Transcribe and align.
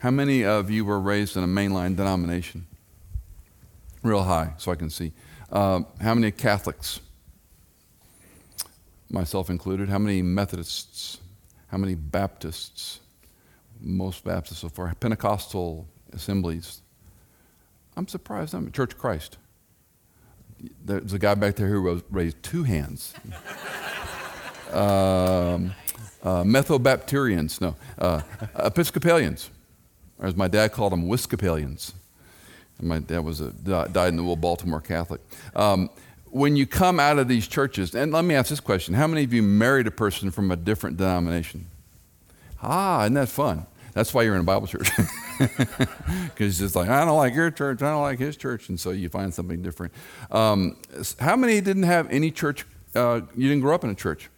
How 0.00 0.10
many 0.10 0.44
of 0.44 0.70
you 0.70 0.84
were 0.84 1.00
raised 1.00 1.38
in 1.38 1.42
a 1.42 1.46
mainline 1.46 1.96
denomination? 1.96 2.66
Real 4.02 4.24
high, 4.24 4.52
so 4.58 4.70
I 4.70 4.74
can 4.74 4.90
see. 4.90 5.12
Uh, 5.50 5.80
how 6.02 6.14
many 6.14 6.30
Catholics? 6.32 7.00
Myself 9.08 9.48
included. 9.48 9.88
How 9.88 9.98
many 9.98 10.20
Methodists? 10.20 11.18
How 11.68 11.78
many 11.78 11.94
Baptists? 11.94 13.00
Most 13.80 14.22
Baptists 14.22 14.58
so 14.58 14.68
far. 14.68 14.94
Pentecostal 15.00 15.88
assemblies. 16.12 16.82
I'm 17.96 18.06
surprised. 18.06 18.52
I'm 18.52 18.70
Church 18.72 18.92
of 18.92 18.98
Christ. 18.98 19.38
There's 20.84 21.14
a 21.14 21.18
guy 21.18 21.34
back 21.34 21.56
there 21.56 21.68
who 21.68 22.02
raised 22.10 22.42
two 22.42 22.64
hands. 22.64 23.14
um, 24.72 25.74
uh, 26.22 26.44
no, 26.44 27.76
uh, 27.98 28.20
Episcopalians 28.58 29.50
or 30.18 30.26
as 30.26 30.36
my 30.36 30.48
dad 30.48 30.72
called 30.72 30.92
them, 30.92 31.06
Wiscopalians. 31.06 31.92
And 32.78 32.88
my 32.88 32.98
dad 32.98 33.20
was 33.20 33.40
a, 33.40 33.50
died 33.50 34.08
in 34.08 34.16
the 34.16 34.22
Will 34.22 34.36
Baltimore 34.36 34.80
Catholic. 34.80 35.20
Um, 35.54 35.90
when 36.30 36.56
you 36.56 36.66
come 36.66 37.00
out 37.00 37.18
of 37.18 37.28
these 37.28 37.48
churches, 37.48 37.94
and 37.94 38.12
let 38.12 38.24
me 38.24 38.34
ask 38.34 38.50
this 38.50 38.60
question 38.60 38.94
How 38.94 39.06
many 39.06 39.24
of 39.24 39.32
you 39.32 39.42
married 39.42 39.86
a 39.86 39.90
person 39.90 40.30
from 40.30 40.50
a 40.50 40.56
different 40.56 40.96
denomination? 40.96 41.66
Ah, 42.62 43.02
isn't 43.02 43.14
that 43.14 43.28
fun? 43.28 43.66
That's 43.94 44.12
why 44.12 44.22
you're 44.22 44.34
in 44.34 44.42
a 44.42 44.44
Bible 44.44 44.66
church. 44.66 44.88
Because 45.38 46.60
it's 46.62 46.74
like, 46.74 46.88
I 46.88 47.04
don't 47.04 47.16
like 47.16 47.34
your 47.34 47.50
church, 47.50 47.82
I 47.82 47.90
don't 47.90 48.02
like 48.02 48.18
his 48.18 48.36
church. 48.38 48.70
And 48.70 48.80
so 48.80 48.90
you 48.90 49.10
find 49.10 49.32
something 49.34 49.60
different. 49.60 49.92
Um, 50.30 50.78
how 51.18 51.36
many 51.36 51.60
didn't 51.60 51.82
have 51.82 52.10
any 52.10 52.30
church? 52.30 52.64
Uh, 52.94 53.20
you 53.36 53.48
didn't 53.48 53.60
grow 53.60 53.74
up 53.74 53.84
in 53.84 53.90
a 53.90 53.94
church? 53.94 54.30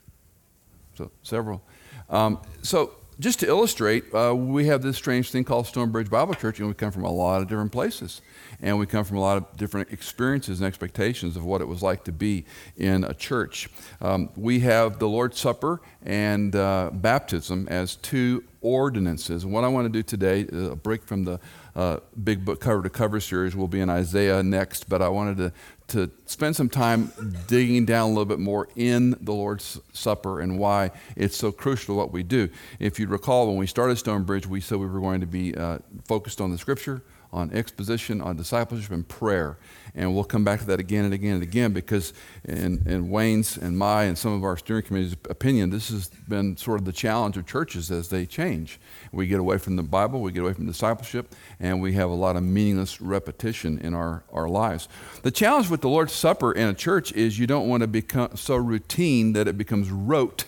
So, 0.97 1.13
several. 1.23 1.63
Um, 2.11 2.41
so, 2.63 2.93
just 3.21 3.41
to 3.41 3.47
illustrate, 3.47 4.13
uh, 4.15 4.35
we 4.35 4.67
have 4.67 4.83
this 4.83 4.97
strange 4.97 5.31
thing 5.31 5.45
called 5.45 5.67
Stonebridge 5.67 6.09
Bible 6.09 6.35
Church, 6.35 6.59
and 6.61 6.69
we 6.69 6.75
come 6.75 6.93
from 6.93 7.05
a 7.05 7.11
lot 7.11 7.43
of 7.43 7.49
different 7.49 7.73
places. 7.73 8.21
And 8.61 8.79
we 8.79 8.87
come 8.87 9.05
from 9.05 9.19
a 9.19 9.21
lot 9.21 9.37
of 9.37 9.57
different 9.57 9.93
experiences 9.93 10.61
and 10.61 10.67
expectations 10.67 11.37
of 11.37 11.45
what 11.45 11.61
it 11.61 11.69
was 11.69 11.83
like 11.83 12.05
to 12.05 12.13
be 12.13 12.45
in 12.77 13.05
a 13.05 13.15
church. 13.15 13.69
Um, 14.01 14.31
we 14.37 14.61
have 14.61 14.99
the 14.99 15.09
Lord's 15.09 15.39
Supper 15.39 15.81
and 16.05 16.55
uh, 16.57 16.91
baptism 16.93 17.69
as 17.71 17.97
two 17.97 18.45
ordinances. 18.61 19.45
And 19.45 19.53
what 19.53 19.65
I 19.65 19.69
want 19.69 19.87
to 19.87 19.93
do 19.93 20.03
today, 20.03 20.47
a 20.53 20.75
break 20.75 21.05
from 21.05 21.25
the 21.25 21.39
uh, 21.77 21.99
big 22.25 22.45
book 22.45 22.61
cover 22.61 22.83
to 22.83 22.91
cover 22.91 23.21
series, 23.21 23.55
will 23.55 23.69
be 23.69 23.81
in 23.81 23.89
Isaiah 23.89 24.43
next, 24.43 24.89
but 24.89 25.03
I 25.03 25.09
wanted 25.09 25.37
to 25.39 25.53
to 25.89 26.11
spend 26.27 26.55
some 26.55 26.69
time 26.69 27.11
digging 27.47 27.87
down 27.87 28.05
a 28.05 28.09
little 28.09 28.27
bit 28.27 28.39
more 28.39 28.69
in 28.77 29.17
the 29.23 29.33
Lord's 29.33 29.81
Supper 29.95 30.41
and 30.41 30.59
why 30.59 30.91
it's 31.17 31.37
so 31.37 31.51
crucial 31.51 31.97
what 31.97 32.13
we 32.13 32.23
do. 32.23 32.51
If 32.79 33.01
you 33.01 33.07
recall, 33.07 33.49
when 33.49 33.57
we 33.57 33.67
started 33.67 33.97
Stonebridge, 33.97 34.47
we 34.47 34.61
said 34.61 34.79
we 34.79 34.87
were 34.87 35.01
going 35.01 35.21
to 35.23 35.27
be 35.27 35.55
uh, 35.55 35.79
focused 36.05 36.43
on 36.43 36.51
the 36.51 36.59
Scripture, 36.59 37.03
on 37.33 37.53
exposition, 37.53 38.21
on 38.21 38.37
discipleship, 38.37 38.91
and 38.91 39.07
prayer. 39.07 39.59
And 39.95 40.15
we'll 40.15 40.25
come 40.25 40.45
back 40.45 40.61
to 40.61 40.67
that 40.67 40.81
again 40.81 41.05
and 41.05 41.13
again 41.13 41.35
and 41.35 41.43
again 41.43 41.73
because, 41.73 42.13
in, 42.45 42.83
in 42.87 43.11
Wayne's 43.11 43.57
and 43.57 43.77
my 43.77 44.05
and 44.05 44.17
some 44.17 44.33
of 44.33 44.45
our 44.45 44.57
steering 44.57 44.85
committee's 44.85 45.17
opinion, 45.29 45.71
this 45.71 45.91
has 45.91 46.09
been 46.09 46.57
sort 46.57 46.79
of 46.79 46.87
the 46.87 46.93
challenge 46.93 47.37
of 47.37 47.47
churches 47.47 47.91
as 47.91 48.09
they 48.09 48.25
change. 48.25 48.79
We 49.13 49.27
get 49.27 49.41
away 49.41 49.59
from 49.59 49.77
the 49.77 49.83
Bible, 49.83 50.21
we 50.21 50.33
get 50.33 50.43
away 50.43 50.53
from 50.53 50.67
discipleship, 50.67 51.35
and 51.61 51.81
we 51.81 51.93
have 51.95 52.11
a 52.11 52.15
lot 52.15 52.37
of 52.37 52.43
meaningless 52.43 53.01
repetition 53.01 53.79
in 53.79 53.93
our, 53.93 54.25
our 54.33 54.49
lives. 54.49 54.89
The 55.23 55.31
challenge 55.31 55.69
with 55.69 55.81
the 55.81 55.89
Lord's 55.89 56.13
Supper 56.13 56.53
in 56.53 56.69
a 56.69 56.75
church 56.75 57.13
is 57.13 57.39
you 57.39 57.47
don't 57.47 57.69
want 57.69 57.83
to 57.83 57.87
become 57.89 58.37
so 58.37 58.57
routine 58.57 59.33
that 59.33 59.49
it 59.49 59.59
becomes 59.59 59.91
rote, 59.91 60.45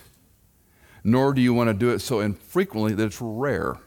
nor 1.03 1.33
do 1.33 1.41
you 1.41 1.53
want 1.53 1.69
to 1.69 1.73
do 1.73 1.89
it 1.89 1.99
so 1.99 2.19
infrequently 2.21 2.93
that 2.93 3.05
it's 3.05 3.21
rare. 3.21 3.77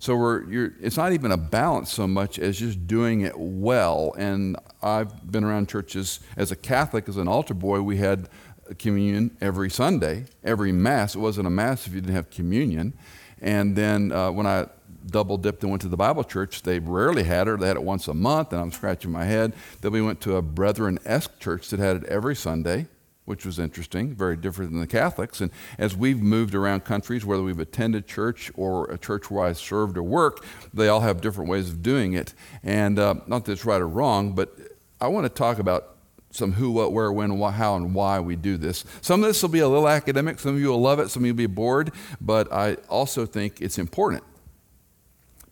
So 0.00 0.16
we're, 0.16 0.72
it's 0.80 0.96
not 0.96 1.12
even 1.12 1.30
a 1.30 1.36
balance 1.36 1.92
so 1.92 2.06
much 2.06 2.38
as 2.38 2.58
just 2.58 2.86
doing 2.86 3.20
it 3.20 3.34
well. 3.36 4.14
And 4.16 4.56
I've 4.82 5.30
been 5.30 5.44
around 5.44 5.68
churches 5.68 6.20
as 6.38 6.50
a 6.50 6.56
Catholic, 6.56 7.06
as 7.06 7.18
an 7.18 7.28
altar 7.28 7.52
boy, 7.52 7.82
we 7.82 7.98
had 7.98 8.30
communion 8.78 9.36
every 9.42 9.68
Sunday, 9.68 10.24
every 10.42 10.72
Mass. 10.72 11.14
It 11.14 11.18
wasn't 11.18 11.46
a 11.46 11.50
Mass 11.50 11.86
if 11.86 11.92
you 11.92 12.00
didn't 12.00 12.16
have 12.16 12.30
communion. 12.30 12.94
And 13.42 13.76
then 13.76 14.10
uh, 14.10 14.30
when 14.30 14.46
I 14.46 14.68
double 15.06 15.36
dipped 15.36 15.62
and 15.64 15.70
went 15.70 15.82
to 15.82 15.88
the 15.88 15.98
Bible 15.98 16.24
church, 16.24 16.62
they 16.62 16.78
rarely 16.78 17.24
had 17.24 17.46
it. 17.46 17.60
They 17.60 17.68
had 17.68 17.76
it 17.76 17.82
once 17.82 18.08
a 18.08 18.14
month, 18.14 18.54
and 18.54 18.62
I'm 18.62 18.72
scratching 18.72 19.10
my 19.10 19.26
head. 19.26 19.52
Then 19.82 19.92
we 19.92 20.00
went 20.00 20.22
to 20.22 20.36
a 20.36 20.42
Brethren 20.42 20.98
esque 21.04 21.38
church 21.40 21.68
that 21.68 21.78
had 21.78 21.96
it 21.96 22.04
every 22.04 22.36
Sunday 22.36 22.86
which 23.30 23.46
was 23.46 23.60
interesting, 23.60 24.12
very 24.12 24.36
different 24.36 24.72
than 24.72 24.80
the 24.80 24.88
Catholics. 24.88 25.40
And 25.40 25.52
as 25.78 25.96
we've 25.96 26.20
moved 26.20 26.52
around 26.52 26.84
countries, 26.84 27.24
whether 27.24 27.44
we've 27.44 27.60
attended 27.60 28.08
church 28.08 28.50
or 28.56 28.90
a 28.90 28.98
church 28.98 29.30
where 29.30 29.44
I 29.44 29.52
served 29.52 29.96
or 29.96 30.02
work, 30.02 30.44
they 30.74 30.88
all 30.88 30.98
have 30.98 31.20
different 31.20 31.48
ways 31.48 31.68
of 31.68 31.80
doing 31.80 32.14
it. 32.14 32.34
And 32.64 32.98
uh, 32.98 33.14
not 33.28 33.44
that 33.44 33.52
it's 33.52 33.64
right 33.64 33.80
or 33.80 33.86
wrong, 33.86 34.32
but 34.32 34.52
I 35.00 35.06
want 35.06 35.26
to 35.26 35.28
talk 35.28 35.60
about 35.60 35.94
some 36.32 36.54
who, 36.54 36.72
what, 36.72 36.92
where, 36.92 37.12
when, 37.12 37.38
why, 37.38 37.52
how, 37.52 37.76
and 37.76 37.94
why 37.94 38.18
we 38.18 38.34
do 38.34 38.56
this. 38.56 38.84
Some 39.00 39.22
of 39.22 39.28
this 39.28 39.40
will 39.40 39.48
be 39.48 39.60
a 39.60 39.68
little 39.68 39.88
academic. 39.88 40.40
Some 40.40 40.56
of 40.56 40.60
you 40.60 40.70
will 40.70 40.80
love 40.80 40.98
it. 40.98 41.08
Some 41.08 41.22
of 41.22 41.26
you 41.28 41.32
will 41.32 41.38
be 41.38 41.46
bored. 41.46 41.92
But 42.20 42.52
I 42.52 42.74
also 42.88 43.26
think 43.26 43.60
it's 43.60 43.78
important 43.78 44.24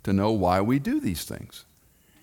to 0.03 0.13
know 0.13 0.33
why 0.33 0.61
we 0.63 0.81
do 0.81 0.99
these 0.99 1.23
things 1.23 1.65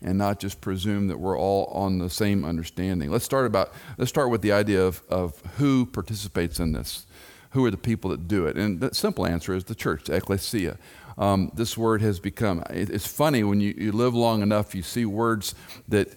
and 0.06 0.18
not 0.18 0.40
just 0.40 0.62
presume 0.62 1.08
that 1.08 1.20
we're 1.20 1.38
all 1.38 1.66
on 1.66 1.98
the 1.98 2.10
same 2.10 2.46
understanding. 2.46 3.12
Let's 3.12 3.26
start 3.26 3.46
about 3.46 3.74
let's 3.98 4.10
start 4.10 4.30
with 4.30 4.42
the 4.42 4.52
idea 4.52 4.82
of, 4.82 5.02
of 5.10 5.42
who 5.58 5.86
participates 5.86 6.60
in 6.60 6.72
this. 6.72 7.06
Who 7.52 7.66
are 7.66 7.72
the 7.72 7.78
people 7.78 8.12
that 8.12 8.28
do 8.28 8.46
it? 8.48 8.58
And 8.58 8.82
the 8.82 8.94
simple 8.94 9.26
answer 9.26 9.56
is 9.56 9.64
the 9.64 9.76
church, 9.76 10.10
ecclesia. 10.10 10.78
Um, 11.18 11.52
this 11.56 11.78
word 11.78 12.02
has 12.02 12.20
become, 12.20 12.62
it's 12.70 13.08
funny 13.08 13.44
when 13.44 13.62
you, 13.62 13.74
you 13.78 13.92
live 13.94 14.14
long 14.14 14.42
enough, 14.42 14.76
you 14.76 14.82
see 14.82 15.06
words 15.06 15.56
that 15.88 16.10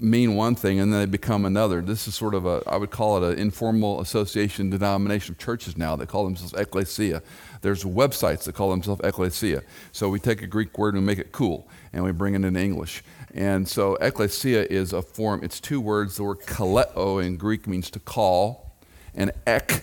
mean 0.00 0.34
one 0.34 0.54
thing 0.54 0.80
and 0.80 0.92
then 0.92 1.00
they 1.00 1.06
become 1.06 1.44
another. 1.44 1.80
This 1.80 2.06
is 2.08 2.14
sort 2.14 2.34
of 2.34 2.46
a, 2.46 2.62
I 2.66 2.76
would 2.76 2.90
call 2.90 3.22
it 3.22 3.32
an 3.32 3.38
informal 3.38 4.00
association 4.00 4.70
denomination 4.70 5.34
of 5.34 5.38
churches 5.38 5.76
now 5.76 5.96
that 5.96 6.08
call 6.08 6.24
themselves 6.24 6.52
ecclesia. 6.52 7.22
There's 7.62 7.84
websites 7.84 8.44
that 8.44 8.54
call 8.54 8.70
themselves 8.70 9.00
ecclesia. 9.04 9.62
So 9.92 10.08
we 10.08 10.18
take 10.18 10.42
a 10.42 10.46
Greek 10.46 10.76
word 10.76 10.94
and 10.94 11.02
we 11.02 11.06
make 11.06 11.18
it 11.18 11.32
cool 11.32 11.68
and 11.92 12.04
we 12.04 12.12
bring 12.12 12.34
it 12.34 12.44
into 12.44 12.60
English. 12.60 13.02
And 13.34 13.68
so 13.68 13.96
ecclesia 13.96 14.64
is 14.70 14.92
a 14.92 15.02
form, 15.02 15.42
it's 15.42 15.60
two 15.60 15.80
words. 15.80 16.16
The 16.16 16.22
word 16.22 16.40
kaleo 16.42 17.22
in 17.22 17.36
Greek 17.36 17.66
means 17.66 17.90
to 17.90 17.98
call, 17.98 18.78
and 19.12 19.32
ek 19.44 19.82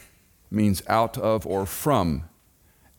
means 0.49 0.81
out 0.87 1.17
of 1.17 1.45
or 1.45 1.65
from. 1.65 2.23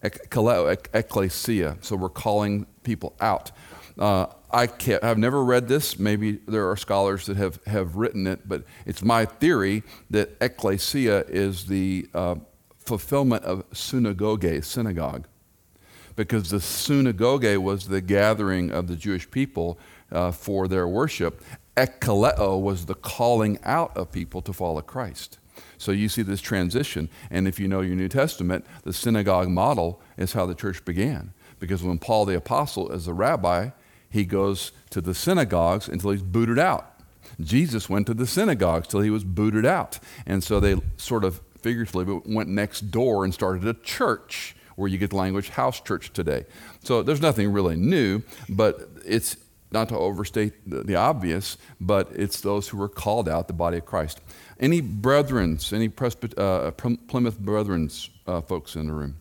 Kaleo, 0.03 0.77
ecclesia. 0.93 1.79
So 1.81 1.97
we're 1.97 2.11
calling 2.11 2.67
people 2.83 3.15
out. 3.19 3.51
Uh, 3.99 4.27
I 4.51 4.67
can't, 4.67 5.03
I've 5.03 5.19
never 5.19 5.43
read 5.43 5.69
this. 5.69 5.99
Maybe 5.99 6.33
there 6.47 6.69
are 6.71 6.77
scholars 6.77 7.27
that 7.27 7.39
have, 7.39 7.63
have 7.67 7.97
written 7.97 8.27
it, 8.27 8.47
but 8.47 8.65
it's 8.85 9.03
my 9.03 9.25
theory 9.25 9.83
that 10.11 10.37
ecclesia 10.41 11.25
is 11.29 11.67
the 11.67 12.09
uh, 12.13 12.35
fulfillment 12.79 13.45
of 13.45 13.65
synagogue, 13.73 14.45
synagogue. 14.65 15.27
Because 16.15 16.51
the 16.51 16.61
synagogue 16.61 17.47
was 17.57 17.89
the 17.89 18.03
gathering 18.03 18.71
of 18.71 18.87
the 18.87 18.97
Jewish 18.97 19.31
people 19.31 19.79
uh, 20.13 20.31
for 20.31 20.69
their 20.69 20.87
worship. 20.87 21.43
Ekkaleo 21.77 22.61
was 22.61 22.87
the 22.87 22.95
calling 22.95 23.59
out 23.65 23.97
of 23.97 24.13
people 24.13 24.43
to 24.43 24.53
follow 24.53 24.81
Christ. 24.83 25.39
So 25.79 25.91
you 25.91 26.09
see 26.09 26.23
this 26.23 26.41
transition. 26.41 27.09
And 27.31 27.49
if 27.49 27.59
you 27.59 27.67
know 27.67 27.81
your 27.81 27.97
New 27.97 28.09
Testament, 28.09 28.65
the 28.85 28.93
synagogue 28.93 29.49
model 29.49 30.01
is 30.17 30.33
how 30.33 30.47
the 30.47 30.55
church 30.55 30.85
began. 30.85 31.33
Because 31.59 31.83
when 31.83 31.99
Paul 31.99 32.25
the 32.25 32.37
Apostle 32.37 32.91
is 32.93 33.09
a 33.09 33.13
rabbi, 33.13 33.71
he 34.09 34.25
goes 34.25 34.73
to 34.91 35.01
the 35.01 35.15
synagogues 35.15 35.89
until 35.89 36.11
he's 36.11 36.23
booted 36.23 36.59
out. 36.59 36.93
Jesus 37.41 37.89
went 37.89 38.07
to 38.07 38.15
the 38.15 38.27
synagogues 38.27 38.89
till 38.89 39.01
he 39.01 39.11
was 39.11 39.25
booted 39.25 39.65
out. 39.65 39.99
And 40.27 40.45
so 40.45 40.61
they 40.61 40.77
sort 40.97 41.25
of 41.25 41.41
figuratively 41.61 42.21
went 42.27 42.49
next 42.49 42.91
door 42.91 43.25
and 43.25 43.33
started 43.33 43.67
a 43.67 43.75
church 43.75 44.55
where 44.77 44.89
you 44.89 44.99
get 44.99 45.11
the 45.11 45.17
language 45.17 45.51
house 45.51 45.81
church 45.81 46.13
today. 46.13 46.45
So 46.83 47.03
there's 47.03 47.21
nothing 47.21 47.53
really 47.53 47.77
new, 47.77 48.23
but 48.49 48.89
it's 49.05 49.37
not 49.73 49.89
to 49.89 49.97
overstate 49.97 50.53
the, 50.69 50.83
the 50.83 50.95
obvious, 50.95 51.57
but 51.81 52.11
it's 52.15 52.41
those 52.41 52.69
who 52.69 52.77
were 52.77 52.89
called 52.89 53.29
out, 53.29 53.47
the 53.47 53.55
body 53.55 53.79
of 53.79 53.87
Christ. 53.87 54.21
Any 54.61 54.81
brethrens, 54.81 55.73
any 55.73 55.89
Presbyt- 55.89 56.39
uh, 56.39 56.71
Plymouth 56.73 57.41
brethrens 57.41 58.11
uh, 58.27 58.41
folks 58.41 58.77
in 58.77 58.87
the 58.87 58.93
room? 58.93 59.17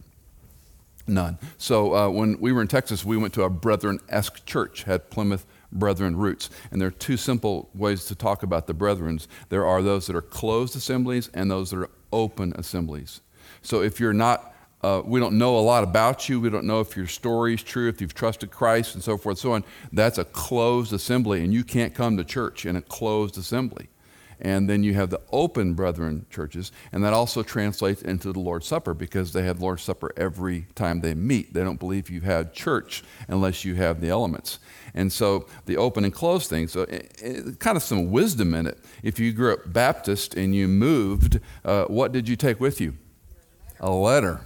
None. 1.07 1.39
So 1.57 1.95
uh, 1.95 2.09
when 2.09 2.39
we 2.39 2.51
were 2.51 2.61
in 2.61 2.67
Texas, 2.67 3.03
we 3.03 3.17
went 3.17 3.33
to 3.33 3.43
a 3.43 3.49
brethren 3.49 3.99
esque 4.09 4.45
church, 4.45 4.83
had 4.83 5.09
Plymouth 5.09 5.45
brethren 5.71 6.15
roots. 6.15 6.49
And 6.71 6.79
there 6.79 6.87
are 6.87 6.91
two 6.91 7.17
simple 7.17 7.69
ways 7.73 8.05
to 8.05 8.15
talk 8.15 8.43
about 8.43 8.67
the 8.67 8.73
brethrens 8.73 9.27
there 9.49 9.65
are 9.65 9.81
those 9.81 10.07
that 10.07 10.15
are 10.15 10.21
closed 10.21 10.75
assemblies 10.75 11.29
and 11.33 11.49
those 11.49 11.71
that 11.71 11.77
are 11.77 11.89
open 12.11 12.53
assemblies. 12.55 13.21
So 13.61 13.81
if 13.81 13.99
you're 13.99 14.13
not 14.13 14.50
uh, 14.83 15.01
we 15.05 15.19
don't 15.19 15.37
know 15.37 15.57
a 15.57 15.61
lot 15.61 15.83
about 15.83 16.27
you. 16.27 16.39
We 16.39 16.49
don't 16.49 16.65
know 16.65 16.79
if 16.79 16.97
your 16.97 17.07
story 17.07 17.53
is 17.53 17.63
true, 17.63 17.87
if 17.87 18.01
you've 18.01 18.13
trusted 18.13 18.51
Christ, 18.51 18.95
and 18.95 19.03
so 19.03 19.17
forth 19.17 19.37
and 19.37 19.39
so 19.39 19.51
on. 19.53 19.63
That's 19.91 20.17
a 20.17 20.25
closed 20.25 20.93
assembly, 20.93 21.43
and 21.43 21.53
you 21.53 21.63
can't 21.63 21.93
come 21.93 22.17
to 22.17 22.23
church 22.23 22.65
in 22.65 22.75
a 22.75 22.81
closed 22.81 23.37
assembly. 23.37 23.89
and 24.41 24.67
then 24.67 24.83
you 24.83 24.95
have 24.95 25.11
the 25.11 25.21
open 25.31 25.75
brethren 25.75 26.25
churches, 26.31 26.71
and 26.91 27.03
that 27.03 27.13
also 27.13 27.43
translates 27.43 28.01
into 28.01 28.33
the 28.33 28.39
Lord's 28.39 28.65
Supper 28.65 28.93
because 28.95 29.33
they 29.33 29.43
have 29.43 29.61
Lord's 29.61 29.83
Supper 29.83 30.11
every 30.17 30.65
time 30.73 31.01
they 31.01 31.13
meet. 31.13 31.53
They 31.53 31.63
don't 31.63 31.79
believe 31.79 32.09
you 32.09 32.21
have 32.21 32.51
church 32.51 33.03
unless 33.27 33.63
you 33.63 33.75
have 33.75 34.01
the 34.01 34.09
elements. 34.09 34.57
And 34.95 35.13
so 35.13 35.47
the 35.67 35.77
open 35.77 36.03
and 36.03 36.13
closed 36.13 36.49
thing, 36.49 36.67
so 36.67 36.81
it, 36.81 37.15
it, 37.21 37.59
kind 37.59 37.77
of 37.77 37.83
some 37.83 38.11
wisdom 38.11 38.55
in 38.55 38.65
it. 38.65 38.79
If 39.03 39.19
you 39.19 39.31
grew 39.31 39.53
up 39.53 39.71
Baptist 39.71 40.33
and 40.33 40.55
you 40.55 40.67
moved, 40.67 41.39
uh, 41.63 41.85
what 41.85 42.11
did 42.11 42.27
you 42.27 42.35
take 42.35 42.59
with 42.59 42.81
you? 42.81 42.95
A 43.79 43.91
letter. 43.91 44.41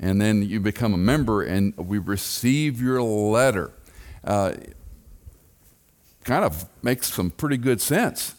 And 0.00 0.20
then 0.20 0.42
you 0.42 0.58
become 0.58 0.94
a 0.94 0.98
member 0.98 1.42
and 1.42 1.76
we 1.76 1.98
receive 1.98 2.80
your 2.80 3.02
letter. 3.02 3.72
Uh, 4.24 4.54
kind 6.24 6.44
of 6.44 6.66
makes 6.82 7.12
some 7.12 7.30
pretty 7.30 7.58
good 7.58 7.80
sense. 7.80 8.34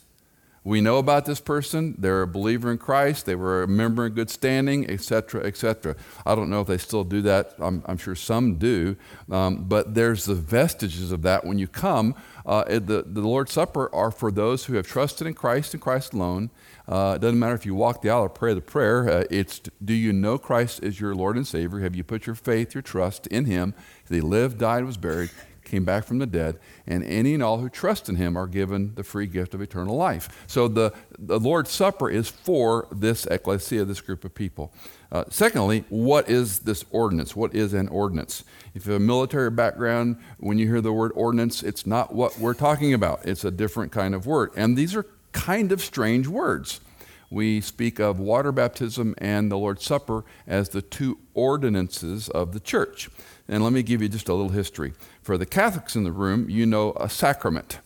We 0.63 0.79
know 0.79 0.97
about 0.97 1.25
this 1.25 1.39
person. 1.39 1.95
They're 1.97 2.21
a 2.21 2.27
believer 2.27 2.71
in 2.71 2.77
Christ. 2.77 3.25
They 3.25 3.33
were 3.33 3.63
a 3.63 3.67
member 3.67 4.05
in 4.05 4.13
good 4.13 4.29
standing, 4.29 4.87
etc., 4.91 5.43
etc. 5.43 5.95
I 6.23 6.35
don't 6.35 6.51
know 6.51 6.61
if 6.61 6.67
they 6.67 6.77
still 6.77 7.03
do 7.03 7.23
that. 7.23 7.55
I'm, 7.57 7.81
I'm 7.87 7.97
sure 7.97 8.13
some 8.13 8.57
do. 8.57 8.95
Um, 9.31 9.63
but 9.63 9.95
there's 9.95 10.25
the 10.25 10.35
vestiges 10.35 11.11
of 11.11 11.23
that 11.23 11.45
when 11.45 11.57
you 11.57 11.67
come. 11.67 12.13
Uh, 12.45 12.63
the, 12.65 13.03
the 13.07 13.21
Lord's 13.21 13.53
Supper 13.53 13.93
are 13.93 14.11
for 14.11 14.31
those 14.31 14.65
who 14.65 14.75
have 14.75 14.85
trusted 14.85 15.25
in 15.25 15.33
Christ 15.33 15.73
and 15.73 15.81
Christ 15.81 16.13
alone. 16.13 16.51
Uh, 16.91 17.13
it 17.15 17.19
doesn't 17.19 17.39
matter 17.39 17.55
if 17.55 17.65
you 17.65 17.73
walk 17.73 18.01
the 18.01 18.09
aisle 18.09 18.23
or 18.23 18.29
pray 18.29 18.53
the 18.53 18.61
prayer. 18.61 19.09
Uh, 19.09 19.23
it's 19.31 19.61
do 19.83 19.93
you 19.93 20.11
know 20.11 20.37
Christ 20.37 20.83
as 20.83 20.99
your 20.99 21.15
Lord 21.15 21.37
and 21.37 21.47
Savior? 21.47 21.79
Have 21.79 21.95
you 21.95 22.03
put 22.03 22.25
your 22.25 22.35
faith, 22.35 22.75
your 22.75 22.81
trust 22.81 23.27
in 23.27 23.45
Him? 23.45 23.73
He 24.09 24.19
lived, 24.19 24.57
died, 24.57 24.83
was 24.83 24.97
buried 24.97 25.29
came 25.63 25.85
back 25.85 26.03
from 26.03 26.19
the 26.19 26.25
dead, 26.25 26.59
and 26.85 27.03
any 27.05 27.33
and 27.33 27.41
all 27.41 27.59
who 27.59 27.69
trust 27.69 28.09
in 28.09 28.15
him 28.17 28.35
are 28.35 28.47
given 28.47 28.93
the 28.95 29.03
free 29.03 29.25
gift 29.25 29.53
of 29.53 29.61
eternal 29.61 29.95
life. 29.95 30.43
So 30.45 30.67
the, 30.67 30.93
the 31.17 31.39
Lord's 31.39 31.71
Supper 31.71 32.09
is 32.09 32.29
for 32.29 32.87
this 32.91 33.25
ecclesia, 33.27 33.85
this 33.85 34.01
group 34.01 34.25
of 34.25 34.35
people. 34.35 34.73
Uh, 35.11 35.23
secondly, 35.29 35.85
what 35.89 36.29
is 36.29 36.59
this 36.59 36.83
ordinance? 36.91 37.35
What 37.35 37.55
is 37.55 37.73
an 37.73 37.87
ordinance? 37.87 38.43
If 38.73 38.85
you 38.85 38.93
have 38.93 39.01
a 39.01 39.05
military 39.05 39.49
background, 39.49 40.17
when 40.39 40.57
you 40.57 40.67
hear 40.67 40.81
the 40.81 40.93
word 40.93 41.13
ordinance, 41.15 41.63
it's 41.63 41.85
not 41.85 42.13
what 42.13 42.37
we're 42.37 42.53
talking 42.53 42.93
about. 42.93 43.25
It's 43.25 43.45
a 43.45 43.51
different 43.51 43.91
kind 43.91 44.13
of 44.13 44.25
word. 44.25 44.51
And 44.55 44.77
these 44.77 44.93
are 44.95 45.05
kind 45.31 45.71
of 45.71 45.81
strange 45.81 46.27
words. 46.27 46.81
We 47.29 47.61
speak 47.61 47.99
of 47.99 48.19
water 48.19 48.51
baptism 48.51 49.15
and 49.17 49.49
the 49.49 49.57
Lord's 49.57 49.85
Supper 49.85 50.25
as 50.45 50.69
the 50.69 50.81
two 50.81 51.19
ordinances 51.33 52.27
of 52.29 52.51
the 52.51 52.59
church. 52.59 53.09
And 53.47 53.63
let 53.63 53.71
me 53.71 53.83
give 53.83 54.01
you 54.01 54.09
just 54.09 54.27
a 54.27 54.33
little 54.33 54.51
history. 54.51 54.93
For 55.21 55.37
the 55.37 55.45
Catholics 55.45 55.95
in 55.95 56.03
the 56.03 56.11
room, 56.11 56.49
you 56.49 56.65
know 56.65 56.93
a 56.99 57.09
sacrament. 57.09 57.79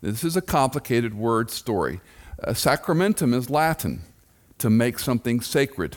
This 0.00 0.22
is 0.22 0.36
a 0.36 0.42
complicated 0.42 1.14
word 1.14 1.50
story. 1.50 2.00
A 2.38 2.54
sacramentum 2.54 3.34
is 3.34 3.50
Latin, 3.50 4.02
to 4.58 4.70
make 4.70 4.98
something 4.98 5.40
sacred. 5.40 5.96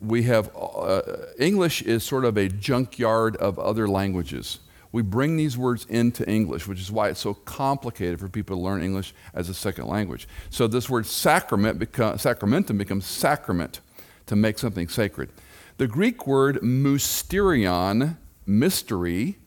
We 0.00 0.24
have, 0.24 0.50
uh, 0.56 1.02
English 1.38 1.82
is 1.82 2.04
sort 2.04 2.24
of 2.24 2.36
a 2.36 2.48
junkyard 2.48 3.36
of 3.36 3.58
other 3.58 3.88
languages. 3.88 4.60
We 4.98 5.02
bring 5.02 5.36
these 5.36 5.56
words 5.56 5.86
into 5.88 6.28
English, 6.28 6.66
which 6.66 6.80
is 6.80 6.90
why 6.90 7.08
it's 7.08 7.20
so 7.20 7.32
complicated 7.32 8.18
for 8.18 8.28
people 8.28 8.56
to 8.56 8.62
learn 8.64 8.82
English 8.82 9.14
as 9.32 9.48
a 9.48 9.54
second 9.54 9.86
language. 9.86 10.26
So 10.50 10.66
this 10.66 10.90
word 10.90 11.06
sacrament 11.06 11.78
become, 11.78 12.18
sacramentum 12.18 12.78
becomes 12.78 13.06
sacrament, 13.06 13.80
to 14.26 14.34
make 14.34 14.58
something 14.58 14.88
sacred. 14.88 15.30
The 15.76 15.86
Greek 15.86 16.26
word 16.26 16.56
mysterion, 16.62 18.16
mystery, 18.44 19.38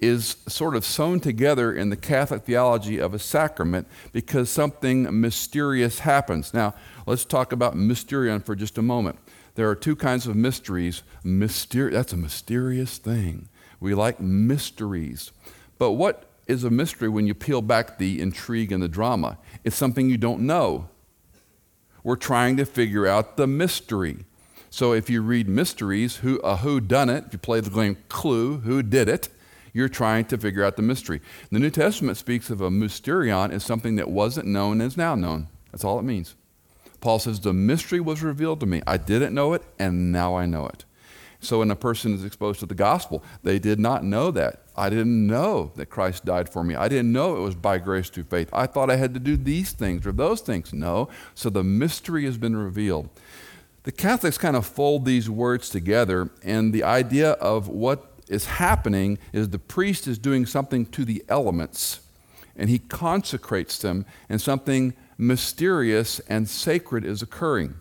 is 0.00 0.36
sort 0.48 0.74
of 0.74 0.82
sewn 0.82 1.20
together 1.20 1.74
in 1.74 1.90
the 1.90 1.96
Catholic 1.96 2.44
theology 2.44 2.98
of 2.98 3.12
a 3.12 3.18
sacrament 3.18 3.86
because 4.14 4.48
something 4.48 5.20
mysterious 5.20 5.98
happens. 5.98 6.54
Now, 6.54 6.74
let's 7.04 7.26
talk 7.26 7.52
about 7.52 7.74
mysterion 7.74 8.42
for 8.42 8.56
just 8.56 8.78
a 8.78 8.82
moment. 8.82 9.18
There 9.56 9.68
are 9.68 9.76
two 9.76 9.94
kinds 9.94 10.26
of 10.26 10.36
mysteries. 10.36 11.02
Myster- 11.22 11.92
that's 11.92 12.14
a 12.14 12.16
mysterious 12.16 12.96
thing. 12.96 13.50
We 13.80 13.94
like 13.94 14.20
mysteries. 14.20 15.32
But 15.78 15.92
what 15.92 16.30
is 16.46 16.64
a 16.64 16.70
mystery 16.70 17.08
when 17.08 17.26
you 17.26 17.34
peel 17.34 17.62
back 17.62 17.98
the 17.98 18.20
intrigue 18.20 18.72
and 18.72 18.82
the 18.82 18.88
drama? 18.88 19.38
It's 19.64 19.76
something 19.76 20.08
you 20.08 20.16
don't 20.16 20.42
know. 20.42 20.88
We're 22.02 22.16
trying 22.16 22.56
to 22.58 22.64
figure 22.64 23.06
out 23.06 23.36
the 23.36 23.46
mystery. 23.46 24.24
So 24.70 24.92
if 24.92 25.10
you 25.10 25.22
read 25.22 25.48
mysteries, 25.48 26.16
who, 26.16 26.36
a 26.38 26.58
who 26.58 26.80
done 26.80 27.08
it, 27.08 27.24
if 27.26 27.32
you 27.32 27.38
play 27.38 27.60
the 27.60 27.70
game 27.70 27.96
Clue, 28.08 28.58
who 28.58 28.82
did 28.82 29.08
it, 29.08 29.28
you're 29.76 29.90
trying 29.90 30.24
to 30.26 30.38
figure 30.38 30.64
out 30.64 30.76
the 30.76 30.82
mystery. 30.82 31.20
The 31.50 31.58
New 31.58 31.68
Testament 31.68 32.16
speaks 32.16 32.48
of 32.48 32.62
a 32.62 32.70
mysterion 32.70 33.52
as 33.52 33.62
something 33.62 33.96
that 33.96 34.08
wasn't 34.08 34.46
known 34.46 34.80
and 34.80 34.90
is 34.90 34.96
now 34.96 35.14
known. 35.14 35.48
That's 35.70 35.84
all 35.84 35.98
it 35.98 36.04
means. 36.04 36.34
Paul 37.00 37.18
says, 37.18 37.40
The 37.40 37.52
mystery 37.52 38.00
was 38.00 38.22
revealed 38.22 38.60
to 38.60 38.66
me. 38.66 38.80
I 38.86 38.96
didn't 38.96 39.34
know 39.34 39.52
it, 39.52 39.62
and 39.78 40.10
now 40.10 40.34
I 40.34 40.46
know 40.46 40.66
it. 40.66 40.85
So 41.46 41.60
when 41.60 41.70
a 41.70 41.76
person 41.76 42.12
is 42.12 42.24
exposed 42.24 42.60
to 42.60 42.66
the 42.66 42.74
gospel, 42.74 43.22
they 43.42 43.58
did 43.58 43.78
not 43.78 44.04
know 44.04 44.30
that. 44.32 44.62
I 44.76 44.90
didn't 44.90 45.26
know 45.26 45.72
that 45.76 45.86
Christ 45.86 46.24
died 46.24 46.48
for 46.48 46.64
me. 46.64 46.74
I 46.74 46.88
didn't 46.88 47.12
know 47.12 47.36
it 47.36 47.40
was 47.40 47.54
by 47.54 47.78
grace 47.78 48.10
through 48.10 48.24
faith. 48.24 48.50
I 48.52 48.66
thought 48.66 48.90
I 48.90 48.96
had 48.96 49.14
to 49.14 49.20
do 49.20 49.36
these 49.36 49.72
things 49.72 50.06
or 50.06 50.12
those 50.12 50.40
things. 50.40 50.72
No. 50.72 51.08
So 51.34 51.48
the 51.48 51.64
mystery 51.64 52.24
has 52.24 52.36
been 52.36 52.56
revealed. 52.56 53.08
The 53.84 53.92
Catholics 53.92 54.36
kind 54.36 54.56
of 54.56 54.66
fold 54.66 55.04
these 55.04 55.30
words 55.30 55.70
together, 55.70 56.30
and 56.42 56.72
the 56.72 56.82
idea 56.82 57.32
of 57.32 57.68
what 57.68 58.12
is 58.28 58.46
happening 58.46 59.16
is 59.32 59.50
the 59.50 59.60
priest 59.60 60.08
is 60.08 60.18
doing 60.18 60.44
something 60.44 60.86
to 60.86 61.04
the 61.04 61.24
elements, 61.28 62.00
and 62.56 62.68
he 62.68 62.80
consecrates 62.80 63.78
them, 63.78 64.04
and 64.28 64.40
something 64.40 64.94
mysterious 65.16 66.18
and 66.28 66.48
sacred 66.48 67.04
is 67.04 67.22
occurring. 67.22 67.76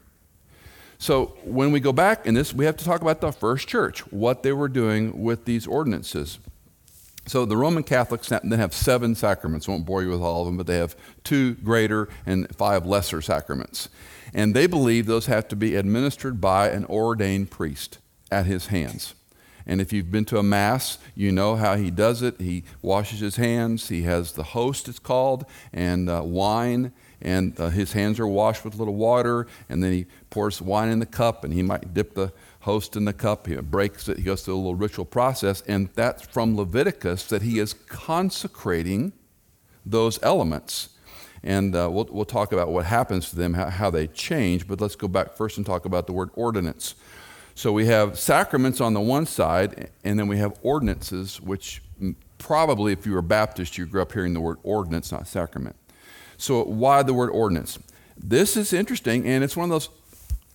So 1.05 1.37
when 1.43 1.71
we 1.71 1.81
go 1.81 1.93
back 1.93 2.25
in 2.25 2.33
this, 2.33 2.51
we 2.51 2.65
have 2.65 2.77
to 2.77 2.83
talk 2.83 3.03
about 3.03 3.21
the 3.21 3.31
first 3.31 3.67
church, 3.67 3.99
what 4.11 4.41
they 4.41 4.51
were 4.51 4.67
doing 4.67 5.21
with 5.21 5.45
these 5.45 5.67
ordinances. 5.67 6.39
So 7.27 7.45
the 7.45 7.55
Roman 7.55 7.83
Catholics 7.83 8.29
then 8.29 8.49
have 8.53 8.73
seven 8.73 9.13
sacraments. 9.13 9.69
I 9.69 9.73
won't 9.73 9.85
bore 9.85 10.01
you 10.01 10.09
with 10.09 10.21
all 10.21 10.41
of 10.41 10.47
them, 10.47 10.57
but 10.57 10.65
they 10.65 10.77
have 10.77 10.95
two 11.23 11.53
greater 11.57 12.09
and 12.25 12.49
five 12.55 12.87
lesser 12.87 13.21
sacraments. 13.21 13.87
And 14.33 14.55
they 14.55 14.65
believe 14.65 15.05
those 15.05 15.27
have 15.27 15.47
to 15.49 15.55
be 15.55 15.75
administered 15.75 16.41
by 16.41 16.69
an 16.69 16.85
ordained 16.85 17.51
priest 17.51 17.99
at 18.31 18.47
his 18.47 18.67
hands. 18.67 19.13
And 19.67 19.81
if 19.81 19.93
you've 19.93 20.11
been 20.11 20.25
to 20.25 20.39
a 20.39 20.43
Mass, 20.43 20.97
you 21.13 21.31
know 21.31 21.55
how 21.55 21.75
he 21.75 21.91
does 21.91 22.23
it. 22.23 22.41
He 22.41 22.63
washes 22.81 23.19
his 23.19 23.35
hands, 23.35 23.89
he 23.89 24.01
has 24.03 24.31
the 24.31 24.41
host, 24.41 24.87
it's 24.87 24.97
called, 24.97 25.45
and 25.71 26.09
uh, 26.09 26.23
wine, 26.25 26.93
and 27.21 27.59
uh, 27.59 27.69
his 27.69 27.93
hands 27.93 28.19
are 28.19 28.27
washed 28.27 28.63
with 28.63 28.75
a 28.75 28.77
little 28.77 28.95
water, 28.95 29.47
and 29.69 29.83
then 29.83 29.91
he 29.91 30.05
pours 30.29 30.61
wine 30.61 30.89
in 30.89 30.99
the 30.99 31.05
cup, 31.05 31.43
and 31.43 31.53
he 31.53 31.61
might 31.61 31.93
dip 31.93 32.13
the 32.13 32.31
host 32.61 32.95
in 32.95 33.05
the 33.05 33.13
cup. 33.13 33.47
He 33.47 33.55
breaks 33.55 34.07
it, 34.09 34.17
he 34.17 34.23
goes 34.23 34.43
through 34.43 34.55
a 34.55 34.57
little 34.57 34.75
ritual 34.75 35.05
process, 35.05 35.61
and 35.61 35.89
that's 35.93 36.23
from 36.23 36.55
Leviticus 36.55 37.25
that 37.25 37.41
he 37.41 37.59
is 37.59 37.73
consecrating 37.73 39.13
those 39.85 40.19
elements 40.23 40.89
and 41.45 41.75
uh, 41.75 41.87
we'll, 41.91 42.07
we'll 42.09 42.25
talk 42.25 42.51
about 42.51 42.69
what 42.69 42.85
happens 42.85 43.29
to 43.29 43.35
them, 43.35 43.53
how, 43.53 43.69
how 43.69 43.89
they 43.91 44.07
change. 44.07 44.67
But 44.67 44.81
let's 44.81 44.95
go 44.95 45.07
back 45.07 45.35
first 45.37 45.57
and 45.57 45.65
talk 45.65 45.85
about 45.85 46.07
the 46.07 46.13
word 46.13 46.31
ordinance. 46.33 46.95
So 47.53 47.71
we 47.71 47.85
have 47.85 48.19
sacraments 48.19 48.81
on 48.81 48.93
the 48.93 48.99
one 48.99 49.27
side, 49.27 49.91
and 50.03 50.19
then 50.19 50.27
we 50.27 50.39
have 50.39 50.57
ordinances, 50.63 51.39
which 51.39 51.83
probably, 52.39 52.91
if 52.91 53.05
you 53.05 53.13
were 53.13 53.21
Baptist, 53.21 53.77
you 53.77 53.85
grew 53.85 54.01
up 54.01 54.11
hearing 54.11 54.33
the 54.33 54.41
word 54.41 54.57
ordinance, 54.63 55.11
not 55.11 55.27
sacrament. 55.27 55.75
So 56.37 56.63
why 56.63 57.03
the 57.03 57.13
word 57.13 57.29
ordinance? 57.29 57.79
This 58.17 58.55
is 58.57 58.73
interesting, 58.73 59.25
and 59.27 59.43
it's 59.43 59.57
one 59.57 59.65
of 59.65 59.69
those, 59.71 59.89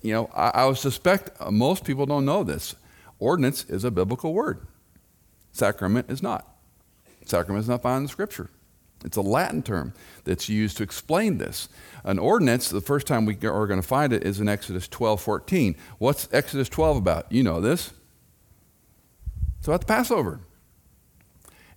you 0.03 0.13
know, 0.13 0.31
I, 0.35 0.51
I 0.51 0.67
would 0.67 0.79
suspect 0.79 1.31
uh, 1.41 1.51
most 1.51 1.85
people 1.85 2.07
don't 2.07 2.25
know 2.25 2.43
this. 2.43 2.75
Ordinance 3.19 3.65
is 3.65 3.85
a 3.85 3.91
biblical 3.91 4.33
word, 4.33 4.67
sacrament 5.53 6.11
is 6.11 6.23
not. 6.23 6.47
Sacrament 7.27 7.63
is 7.63 7.69
not 7.69 7.83
found 7.83 8.03
in 8.03 8.09
Scripture. 8.09 8.51
It's 9.05 9.17
a 9.17 9.23
Latin 9.23 9.63
term 9.63 9.95
that's 10.25 10.49
used 10.49 10.77
to 10.79 10.83
explain 10.83 11.39
this. 11.39 11.69
An 12.05 12.19
ordinance, 12.19 12.69
the 12.69 12.81
first 12.81 13.07
time 13.07 13.25
we 13.25 13.35
are 13.35 13.67
going 13.67 13.81
to 13.81 13.87
find 13.87 14.13
it 14.13 14.25
is 14.25 14.41
in 14.41 14.49
Exodus 14.49 14.89
12 14.89 15.21
14. 15.21 15.77
What's 15.99 16.29
Exodus 16.33 16.69
12 16.69 16.97
about? 16.99 17.31
You 17.31 17.43
know 17.43 17.61
this. 17.61 17.93
It's 19.59 19.69
about 19.69 19.81
the 19.81 19.87
Passover. 19.87 20.41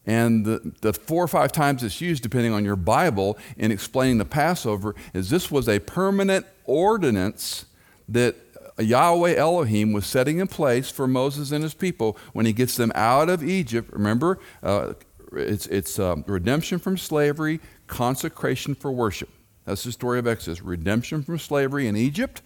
And 0.06 0.46
the, 0.46 0.74
the 0.82 0.94
four 0.94 1.24
or 1.24 1.28
five 1.28 1.52
times 1.52 1.82
it's 1.84 2.02
used, 2.02 2.24
depending 2.24 2.52
on 2.52 2.66
your 2.66 2.76
Bible, 2.76 3.38
in 3.58 3.72
explaining 3.72 4.18
the 4.18 4.26
Passover, 4.26 4.96
is 5.14 5.30
this 5.30 5.50
was 5.50 5.70
a 5.70 5.80
permanent 5.80 6.46
ordinance 6.66 7.66
that 8.10 8.36
Yahweh 8.80 9.36
Elohim 9.36 9.94
was 9.94 10.06
setting 10.06 10.40
in 10.40 10.48
place 10.48 10.90
for 10.90 11.08
Moses 11.08 11.52
and 11.52 11.64
his 11.64 11.74
people 11.74 12.18
when 12.34 12.46
he 12.46 12.54
gets 12.54 12.76
them 12.76 12.92
out 12.96 13.30
of 13.30 13.44
Egypt. 13.44 13.92
Remember, 13.94 14.40
uh, 14.62 14.94
it's, 15.34 15.68
it's 15.68 16.00
um, 16.00 16.24
redemption 16.28 16.80
from 16.80 16.98
slavery, 16.98 17.60
consecration 17.88 18.76
for 18.76 18.92
worship. 18.92 19.30
That's 19.66 19.84
the 19.84 19.92
story 19.92 20.20
of 20.20 20.28
Exodus. 20.28 20.62
Redemption 20.62 21.24
from 21.24 21.40
slavery 21.40 21.88
in 21.88 21.96
Egypt, 21.96 22.42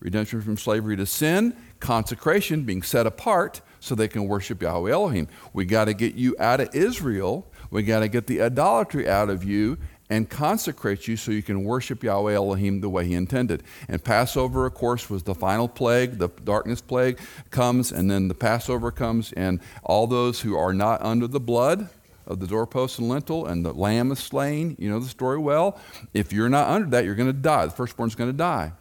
redemption 0.00 0.42
from 0.42 0.56
slavery 0.56 0.96
to 0.96 1.06
sin, 1.06 1.54
consecration, 1.78 2.62
being 2.62 2.82
set 2.82 3.06
apart 3.06 3.60
so 3.86 3.94
they 3.94 4.08
can 4.08 4.26
worship 4.26 4.60
Yahweh 4.62 4.90
Elohim. 4.90 5.28
We 5.52 5.64
got 5.64 5.86
to 5.86 5.94
get 5.94 6.14
you 6.14 6.36
out 6.38 6.60
of 6.60 6.74
Israel. 6.74 7.46
We 7.70 7.82
got 7.82 8.00
to 8.00 8.08
get 8.08 8.26
the 8.26 8.42
idolatry 8.42 9.08
out 9.08 9.30
of 9.30 9.44
you 9.44 9.78
and 10.08 10.28
consecrate 10.28 11.08
you 11.08 11.16
so 11.16 11.32
you 11.32 11.42
can 11.42 11.64
worship 11.64 12.02
Yahweh 12.02 12.34
Elohim 12.34 12.80
the 12.80 12.88
way 12.88 13.06
He 13.06 13.14
intended. 13.14 13.62
And 13.88 14.02
Passover, 14.02 14.66
of 14.66 14.74
course, 14.74 15.10
was 15.10 15.22
the 15.22 15.34
final 15.34 15.68
plague. 15.68 16.18
The 16.18 16.28
darkness 16.28 16.80
plague 16.80 17.18
comes, 17.50 17.92
and 17.92 18.10
then 18.10 18.28
the 18.28 18.34
Passover 18.34 18.90
comes, 18.90 19.32
and 19.32 19.60
all 19.82 20.06
those 20.06 20.40
who 20.40 20.56
are 20.56 20.72
not 20.72 21.02
under 21.02 21.26
the 21.26 21.40
blood 21.40 21.88
of 22.26 22.40
the 22.40 22.46
doorpost 22.46 22.98
and 22.98 23.08
lintel, 23.08 23.46
and 23.46 23.64
the 23.64 23.72
lamb 23.72 24.10
is 24.10 24.18
slain. 24.18 24.76
You 24.78 24.90
know 24.90 25.00
the 25.00 25.08
story 25.08 25.38
well. 25.38 25.78
If 26.12 26.32
you're 26.32 26.48
not 26.48 26.68
under 26.68 26.90
that, 26.90 27.04
you're 27.04 27.14
going 27.14 27.28
to 27.28 27.32
die. 27.32 27.66
The 27.66 27.72
firstborn's 27.72 28.14
going 28.14 28.30
to 28.30 28.36
die. 28.36 28.72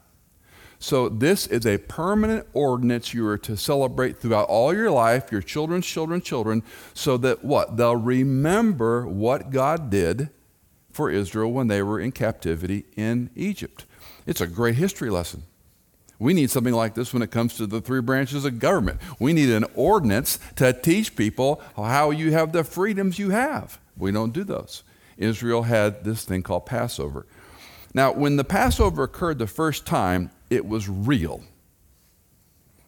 So, 0.79 1.09
this 1.09 1.47
is 1.47 1.65
a 1.65 1.77
permanent 1.77 2.47
ordinance 2.53 3.13
you 3.13 3.27
are 3.27 3.37
to 3.39 3.55
celebrate 3.55 4.17
throughout 4.17 4.49
all 4.49 4.73
your 4.73 4.91
life, 4.91 5.31
your 5.31 5.41
children's 5.41 5.85
children's 5.85 6.23
children, 6.23 6.63
so 6.93 7.17
that 7.17 7.43
what? 7.43 7.77
They'll 7.77 7.95
remember 7.95 9.07
what 9.07 9.51
God 9.51 9.89
did 9.89 10.29
for 10.91 11.09
Israel 11.09 11.51
when 11.51 11.67
they 11.67 11.81
were 11.81 11.99
in 11.99 12.11
captivity 12.11 12.85
in 12.95 13.29
Egypt. 13.35 13.85
It's 14.25 14.41
a 14.41 14.47
great 14.47 14.75
history 14.75 15.09
lesson. 15.09 15.43
We 16.19 16.33
need 16.33 16.49
something 16.49 16.73
like 16.73 16.93
this 16.93 17.13
when 17.13 17.21
it 17.21 17.31
comes 17.31 17.55
to 17.55 17.67
the 17.67 17.81
three 17.81 18.01
branches 18.01 18.45
of 18.45 18.59
government. 18.59 19.01
We 19.19 19.33
need 19.33 19.49
an 19.49 19.65
ordinance 19.75 20.39
to 20.55 20.71
teach 20.71 21.15
people 21.15 21.61
how 21.75 22.11
you 22.11 22.31
have 22.31 22.53
the 22.53 22.63
freedoms 22.63 23.19
you 23.19 23.31
have. 23.31 23.79
We 23.97 24.11
don't 24.11 24.33
do 24.33 24.43
those. 24.43 24.83
Israel 25.17 25.63
had 25.63 26.03
this 26.03 26.23
thing 26.23 26.43
called 26.43 26.65
Passover. 26.65 27.25
Now, 27.93 28.11
when 28.13 28.35
the 28.35 28.43
Passover 28.43 29.03
occurred 29.03 29.39
the 29.39 29.47
first 29.47 29.85
time, 29.85 30.31
it 30.49 30.65
was 30.65 30.89
real. 30.89 31.43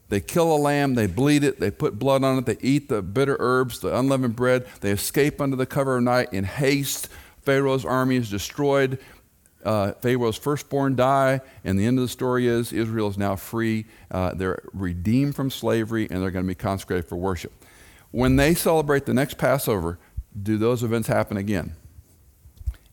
They 0.10 0.22
kill 0.22 0.56
a 0.56 0.58
lamb, 0.58 0.96
they 0.96 1.08
bleed 1.08 1.44
it, 1.44 1.60
they 1.60 1.70
put 1.70 2.00
blood 2.00 2.24
on 2.24 2.38
it, 2.38 2.46
they 2.46 2.58
eat 2.62 2.88
the 2.88 3.02
bitter 3.02 3.36
herbs, 3.40 3.80
the 3.80 3.98
unleavened 3.98 4.38
bread, 4.38 4.66
they 4.80 4.92
escape 4.92 5.42
under 5.42 5.58
the 5.58 5.66
cover 5.66 5.98
of 5.98 6.04
night 6.04 6.32
in 6.32 6.46
haste. 6.46 7.10
Pharaoh's 7.42 7.86
army 7.86 8.16
is 8.16 8.30
destroyed 8.30 9.00
uh, 9.68 9.92
Pharaoh's 10.02 10.38
firstborn 10.38 10.96
die, 10.96 11.42
and 11.66 11.78
the 11.78 11.86
end 11.86 12.00
of 12.00 12.04
the 12.04 12.08
story 12.08 12.48
is 12.48 12.72
Israel 12.72 13.10
is 13.10 13.18
now 13.18 13.36
free. 13.36 13.86
Uh, 14.10 14.34
they're 14.34 14.64
redeemed 14.72 15.36
from 15.36 15.52
slavery, 15.52 16.08
and 16.10 16.24
they're 16.24 16.32
going 16.32 16.46
to 16.46 16.48
be 16.48 16.56
consecrated 16.56 17.06
for 17.06 17.18
worship. 17.18 17.52
When 18.12 18.38
they 18.38 18.54
celebrate 18.54 19.06
the 19.06 19.14
next 19.14 19.38
Passover, 19.38 20.00
do 20.42 20.58
those 20.58 20.84
events 20.84 21.10
happen 21.10 21.36
again? 21.36 21.76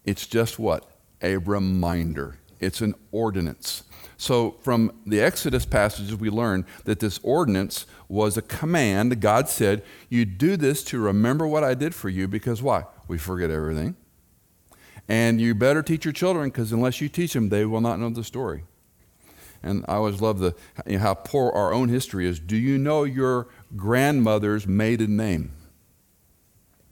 It's 0.04 0.26
just 0.26 0.58
what? 0.58 0.90
A 1.22 1.36
reminder. 1.36 2.38
It's 2.58 2.80
an 2.80 2.96
ordinance. 3.12 3.83
So, 4.16 4.52
from 4.60 4.92
the 5.04 5.20
Exodus 5.20 5.66
passages, 5.66 6.16
we 6.16 6.30
learn 6.30 6.64
that 6.84 7.00
this 7.00 7.18
ordinance 7.22 7.86
was 8.08 8.36
a 8.36 8.42
command. 8.42 9.20
God 9.20 9.48
said, 9.48 9.82
You 10.08 10.24
do 10.24 10.56
this 10.56 10.84
to 10.84 10.98
remember 10.98 11.46
what 11.46 11.64
I 11.64 11.74
did 11.74 11.94
for 11.94 12.08
you 12.08 12.28
because 12.28 12.62
why? 12.62 12.84
We 13.08 13.18
forget 13.18 13.50
everything. 13.50 13.96
And 15.08 15.40
you 15.40 15.54
better 15.54 15.82
teach 15.82 16.04
your 16.04 16.12
children 16.12 16.48
because 16.48 16.72
unless 16.72 17.00
you 17.00 17.08
teach 17.08 17.32
them, 17.32 17.48
they 17.48 17.64
will 17.64 17.80
not 17.80 17.98
know 17.98 18.10
the 18.10 18.24
story. 18.24 18.64
And 19.62 19.84
I 19.88 19.94
always 19.94 20.20
love 20.20 20.38
the, 20.38 20.54
you 20.86 20.98
know, 20.98 21.00
how 21.00 21.14
poor 21.14 21.50
our 21.50 21.72
own 21.72 21.88
history 21.88 22.26
is. 22.26 22.38
Do 22.38 22.56
you 22.56 22.78
know 22.78 23.04
your 23.04 23.48
grandmother's 23.76 24.66
maiden 24.66 25.16
name? 25.16 25.52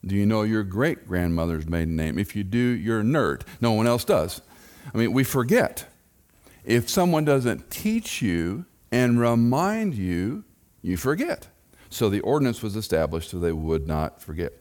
Do 0.05 0.17
you 0.17 0.27
know 0.27 0.43
your 0.43 0.65
great 0.65 1.07
grandmother's 1.07 1.69
maiden 1.69 1.97
name? 1.97 2.19
If 2.19 2.35
you 2.35 2.45
do, 2.45 2.59
you're 2.59 3.01
a 3.01 3.05
nerd. 3.05 3.43
No 3.61 3.73
one 3.73 3.87
else 3.87 4.05
does. 4.05 4.41
I 4.93 4.99
mean, 4.99 5.13
we 5.13 5.23
forget. 5.23 5.87
If 6.65 6.89
someone 6.89 7.25
doesn't 7.25 7.71
teach 7.71 8.23
you 8.23 8.67
and 8.91 9.19
remind 9.19 9.95
you, 9.95 10.45
you 10.83 10.97
forget. 10.97 11.49
So 11.91 12.09
the 12.09 12.21
ordinance 12.21 12.63
was 12.63 12.77
established 12.77 13.31
so 13.31 13.39
they 13.39 13.53
would 13.53 13.87
not 13.87 14.21
forget. 14.21 14.53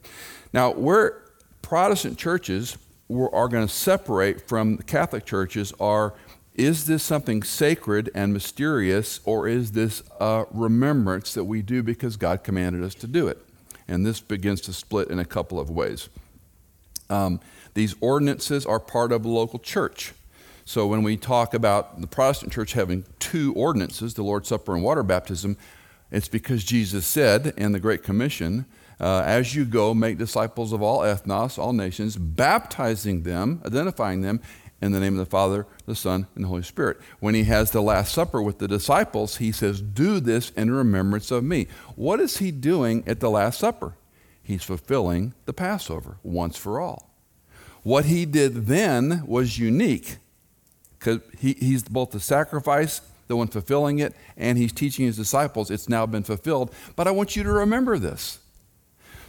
Now, 0.53 0.72
where 0.74 1.24
Protestant 1.62 2.17
churches 2.17 2.77
are 3.10 3.48
going 3.48 3.67
to 3.67 3.74
separate 3.74 4.48
from 4.48 4.77
Catholic 4.79 5.25
churches 5.25 5.74
are 5.79 6.13
is 6.53 6.86
this 6.86 7.01
something 7.01 7.43
sacred 7.43 8.10
and 8.13 8.34
mysterious, 8.34 9.22
or 9.24 9.48
is 9.48 9.72
this 9.72 10.03
a 10.20 10.46
remembrance 10.51 11.34
that 11.34 11.46
we 11.46 11.62
do 11.62 11.81
because 11.81 12.17
God 12.17 12.43
commanded 12.43 12.84
us 12.84 12.93
to 12.96 13.08
do 13.08 13.27
it? 13.29 13.39
And 13.88 14.05
this 14.05 14.20
begins 14.20 14.60
to 14.62 14.74
split 14.74 15.10
in 15.10 15.17
a 15.17 15.25
couple 15.25 15.60
of 15.60 15.70
ways. 15.70 16.10
Um, 17.10 17.39
these 17.74 17.96
ordinances 18.01 18.65
are 18.65 18.79
part 18.79 19.13
of 19.13 19.24
a 19.24 19.29
local 19.29 19.60
church. 19.60 20.13
So 20.71 20.87
when 20.87 21.03
we 21.03 21.17
talk 21.17 21.53
about 21.53 21.99
the 21.99 22.07
Protestant 22.07 22.53
church 22.53 22.71
having 22.71 23.03
two 23.19 23.53
ordinances, 23.55 24.13
the 24.13 24.23
Lord's 24.23 24.47
Supper 24.47 24.73
and 24.73 24.81
water 24.81 25.03
baptism, 25.03 25.57
it's 26.11 26.29
because 26.29 26.63
Jesus 26.63 27.05
said 27.05 27.53
in 27.57 27.73
the 27.73 27.79
Great 27.81 28.03
Commission, 28.03 28.65
uh, 28.97 29.21
as 29.25 29.53
you 29.53 29.65
go, 29.65 29.93
make 29.93 30.17
disciples 30.17 30.71
of 30.71 30.81
all 30.81 30.99
ethnos, 30.99 31.59
all 31.59 31.73
nations, 31.73 32.15
baptizing 32.15 33.23
them, 33.23 33.61
identifying 33.65 34.21
them 34.21 34.39
in 34.81 34.93
the 34.93 35.01
name 35.01 35.11
of 35.11 35.19
the 35.19 35.29
Father, 35.29 35.67
the 35.87 35.93
Son, 35.93 36.27
and 36.35 36.45
the 36.45 36.47
Holy 36.47 36.63
Spirit. 36.63 37.01
When 37.19 37.35
he 37.35 37.43
has 37.43 37.71
the 37.71 37.81
Last 37.81 38.13
Supper 38.13 38.41
with 38.41 38.59
the 38.59 38.67
disciples, 38.69 39.37
he 39.37 39.51
says, 39.51 39.81
Do 39.81 40.21
this 40.21 40.51
in 40.51 40.71
remembrance 40.71 41.31
of 41.31 41.43
me. 41.43 41.67
What 41.97 42.21
is 42.21 42.37
he 42.37 42.49
doing 42.49 43.03
at 43.05 43.19
the 43.19 43.29
Last 43.29 43.59
Supper? 43.59 43.95
He's 44.41 44.63
fulfilling 44.63 45.33
the 45.43 45.51
Passover 45.51 46.15
once 46.23 46.55
for 46.55 46.79
all. 46.79 47.09
What 47.83 48.05
he 48.05 48.25
did 48.25 48.67
then 48.67 49.25
was 49.27 49.59
unique 49.59 50.15
because 51.01 51.20
he, 51.39 51.53
he's 51.53 51.81
both 51.81 52.12
the 52.12 52.20
sacrifice, 52.20 53.01
the 53.27 53.36
one 53.36 53.48
fulfilling 53.48 53.98
it, 54.00 54.13
and 54.38 54.58
he's 54.58 54.72
teaching 54.72 55.05
his 55.08 55.17
disciples 55.17 55.72
it's 55.72 55.89
now 55.89 56.05
been 56.05 56.24
fulfilled. 56.24 56.72
But 56.96 57.08
I 57.08 57.12
want 57.12 57.36
you 57.36 57.41
to 57.43 57.51
remember 57.51 57.98
this. 57.98 58.38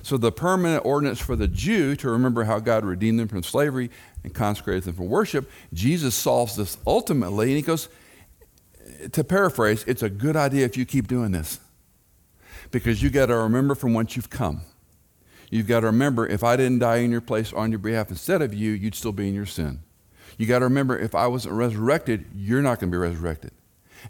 So, 0.03 0.17
the 0.17 0.33
permanent 0.33 0.85
ordinance 0.85 1.21
for 1.21 1.37
the 1.37 1.49
Jew 1.49 1.95
to 1.97 2.11
remember 2.11 2.45
how 2.45 2.59
God 2.59 2.85
redeemed 2.85 3.21
them 3.21 3.29
from 3.29 3.43
slavery 3.43 3.89
and 4.23 4.35
consecrated 4.35 4.83
them 4.83 4.95
for 4.95 5.05
worship, 5.05 5.49
Jesus 5.73 6.15
solves 6.15 6.57
this 6.57 6.77
ultimately. 6.87 7.47
And 7.47 7.57
he 7.57 7.63
goes, 7.63 7.89
to 9.13 9.25
paraphrase, 9.25 9.85
it's 9.87 10.03
a 10.03 10.11
good 10.11 10.37
idea 10.37 10.65
if 10.65 10.77
you 10.77 10.85
keep 10.85 11.07
doing 11.07 11.31
this. 11.33 11.61
Because 12.71 13.03
you 13.03 13.11
got 13.11 13.27
to 13.27 13.37
remember 13.37 13.75
from 13.75 13.95
whence 13.95 14.17
you've 14.17 14.31
come. 14.31 14.63
You've 15.51 15.69
got 15.69 15.81
to 15.81 15.87
remember 15.87 16.27
if 16.27 16.43
I 16.43 16.57
didn't 16.57 16.81
die 16.81 16.97
in 16.99 17.13
your 17.13 17.21
place 17.21 17.53
on 17.53 17.71
your 17.71 17.79
behalf 17.79 18.11
instead 18.11 18.43
of 18.43 18.53
you, 18.53 18.73
you'd 18.73 18.95
still 18.95 19.13
be 19.13 19.29
in 19.29 19.35
your 19.35 19.47
sin. 19.47 19.81
You 20.39 20.47
got 20.47 20.61
to 20.61 20.65
remember 20.67 20.99
if 20.99 21.15
I 21.15 21.27
wasn't 21.27 21.55
resurrected, 21.55 22.25
you're 22.35 22.63
not 22.63 22.81
going 22.81 22.91
to 22.91 22.95
be 22.95 23.01
resurrected. 23.01 23.53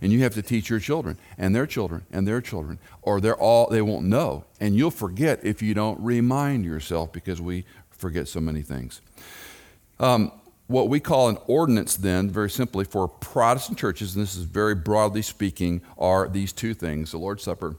And 0.01 0.11
you 0.11 0.23
have 0.23 0.35
to 0.35 0.43
teach 0.43 0.71
your 0.71 0.81
children 0.81 1.19
and 1.37 1.55
their 1.55 1.67
children 1.67 2.07
and 2.11 2.27
their 2.27 2.41
children 2.41 2.79
or 3.03 3.21
they're 3.21 3.37
all 3.37 3.69
they 3.69 3.83
won't 3.83 4.07
know. 4.07 4.45
And 4.59 4.75
you'll 4.75 4.91
forget 4.91 5.41
if 5.43 5.61
you 5.61 5.75
don't 5.75 6.01
remind 6.01 6.65
yourself 6.65 7.13
because 7.13 7.43
we 7.43 7.67
forget 7.91 8.27
so 8.27 8.41
many 8.41 8.63
things. 8.63 9.03
Um, 10.01 10.33
what 10.67 10.89
we 10.89 11.01
call 11.01 11.29
an 11.29 11.37
ordinance 11.47 11.97
then 11.97 12.31
very 12.31 12.49
simply 12.49 12.85
for 12.85 13.07
protestant 13.07 13.79
churches 13.79 14.15
and 14.15 14.23
this 14.23 14.35
is 14.35 14.45
very 14.45 14.75
broadly 14.75 15.21
speaking 15.21 15.83
are 15.99 16.29
these 16.29 16.53
two 16.53 16.73
things 16.73 17.11
the 17.11 17.19
lord's 17.19 17.43
supper 17.43 17.77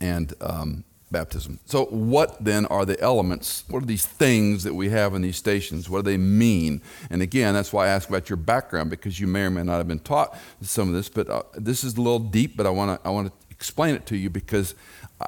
and 0.00 0.34
um, 0.40 0.82
baptism. 1.10 1.60
So, 1.64 1.86
what 1.86 2.42
then 2.42 2.66
are 2.66 2.84
the 2.84 3.00
elements? 3.00 3.64
What 3.68 3.82
are 3.82 3.86
these 3.86 4.06
things 4.06 4.64
that 4.64 4.74
we 4.74 4.90
have 4.90 5.14
in 5.14 5.22
these 5.22 5.36
stations? 5.36 5.90
What 5.90 6.04
do 6.04 6.10
they 6.10 6.16
mean? 6.16 6.82
And 7.10 7.22
again, 7.22 7.54
that's 7.54 7.72
why 7.72 7.86
I 7.86 7.88
ask 7.88 8.08
about 8.08 8.28
your 8.28 8.36
background 8.36 8.90
because 8.90 9.20
you 9.20 9.26
may 9.26 9.42
or 9.42 9.50
may 9.50 9.62
not 9.62 9.78
have 9.78 9.88
been 9.88 10.00
taught 10.00 10.36
some 10.60 10.88
of 10.88 10.94
this. 10.94 11.08
But 11.08 11.28
uh, 11.28 11.42
this 11.54 11.84
is 11.84 11.96
a 11.96 12.00
little 12.00 12.18
deep, 12.18 12.56
but 12.56 12.66
I 12.66 12.70
want 12.70 13.00
to 13.00 13.08
I 13.08 13.10
want 13.10 13.28
to 13.28 13.32
explain 13.50 13.94
it 13.94 14.06
to 14.06 14.16
you 14.16 14.30
because 14.30 14.74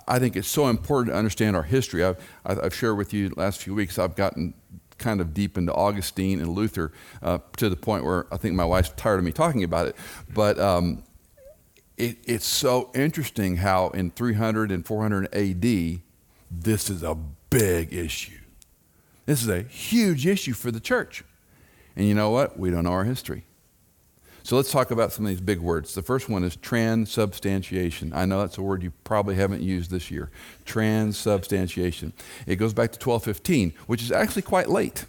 I 0.08 0.18
think 0.18 0.36
it's 0.36 0.48
so 0.48 0.68
important 0.68 1.12
to 1.12 1.18
understand 1.18 1.54
our 1.54 1.62
history. 1.62 2.02
I've, 2.02 2.16
I've 2.46 2.74
shared 2.74 2.96
with 2.96 3.12
you 3.12 3.28
the 3.28 3.38
last 3.38 3.62
few 3.62 3.74
weeks. 3.74 3.98
I've 3.98 4.16
gotten 4.16 4.54
kind 4.98 5.20
of 5.20 5.34
deep 5.34 5.58
into 5.58 5.74
Augustine 5.74 6.40
and 6.40 6.50
Luther 6.50 6.92
uh, 7.22 7.38
to 7.56 7.68
the 7.68 7.76
point 7.76 8.04
where 8.04 8.26
I 8.32 8.36
think 8.36 8.54
my 8.54 8.64
wife's 8.64 8.90
tired 8.90 9.18
of 9.18 9.24
me 9.24 9.32
talking 9.32 9.64
about 9.64 9.88
it. 9.88 9.96
But 10.32 10.58
um, 10.58 11.02
it, 11.96 12.18
it's 12.24 12.46
so 12.46 12.90
interesting 12.94 13.56
how 13.56 13.88
in 13.88 14.10
300 14.10 14.70
and 14.70 14.86
400 14.86 15.34
AD, 15.34 16.00
this 16.50 16.90
is 16.90 17.02
a 17.02 17.14
big 17.50 17.92
issue. 17.92 18.38
This 19.26 19.42
is 19.42 19.48
a 19.48 19.62
huge 19.62 20.26
issue 20.26 20.52
for 20.52 20.70
the 20.70 20.80
church. 20.80 21.24
And 21.94 22.06
you 22.06 22.14
know 22.14 22.30
what? 22.30 22.58
We 22.58 22.70
don't 22.70 22.84
know 22.84 22.92
our 22.92 23.04
history. 23.04 23.44
So 24.44 24.56
let's 24.56 24.72
talk 24.72 24.90
about 24.90 25.12
some 25.12 25.24
of 25.24 25.28
these 25.28 25.40
big 25.40 25.60
words. 25.60 25.94
The 25.94 26.02
first 26.02 26.28
one 26.28 26.42
is 26.42 26.56
transubstantiation. 26.56 28.12
I 28.12 28.24
know 28.24 28.40
that's 28.40 28.58
a 28.58 28.62
word 28.62 28.82
you 28.82 28.92
probably 29.04 29.36
haven't 29.36 29.62
used 29.62 29.90
this 29.90 30.10
year. 30.10 30.30
Transubstantiation. 30.64 32.12
It 32.46 32.56
goes 32.56 32.72
back 32.72 32.90
to 32.92 33.08
1215, 33.08 33.72
which 33.86 34.02
is 34.02 34.10
actually 34.10 34.42
quite 34.42 34.68
late 34.68 35.06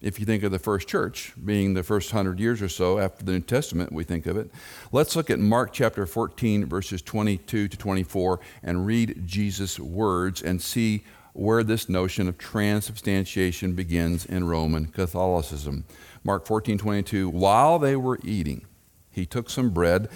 if 0.00 0.20
you 0.20 0.26
think 0.26 0.42
of 0.42 0.52
the 0.52 0.58
first 0.58 0.88
church 0.88 1.32
being 1.42 1.74
the 1.74 1.82
first 1.82 2.10
hundred 2.10 2.38
years 2.38 2.60
or 2.60 2.68
so 2.68 2.98
after 2.98 3.24
the 3.24 3.32
New 3.32 3.40
Testament, 3.40 3.92
we 3.92 4.04
think 4.04 4.26
of 4.26 4.36
it. 4.36 4.50
Let's 4.92 5.16
look 5.16 5.30
at 5.30 5.38
Mark 5.38 5.72
chapter 5.72 6.06
14, 6.06 6.66
verses 6.66 7.00
22 7.00 7.68
to 7.68 7.76
24, 7.76 8.40
and 8.62 8.86
read 8.86 9.22
Jesus' 9.24 9.80
words 9.80 10.42
and 10.42 10.60
see 10.60 11.04
where 11.32 11.62
this 11.62 11.88
notion 11.88 12.28
of 12.28 12.38
transubstantiation 12.38 13.72
begins 13.72 14.26
in 14.26 14.46
Roman 14.46 14.86
Catholicism. 14.86 15.84
Mark 16.24 16.46
14, 16.46 16.78
22, 16.78 17.28
while 17.28 17.78
they 17.78 17.96
were 17.96 18.18
eating, 18.22 18.66
he 19.10 19.24
took 19.24 19.48
some 19.48 19.70
bread, 19.70 20.08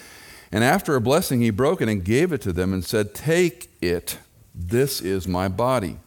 and 0.53 0.65
after 0.65 0.95
a 0.95 1.01
blessing, 1.01 1.41
he 1.41 1.51
broke 1.51 1.81
it 1.81 1.89
and 1.89 2.05
gave 2.05 2.33
it 2.33 2.41
to 2.43 2.53
them 2.53 2.73
and 2.73 2.85
said, 2.85 3.15
Take 3.15 3.71
it, 3.81 4.19
this 4.55 5.01
is 5.01 5.29
my 5.29 5.49
body 5.49 5.99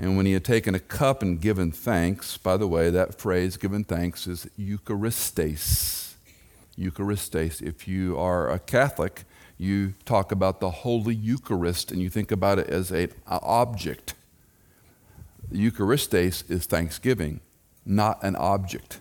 And 0.00 0.16
when 0.16 0.24
he 0.24 0.32
had 0.32 0.46
taken 0.46 0.74
a 0.74 0.80
cup 0.80 1.20
and 1.20 1.38
given 1.38 1.70
thanks, 1.70 2.38
by 2.38 2.56
the 2.56 2.66
way, 2.66 2.88
that 2.88 3.20
phrase, 3.20 3.58
given 3.58 3.84
thanks, 3.84 4.26
is 4.26 4.48
Eucharistes. 4.58 6.14
Eucharistes. 6.78 7.60
If 7.60 7.86
you 7.86 8.18
are 8.18 8.50
a 8.50 8.58
Catholic, 8.58 9.24
you 9.58 9.92
talk 10.06 10.32
about 10.32 10.58
the 10.58 10.70
Holy 10.70 11.14
Eucharist 11.14 11.92
and 11.92 12.00
you 12.00 12.08
think 12.08 12.32
about 12.32 12.58
it 12.58 12.68
as 12.68 12.90
an 12.90 13.10
object. 13.28 14.14
Eucharistes 15.52 16.50
is 16.50 16.64
thanksgiving, 16.64 17.40
not 17.84 18.24
an 18.24 18.36
object. 18.36 19.00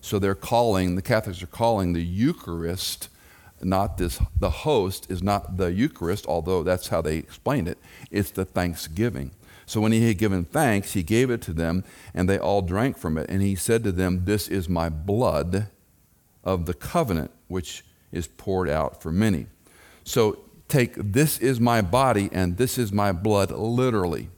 So 0.00 0.18
they're 0.18 0.34
calling, 0.34 0.96
the 0.96 1.02
Catholics 1.02 1.42
are 1.42 1.46
calling 1.46 1.92
the 1.92 2.02
Eucharist, 2.02 3.10
not 3.60 3.98
this, 3.98 4.18
the 4.40 4.48
host 4.48 5.10
is 5.10 5.22
not 5.22 5.58
the 5.58 5.70
Eucharist, 5.70 6.24
although 6.26 6.62
that's 6.62 6.88
how 6.88 7.02
they 7.02 7.18
explain 7.18 7.66
it. 7.68 7.76
It's 8.10 8.30
the 8.30 8.46
thanksgiving. 8.46 9.32
So 9.66 9.80
when 9.80 9.92
he 9.92 10.06
had 10.06 10.18
given 10.18 10.44
thanks, 10.44 10.92
he 10.92 11.02
gave 11.02 11.30
it 11.30 11.40
to 11.42 11.52
them, 11.52 11.84
and 12.14 12.28
they 12.28 12.38
all 12.38 12.62
drank 12.62 12.98
from 12.98 13.16
it. 13.16 13.26
And 13.28 13.42
he 13.42 13.54
said 13.54 13.84
to 13.84 13.92
them, 13.92 14.24
This 14.24 14.48
is 14.48 14.68
my 14.68 14.88
blood 14.88 15.68
of 16.44 16.66
the 16.66 16.74
covenant, 16.74 17.30
which 17.48 17.84
is 18.10 18.26
poured 18.26 18.68
out 18.68 19.02
for 19.02 19.12
many. 19.12 19.46
So 20.04 20.40
take 20.68 20.94
this 20.96 21.38
is 21.38 21.60
my 21.60 21.80
body 21.80 22.28
and 22.32 22.56
this 22.56 22.78
is 22.78 22.92
my 22.92 23.12
blood 23.12 23.50
literally. 23.50 24.28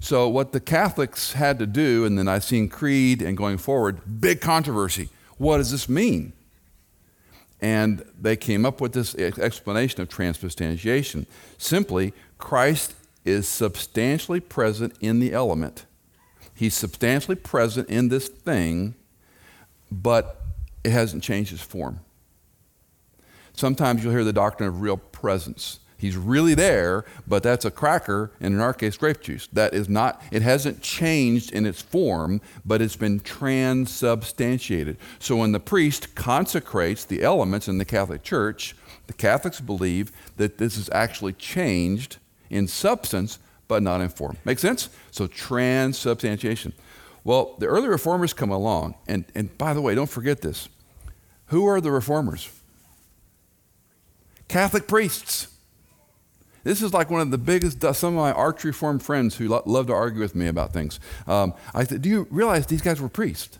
So, 0.00 0.28
what 0.28 0.52
the 0.52 0.60
Catholics 0.60 1.32
had 1.32 1.58
to 1.60 1.66
do 1.66 2.04
in 2.04 2.16
the 2.16 2.24
Nicene 2.24 2.68
Creed 2.68 3.22
and 3.22 3.38
going 3.38 3.56
forward, 3.56 4.20
big 4.20 4.42
controversy. 4.42 5.08
What 5.38 5.56
does 5.56 5.70
this 5.70 5.88
mean? 5.88 6.34
And 7.58 8.04
they 8.20 8.36
came 8.36 8.66
up 8.66 8.82
with 8.82 8.92
this 8.92 9.14
explanation 9.14 10.02
of 10.02 10.10
transubstantiation. 10.10 11.26
Simply, 11.56 12.12
Christ 12.36 12.94
is 13.24 13.48
substantially 13.48 14.40
present 14.40 14.94
in 15.00 15.20
the 15.20 15.32
element. 15.32 15.86
He's 16.54 16.74
substantially 16.74 17.36
present 17.36 17.88
in 17.88 18.08
this 18.08 18.28
thing, 18.28 18.94
but 19.90 20.42
it 20.84 20.90
hasn't 20.90 21.22
changed 21.22 21.50
his 21.50 21.60
form. 21.60 22.00
Sometimes 23.54 24.02
you'll 24.02 24.12
hear 24.12 24.24
the 24.24 24.32
doctrine 24.32 24.68
of 24.68 24.80
real 24.80 24.96
presence. 24.96 25.80
He's 25.96 26.16
really 26.16 26.54
there, 26.54 27.04
but 27.26 27.42
that's 27.42 27.64
a 27.64 27.70
cracker, 27.70 28.30
and 28.40 28.52
in 28.52 28.60
our 28.60 28.74
case, 28.74 28.96
grape 28.96 29.22
juice. 29.22 29.46
That 29.52 29.72
is 29.72 29.88
not, 29.88 30.20
it 30.30 30.42
hasn't 30.42 30.82
changed 30.82 31.52
in 31.52 31.64
its 31.64 31.80
form, 31.80 32.40
but 32.64 32.82
it's 32.82 32.96
been 32.96 33.20
transubstantiated. 33.20 34.98
So 35.18 35.36
when 35.36 35.52
the 35.52 35.60
priest 35.60 36.14
consecrates 36.14 37.04
the 37.04 37.22
elements 37.22 37.68
in 37.68 37.78
the 37.78 37.84
Catholic 37.84 38.22
Church, 38.22 38.76
the 39.06 39.12
Catholics 39.12 39.60
believe 39.60 40.12
that 40.36 40.58
this 40.58 40.76
is 40.76 40.90
actually 40.92 41.32
changed 41.32 42.18
in 42.50 42.68
substance, 42.68 43.38
but 43.68 43.82
not 43.82 44.00
in 44.00 44.08
form. 44.08 44.36
Make 44.44 44.58
sense? 44.58 44.88
So 45.10 45.26
transubstantiation. 45.26 46.72
Well, 47.24 47.56
the 47.58 47.66
early 47.66 47.88
reformers 47.88 48.32
come 48.32 48.50
along, 48.50 48.96
and, 49.08 49.24
and 49.34 49.56
by 49.56 49.72
the 49.72 49.80
way, 49.80 49.94
don't 49.94 50.10
forget 50.10 50.42
this. 50.42 50.68
Who 51.46 51.66
are 51.66 51.80
the 51.80 51.90
reformers? 51.90 52.50
Catholic 54.48 54.86
priests. 54.86 55.48
This 56.64 56.80
is 56.80 56.94
like 56.94 57.10
one 57.10 57.20
of 57.20 57.30
the 57.30 57.38
biggest, 57.38 57.80
some 57.80 58.14
of 58.16 58.20
my 58.20 58.32
arch 58.32 58.64
reform 58.64 58.98
friends 58.98 59.36
who 59.36 59.48
lo- 59.48 59.62
love 59.66 59.86
to 59.88 59.92
argue 59.92 60.20
with 60.20 60.34
me 60.34 60.46
about 60.46 60.72
things. 60.72 60.98
Um, 61.26 61.54
I 61.74 61.84
said, 61.84 62.02
Do 62.02 62.08
you 62.08 62.26
realize 62.30 62.66
these 62.66 62.82
guys 62.82 63.00
were 63.00 63.08
priests? 63.08 63.58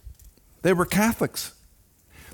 They 0.63 0.73
were 0.73 0.87
Catholics. 0.87 1.55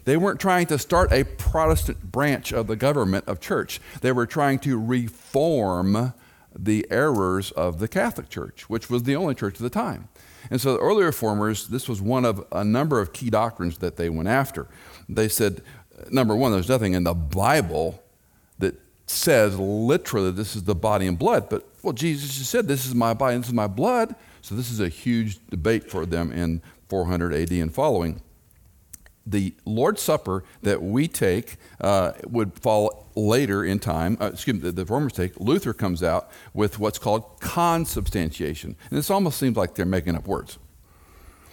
They 0.04 0.16
weren't 0.16 0.40
trying 0.40 0.66
to 0.66 0.78
start 0.78 1.12
a 1.12 1.24
Protestant 1.24 2.10
branch 2.10 2.52
of 2.52 2.68
the 2.68 2.76
government 2.76 3.24
of 3.26 3.40
church. 3.40 3.80
They 4.00 4.12
were 4.12 4.26
trying 4.26 4.60
to 4.60 4.78
reform 4.78 6.14
the 6.56 6.86
errors 6.90 7.50
of 7.52 7.78
the 7.78 7.88
Catholic 7.88 8.28
Church, 8.28 8.68
which 8.68 8.90
was 8.90 9.04
the 9.04 9.16
only 9.16 9.34
church 9.34 9.54
at 9.54 9.60
the 9.60 9.70
time. 9.70 10.08
And 10.50 10.60
so 10.60 10.74
the 10.74 10.80
early 10.80 11.04
reformers, 11.04 11.68
this 11.68 11.88
was 11.88 12.00
one 12.00 12.24
of 12.24 12.44
a 12.52 12.64
number 12.64 13.00
of 13.00 13.12
key 13.12 13.30
doctrines 13.30 13.78
that 13.78 13.96
they 13.96 14.08
went 14.08 14.28
after. 14.28 14.66
They 15.08 15.28
said, 15.28 15.62
number 16.10 16.34
one, 16.34 16.52
there's 16.52 16.68
nothing 16.68 16.94
in 16.94 17.04
the 17.04 17.14
Bible 17.14 18.02
that 18.58 18.74
says 19.06 19.58
literally 19.58 20.30
this 20.30 20.56
is 20.56 20.64
the 20.64 20.74
body 20.74 21.06
and 21.06 21.18
blood, 21.18 21.48
but 21.48 21.66
well, 21.82 21.92
Jesus 21.92 22.38
just 22.38 22.50
said 22.50 22.68
this 22.68 22.86
is 22.86 22.94
my 22.94 23.14
body 23.14 23.36
this 23.36 23.48
is 23.48 23.52
my 23.52 23.66
blood. 23.66 24.14
So 24.42 24.54
this 24.54 24.70
is 24.70 24.80
a 24.80 24.88
huge 24.88 25.38
debate 25.48 25.90
for 25.90 26.06
them 26.06 26.32
in 26.32 26.62
400 26.88 27.34
AD 27.34 27.50
and 27.52 27.72
following 27.72 28.22
the 29.26 29.54
Lord's 29.64 30.02
Supper 30.02 30.44
that 30.62 30.82
we 30.82 31.06
take 31.06 31.56
uh, 31.80 32.12
would 32.26 32.58
fall 32.58 33.10
later 33.14 33.64
in 33.64 33.78
time. 33.78 34.16
Uh, 34.20 34.30
excuse 34.32 34.54
me, 34.54 34.60
the, 34.60 34.72
the 34.72 34.82
reformers 34.82 35.12
take. 35.12 35.38
Luther 35.38 35.72
comes 35.72 36.02
out 36.02 36.30
with 36.54 36.78
what's 36.78 36.98
called 36.98 37.40
consubstantiation. 37.40 38.76
And 38.88 38.98
this 38.98 39.10
almost 39.10 39.38
seems 39.38 39.56
like 39.56 39.74
they're 39.74 39.86
making 39.86 40.16
up 40.16 40.26
words. 40.26 40.58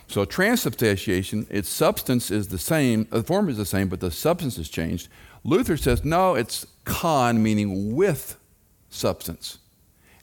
So 0.07 0.23
transubstantiation, 0.23 1.47
its 1.49 1.67
substance 1.67 2.31
is 2.31 2.47
the 2.47 2.57
same, 2.57 3.07
the 3.09 3.23
form 3.23 3.49
is 3.49 3.57
the 3.57 3.65
same, 3.65 3.89
but 3.89 3.99
the 3.99 4.11
substance 4.11 4.55
has 4.55 4.69
changed. 4.69 5.09
Luther 5.43 5.75
says, 5.75 6.05
no, 6.05 6.35
it's 6.35 6.65
con, 6.85 7.43
meaning 7.43 7.95
with 7.95 8.37
substance. 8.89 9.59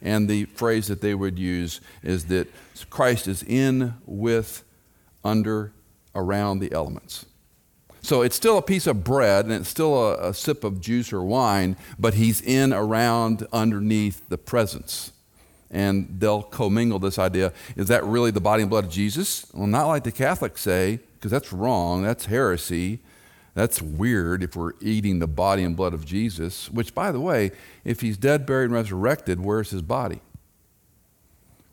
And 0.00 0.28
the 0.28 0.46
phrase 0.46 0.88
that 0.88 1.02
they 1.02 1.14
would 1.14 1.38
use 1.38 1.80
is 2.02 2.26
that 2.26 2.48
Christ 2.90 3.28
is 3.28 3.42
in, 3.42 3.94
with, 4.06 4.64
under, 5.22 5.72
around 6.14 6.60
the 6.60 6.72
elements. 6.72 7.26
So 8.04 8.20
it's 8.20 8.36
still 8.36 8.58
a 8.58 8.62
piece 8.62 8.86
of 8.86 9.02
bread 9.02 9.46
and 9.46 9.54
it's 9.54 9.68
still 9.70 9.96
a, 9.96 10.28
a, 10.28 10.34
sip 10.34 10.62
of 10.62 10.78
juice 10.78 11.10
or 11.10 11.22
wine, 11.22 11.74
but 11.98 12.12
he's 12.12 12.42
in, 12.42 12.74
around, 12.74 13.46
underneath 13.50 14.28
the 14.28 14.36
presence. 14.36 15.12
And 15.70 16.16
they'll 16.18 16.42
commingle 16.42 16.98
this 16.98 17.18
idea 17.18 17.54
is 17.76 17.88
that 17.88 18.04
really 18.04 18.30
the 18.30 18.42
body 18.42 18.62
and 18.62 18.68
blood 18.68 18.84
of 18.84 18.90
Jesus? 18.90 19.46
Well, 19.54 19.66
not 19.66 19.86
like 19.86 20.04
the 20.04 20.12
Catholics 20.12 20.60
say, 20.60 21.00
because 21.14 21.30
that's 21.30 21.50
wrong, 21.50 22.02
that's 22.02 22.26
heresy. 22.26 23.00
That's 23.54 23.80
weird 23.80 24.42
if 24.42 24.54
we're 24.54 24.72
eating 24.82 25.20
the 25.20 25.26
body 25.26 25.62
and 25.62 25.74
blood 25.74 25.94
of 25.94 26.04
Jesus, 26.04 26.70
which, 26.70 26.94
by 26.94 27.10
the 27.10 27.20
way, 27.20 27.52
if 27.84 28.02
he's 28.02 28.18
dead, 28.18 28.44
buried, 28.44 28.66
and 28.66 28.74
resurrected, 28.74 29.40
where's 29.40 29.70
his 29.70 29.80
body? 29.80 30.20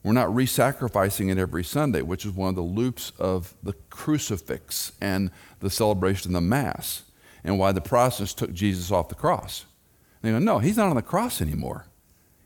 We're 0.04 0.14
not 0.14 0.34
re 0.34 0.46
sacrificing 0.46 1.30
it 1.30 1.38
every 1.38 1.64
Sunday, 1.64 2.02
which 2.02 2.26
is 2.26 2.32
one 2.32 2.50
of 2.50 2.56
the 2.56 2.62
loops 2.62 3.12
of 3.20 3.54
the 3.62 3.74
crucifix 3.90 4.94
and 5.00 5.30
the 5.60 5.70
celebration 5.70 6.32
of 6.32 6.34
the 6.34 6.42
Mass, 6.42 7.04
and 7.44 7.60
why 7.60 7.72
the 7.72 7.82
Protestants 7.82 8.34
took 8.34 8.54
Jesus 8.54 8.92
off 8.92 9.10
the 9.10 9.16
cross. 9.16 9.66
They 10.22 10.32
go, 10.32 10.40
no, 10.40 10.60
he's 10.60 10.78
not 10.78 10.90
on 10.90 10.96
the 10.96 11.02
cross 11.02 11.42
anymore. 11.42 11.86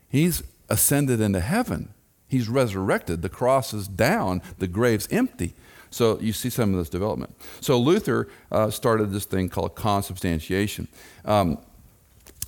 He's 0.08 0.42
ascended 0.68 1.20
into 1.20 1.40
heaven. 1.40 1.90
He's 2.28 2.48
resurrected. 2.48 3.22
The 3.22 3.28
cross 3.28 3.72
is 3.72 3.86
down, 3.86 4.42
the 4.58 4.66
grave's 4.66 5.08
empty. 5.10 5.54
So 5.90 6.18
you 6.20 6.32
see 6.32 6.50
some 6.50 6.72
of 6.72 6.78
this 6.78 6.88
development. 6.88 7.34
So 7.60 7.78
Luther 7.78 8.28
uh, 8.50 8.70
started 8.70 9.12
this 9.12 9.24
thing 9.24 9.48
called 9.48 9.76
consubstantiation. 9.76 10.88
Um, 11.24 11.58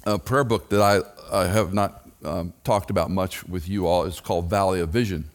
a 0.04 0.18
prayer 0.18 0.44
book 0.44 0.68
that 0.70 0.80
I, 0.80 1.00
I 1.32 1.46
have 1.46 1.72
not 1.72 2.07
um, 2.24 2.52
talked 2.64 2.90
about 2.90 3.10
much 3.10 3.44
with 3.44 3.68
you 3.68 3.86
all 3.86 4.04
is 4.04 4.20
called 4.20 4.50
Valley 4.50 4.80
of 4.80 4.90
Vision. 4.90 5.30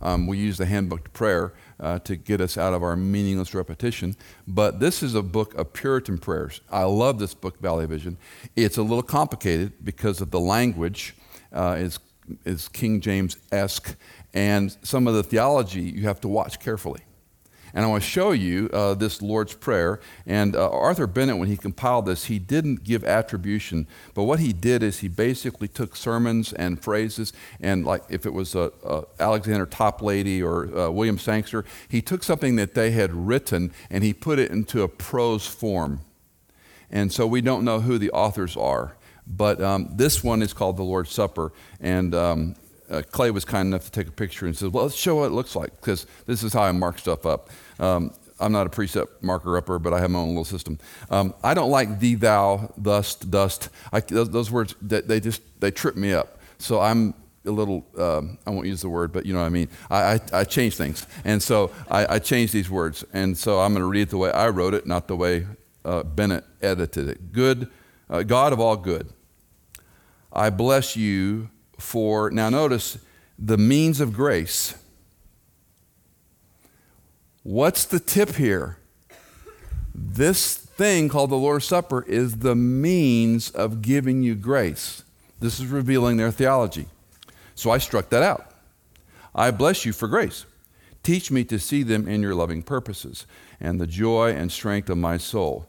Um, 0.00 0.26
we 0.26 0.38
use 0.38 0.58
the 0.58 0.66
handbook 0.66 1.04
to 1.04 1.10
prayer 1.10 1.54
uh, 1.80 1.98
to 2.00 2.16
get 2.16 2.40
us 2.40 2.58
out 2.58 2.74
of 2.74 2.82
our 2.82 2.96
meaningless 2.96 3.54
repetition. 3.54 4.16
But 4.46 4.78
this 4.80 5.02
is 5.02 5.14
a 5.14 5.22
book 5.22 5.54
of 5.54 5.72
Puritan 5.72 6.18
prayers. 6.18 6.60
I 6.70 6.84
love 6.84 7.18
this 7.18 7.34
book, 7.34 7.58
Valley 7.60 7.84
of 7.84 7.90
Vision. 7.90 8.18
It's 8.54 8.76
a 8.76 8.82
little 8.82 9.02
complicated 9.02 9.72
because 9.84 10.20
of 10.20 10.30
the 10.30 10.40
language 10.40 11.14
uh, 11.52 11.76
is, 11.78 11.98
is 12.44 12.68
King 12.68 13.00
James 13.00 13.38
esque, 13.50 13.96
and 14.34 14.76
some 14.82 15.06
of 15.06 15.14
the 15.14 15.22
theology 15.22 15.82
you 15.82 16.02
have 16.02 16.20
to 16.20 16.28
watch 16.28 16.60
carefully. 16.60 17.00
And 17.76 17.84
I 17.84 17.88
want 17.88 18.02
to 18.02 18.08
show 18.08 18.32
you 18.32 18.70
uh, 18.72 18.94
this 18.94 19.20
Lord's 19.20 19.54
Prayer. 19.54 20.00
And 20.26 20.56
uh, 20.56 20.70
Arthur 20.70 21.06
Bennett, 21.06 21.36
when 21.36 21.46
he 21.46 21.56
compiled 21.56 22.06
this, 22.06 22.24
he 22.24 22.38
didn't 22.38 22.82
give 22.82 23.04
attribution, 23.04 23.86
but 24.14 24.24
what 24.24 24.40
he 24.40 24.52
did 24.52 24.82
is 24.82 25.00
he 25.00 25.08
basically 25.08 25.68
took 25.68 25.94
sermons 25.94 26.54
and 26.54 26.82
phrases, 26.82 27.34
and 27.60 27.84
like 27.84 28.02
if 28.08 28.24
it 28.24 28.32
was 28.32 28.56
uh, 28.56 28.70
Alexander 29.20 29.66
Toplady 29.66 30.42
or 30.42 30.90
William 30.90 31.18
Sangster, 31.18 31.64
he 31.88 32.00
took 32.00 32.24
something 32.24 32.56
that 32.56 32.74
they 32.74 32.92
had 32.92 33.12
written 33.12 33.72
and 33.90 34.02
he 34.02 34.12
put 34.12 34.38
it 34.38 34.50
into 34.50 34.82
a 34.82 34.88
prose 34.88 35.46
form. 35.46 36.00
And 36.90 37.12
so 37.12 37.26
we 37.26 37.40
don't 37.40 37.64
know 37.64 37.80
who 37.80 37.98
the 37.98 38.10
authors 38.10 38.56
are. 38.56 38.96
But 39.26 39.60
um, 39.60 39.90
this 39.92 40.22
one 40.22 40.40
is 40.40 40.52
called 40.52 40.76
The 40.76 40.84
Lord's 40.84 41.10
Supper. 41.10 41.52
And 41.80 42.14
um, 42.14 42.54
uh, 42.88 43.02
Clay 43.10 43.30
was 43.30 43.44
kind 43.44 43.66
enough 43.66 43.84
to 43.84 43.90
take 43.90 44.06
a 44.06 44.12
picture 44.12 44.46
and 44.46 44.56
said, 44.56 44.72
Well, 44.72 44.84
let's 44.84 44.96
show 44.96 45.16
what 45.16 45.26
it 45.26 45.32
looks 45.32 45.56
like, 45.56 45.74
because 45.80 46.06
this 46.26 46.42
is 46.42 46.52
how 46.52 46.62
I 46.62 46.72
mark 46.72 46.98
stuff 46.98 47.26
up. 47.26 47.50
Um, 47.78 48.12
I'm 48.38 48.52
not 48.52 48.66
a 48.66 48.70
precept 48.70 49.22
marker 49.22 49.56
upper, 49.56 49.78
but 49.78 49.94
I 49.94 50.00
have 50.00 50.10
my 50.10 50.18
own 50.18 50.28
little 50.28 50.44
system. 50.44 50.78
Um, 51.10 51.34
I 51.42 51.54
don't 51.54 51.70
like 51.70 52.00
thee, 52.00 52.14
thou, 52.14 52.72
thus, 52.76 53.14
dust. 53.14 53.70
I, 53.92 54.00
those, 54.00 54.30
those, 54.30 54.50
words, 54.50 54.74
they 54.82 55.20
just 55.20 55.42
they 55.60 55.70
trip 55.70 55.96
me 55.96 56.12
up. 56.12 56.38
So 56.58 56.80
I'm 56.80 57.14
a 57.46 57.50
little, 57.50 57.86
um, 57.96 58.38
I 58.46 58.50
won't 58.50 58.66
use 58.66 58.82
the 58.82 58.88
word, 58.88 59.12
but 59.12 59.24
you 59.24 59.32
know 59.32 59.40
what 59.40 59.46
I 59.46 59.50
mean. 59.50 59.68
I, 59.90 60.14
I, 60.14 60.20
I 60.32 60.44
change 60.44 60.76
things. 60.76 61.06
And 61.24 61.42
so 61.42 61.70
I, 61.90 62.14
I 62.16 62.18
change 62.18 62.52
these 62.52 62.68
words. 62.68 63.04
And 63.12 63.36
so 63.36 63.60
I'm 63.60 63.72
going 63.72 63.82
to 63.82 63.88
read 63.88 64.02
it 64.02 64.10
the 64.10 64.18
way 64.18 64.30
I 64.30 64.48
wrote 64.48 64.74
it, 64.74 64.86
not 64.86 65.08
the 65.08 65.16
way 65.16 65.46
uh, 65.84 66.02
Bennett 66.02 66.44
edited 66.60 67.08
it. 67.08 67.32
Good, 67.32 67.68
uh, 68.10 68.22
God 68.22 68.52
of 68.52 68.60
all 68.60 68.76
good, 68.76 69.12
I 70.32 70.50
bless 70.50 70.96
you 70.96 71.50
for, 71.78 72.30
now 72.30 72.50
notice, 72.50 72.98
the 73.38 73.58
means 73.58 74.00
of 74.00 74.12
grace. 74.12 74.74
What's 77.46 77.84
the 77.84 78.00
tip 78.00 78.34
here? 78.34 78.76
This 79.94 80.56
thing 80.56 81.08
called 81.08 81.30
the 81.30 81.36
Lord's 81.36 81.64
Supper 81.64 82.02
is 82.02 82.38
the 82.38 82.56
means 82.56 83.50
of 83.50 83.82
giving 83.82 84.24
you 84.24 84.34
grace. 84.34 85.04
This 85.38 85.60
is 85.60 85.66
revealing 85.66 86.16
their 86.16 86.32
theology. 86.32 86.86
So 87.54 87.70
I 87.70 87.78
struck 87.78 88.08
that 88.08 88.24
out. 88.24 88.50
I 89.32 89.52
bless 89.52 89.84
you 89.84 89.92
for 89.92 90.08
grace. 90.08 90.44
Teach 91.04 91.30
me 91.30 91.44
to 91.44 91.60
see 91.60 91.84
them 91.84 92.08
in 92.08 92.20
your 92.20 92.34
loving 92.34 92.64
purposes 92.64 93.26
and 93.60 93.80
the 93.80 93.86
joy 93.86 94.32
and 94.32 94.50
strength 94.50 94.90
of 94.90 94.98
my 94.98 95.16
soul. 95.16 95.68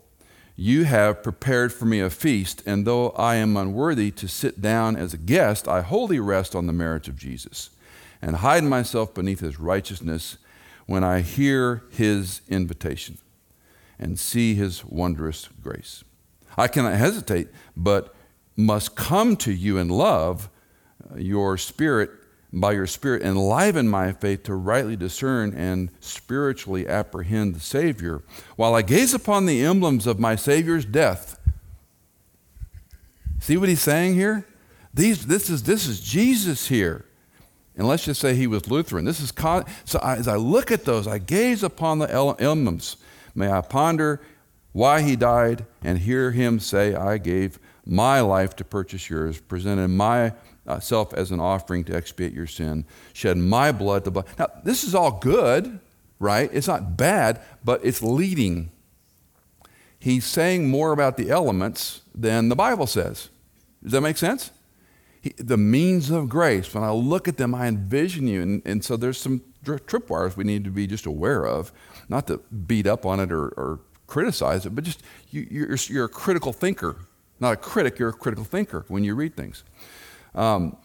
You 0.56 0.86
have 0.86 1.22
prepared 1.22 1.72
for 1.72 1.86
me 1.86 2.00
a 2.00 2.10
feast, 2.10 2.64
and 2.66 2.88
though 2.88 3.12
I 3.12 3.36
am 3.36 3.56
unworthy 3.56 4.10
to 4.10 4.28
sit 4.28 4.64
down 4.64 4.96
as 4.96 5.14
a 5.14 5.18
guest, 5.18 5.68
I 5.68 5.82
wholly 5.82 6.20
rest 6.20 6.56
on 6.56 6.66
the 6.66 6.74
merits 6.74 7.08
of 7.08 7.18
Jesus 7.18 7.70
and 8.20 8.38
hide 8.38 8.64
myself 8.64 9.14
beneath 9.14 9.42
his 9.42 9.60
righteousness 9.60 10.40
when 10.88 11.04
I 11.04 11.20
hear 11.20 11.84
his 11.92 12.42
invitation 12.50 13.20
and 14.00 14.18
see 14.18 14.56
his 14.56 14.84
wondrous 14.84 15.50
grace. 15.62 16.04
I 16.58 16.68
cannot 16.68 16.96
hesitate, 16.96 17.50
but 17.76 18.16
must 18.56 18.96
come 18.96 19.36
to 19.38 19.52
you 19.52 19.78
in 19.78 19.90
love, 19.90 20.50
uh, 21.12 21.18
your 21.18 21.58
spirit, 21.58 22.10
by 22.52 22.72
your 22.72 22.88
spirit, 22.88 23.22
enliven 23.22 23.88
my 23.88 24.12
faith 24.14 24.44
to 24.44 24.56
rightly 24.56 24.96
discern 24.96 25.54
and 25.54 25.92
spiritually 26.00 26.88
apprehend 26.88 27.54
the 27.54 27.60
Savior, 27.60 28.24
while 28.56 28.74
I 28.74 28.82
gaze 28.82 29.14
upon 29.14 29.46
the 29.46 29.64
emblems 29.64 30.08
of 30.08 30.20
my 30.20 30.36
Savior's 30.36 30.86
death. 30.86 31.40
See 33.40 33.58
what 33.58 33.70
he's 33.70 33.82
saying 33.82 34.16
here? 34.16 34.48
These, 34.94 35.28
this, 35.28 35.50
is, 35.50 35.64
this 35.64 35.86
is 35.86 36.00
Jesus 36.00 36.68
here. 36.68 37.06
And 37.78 37.88
let's 37.88 38.06
just 38.06 38.20
say 38.20 38.34
he 38.34 38.48
was 38.48 38.70
Lutheran. 38.70 39.06
This 39.06 39.20
is 39.20 39.32
con- 39.32 39.66
so 39.86 40.00
I, 40.00 40.16
as 40.16 40.28
I 40.28 40.36
look 40.36 40.72
at 40.72 40.84
those, 40.84 41.08
I 41.08 41.20
gaze 41.20 41.62
upon 41.62 42.00
the 42.00 42.08
emblems. 42.40 42.98
May 43.36 43.52
I 43.52 43.62
ponder 43.62 44.20
why 44.74 45.04
he 45.04 45.16
died 45.16 45.66
and 45.84 46.00
hear 46.00 46.32
him 46.32 46.60
say, 46.60 46.96
I 46.96 47.20
gave 47.20 47.60
my 47.86 48.20
life 48.20 48.56
to 48.58 48.66
purchase 48.66 49.10
yours, 49.10 49.40
presented 49.40 49.90
myself 49.90 51.14
uh, 51.14 51.18
as 51.18 51.32
an 51.32 51.40
offering 51.40 51.84
to 51.86 51.96
expiate 51.96 52.34
your 52.34 52.48
sin, 52.48 52.84
shed 53.14 53.38
my 53.38 53.72
blood 53.72 54.04
to 54.06 54.12
blood. 54.12 54.26
Now, 54.40 54.48
this 54.64 54.84
is 54.84 54.96
all 54.96 55.12
good, 55.12 55.80
right? 56.20 56.50
It's 56.52 56.68
not 56.68 56.98
bad, 56.98 57.42
but 57.64 57.86
it's 57.86 58.02
leading. 58.02 58.72
He's 60.00 60.26
saying 60.26 60.70
more 60.70 60.92
about 60.92 61.18
the 61.18 61.30
elements 61.30 62.02
than 62.14 62.50
the 62.50 62.56
Bible 62.56 62.88
says. 62.88 63.30
Does 63.84 63.92
that 63.92 64.02
make 64.02 64.18
sense? 64.18 64.52
He, 65.28 65.44
the 65.44 65.58
means 65.58 66.10
of 66.10 66.30
grace, 66.30 66.74
when 66.74 66.84
I 66.84 66.92
look 66.92 67.28
at 67.28 67.36
them, 67.36 67.54
I 67.54 67.68
envision 67.68 68.28
you. 68.28 68.42
And, 68.42 68.62
and 68.66 68.84
so 68.84 68.96
there's 68.96 69.18
some 69.18 69.42
tripwires 69.66 70.38
we 70.38 70.46
need 70.46 70.64
to 70.64 70.70
be 70.70 70.88
just 70.88 71.06
aware 71.06 71.46
of, 71.46 71.74
not 72.08 72.28
to 72.28 72.38
beat 72.38 72.88
up 72.88 73.06
on 73.06 73.20
it 73.20 73.32
or, 73.32 73.50
or 73.50 73.80
criticize 74.06 74.66
it, 74.66 74.74
but 74.74 74.86
just 74.86 75.04
you, 75.30 75.46
you're, 75.52 75.76
you're 75.88 76.06
a 76.06 76.10
critical 76.10 76.54
thinker. 76.54 76.96
Not 77.42 77.54
a 77.54 77.58
critic, 77.58 78.00
you're 78.00 78.10
a 78.10 78.14
critical 78.14 78.46
thinker 78.46 78.86
when 78.88 79.04
you 79.04 79.16
read 79.16 79.36
things. 79.36 79.64
Um, 80.34 80.78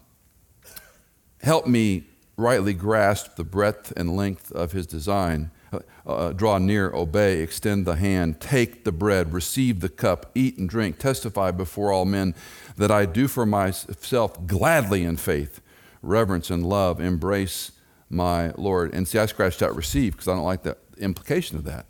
help 1.41 1.65
me 1.65 2.03
rightly 2.35 2.73
grasp 2.73 3.35
the 3.35 3.43
breadth 3.45 3.93
and 3.95 4.15
length 4.17 4.51
of 4.51 4.73
his 4.73 4.85
design. 4.85 5.51
Uh, 5.73 5.79
uh, 6.05 6.33
draw 6.33 6.57
near, 6.57 6.91
obey, 6.93 7.41
extend 7.41 7.85
the 7.85 7.95
hand, 7.95 8.39
take 8.39 8.83
the 8.83 8.91
bread, 8.91 9.33
receive 9.33 9.79
the 9.79 9.89
cup, 9.89 10.31
eat 10.35 10.57
and 10.57 10.69
drink, 10.69 10.99
testify 10.99 11.49
before 11.51 11.91
all 11.91 12.05
men 12.05 12.35
that 12.75 12.91
I 12.91 13.05
do 13.05 13.27
for 13.27 13.45
myself 13.45 14.45
gladly 14.45 15.03
in 15.03 15.17
faith, 15.17 15.61
reverence 16.01 16.49
and 16.49 16.65
love, 16.65 16.99
embrace 16.99 17.71
my 18.09 18.51
Lord. 18.57 18.93
And 18.93 19.07
see, 19.07 19.17
I 19.17 19.25
scratched 19.25 19.61
out 19.61 19.75
receive 19.75 20.13
because 20.13 20.27
I 20.27 20.35
don't 20.35 20.43
like 20.43 20.63
the 20.63 20.77
implication 20.97 21.57
of 21.57 21.63
that. 21.65 21.85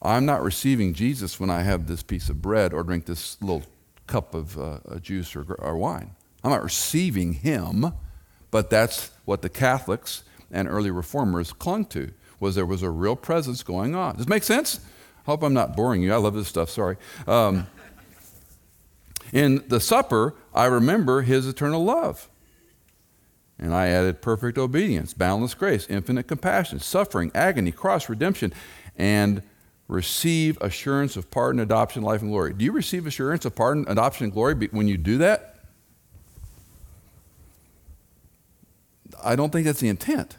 I'm 0.00 0.26
not 0.26 0.42
receiving 0.42 0.94
Jesus 0.94 1.40
when 1.40 1.50
I 1.50 1.62
have 1.62 1.86
this 1.86 2.02
piece 2.02 2.28
of 2.28 2.42
bread 2.42 2.72
or 2.72 2.82
drink 2.82 3.06
this 3.06 3.40
little 3.40 3.62
cup 4.06 4.34
of 4.34 4.58
uh, 4.58 4.78
juice 5.00 5.34
or, 5.34 5.54
or 5.54 5.76
wine. 5.76 6.14
I'm 6.42 6.50
not 6.50 6.62
receiving 6.62 7.32
him, 7.32 7.94
but 8.50 8.68
that's 8.70 9.10
what 9.24 9.42
the 9.42 9.48
Catholics 9.48 10.22
and 10.50 10.68
early 10.68 10.90
reformers 10.90 11.52
clung 11.52 11.86
to 11.86 12.12
was 12.40 12.54
there 12.54 12.66
was 12.66 12.82
a 12.82 12.90
real 12.90 13.16
presence 13.16 13.62
going 13.62 13.94
on. 13.94 14.16
Does 14.16 14.26
it 14.26 14.28
make 14.28 14.42
sense? 14.42 14.80
I 15.26 15.30
hope 15.30 15.42
I'm 15.42 15.54
not 15.54 15.76
boring 15.76 16.02
you. 16.02 16.12
I 16.12 16.16
love 16.16 16.34
this 16.34 16.48
stuff. 16.48 16.70
Sorry. 16.70 16.96
Um, 17.26 17.66
in 19.32 19.64
the 19.68 19.80
supper, 19.80 20.34
I 20.54 20.66
remember 20.66 21.22
his 21.22 21.46
eternal 21.46 21.84
love. 21.84 22.28
And 23.58 23.74
I 23.74 23.88
added 23.88 24.20
perfect 24.20 24.58
obedience, 24.58 25.14
boundless 25.14 25.54
grace, 25.54 25.86
infinite 25.88 26.24
compassion, 26.24 26.80
suffering, 26.80 27.30
agony, 27.34 27.72
cross, 27.72 28.08
redemption, 28.08 28.52
and 28.96 29.42
receive 29.88 30.58
assurance 30.60 31.16
of 31.16 31.30
pardon, 31.30 31.60
adoption, 31.60 32.02
life, 32.02 32.20
and 32.20 32.30
glory. 32.30 32.52
Do 32.52 32.64
you 32.64 32.72
receive 32.72 33.06
assurance 33.06 33.44
of 33.44 33.54
pardon, 33.54 33.84
adoption, 33.88 34.24
and 34.24 34.32
glory 34.32 34.54
when 34.72 34.88
you 34.88 34.96
do 34.96 35.18
that? 35.18 35.56
I 39.22 39.36
don't 39.36 39.50
think 39.50 39.66
that's 39.66 39.80
the 39.80 39.88
intent. 39.88 40.36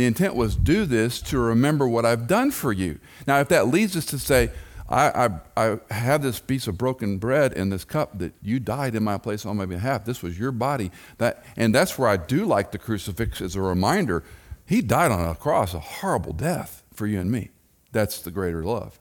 The 0.00 0.06
intent 0.06 0.34
was 0.34 0.56
do 0.56 0.86
this 0.86 1.20
to 1.24 1.38
remember 1.38 1.86
what 1.86 2.06
I've 2.06 2.26
done 2.26 2.52
for 2.52 2.72
you. 2.72 3.00
Now, 3.26 3.40
if 3.40 3.48
that 3.48 3.68
leads 3.68 3.98
us 3.98 4.06
to 4.06 4.18
say, 4.18 4.50
I, 4.88 5.26
I, 5.26 5.40
I 5.62 5.78
have 5.92 6.22
this 6.22 6.40
piece 6.40 6.66
of 6.66 6.78
broken 6.78 7.18
bread 7.18 7.52
in 7.52 7.68
this 7.68 7.84
cup 7.84 8.16
that 8.18 8.32
you 8.40 8.60
died 8.60 8.94
in 8.94 9.04
my 9.04 9.18
place 9.18 9.44
on 9.44 9.58
my 9.58 9.66
behalf. 9.66 10.06
This 10.06 10.22
was 10.22 10.38
your 10.38 10.52
body. 10.52 10.90
That, 11.18 11.44
and 11.54 11.74
that's 11.74 11.98
where 11.98 12.08
I 12.08 12.16
do 12.16 12.46
like 12.46 12.72
the 12.72 12.78
crucifix 12.78 13.42
as 13.42 13.56
a 13.56 13.60
reminder. 13.60 14.24
He 14.64 14.80
died 14.80 15.12
on 15.12 15.28
a 15.28 15.34
cross, 15.34 15.74
a 15.74 15.80
horrible 15.80 16.32
death 16.32 16.82
for 16.94 17.06
you 17.06 17.20
and 17.20 17.30
me. 17.30 17.50
That's 17.92 18.20
the 18.22 18.30
greater 18.30 18.64
love. 18.64 18.98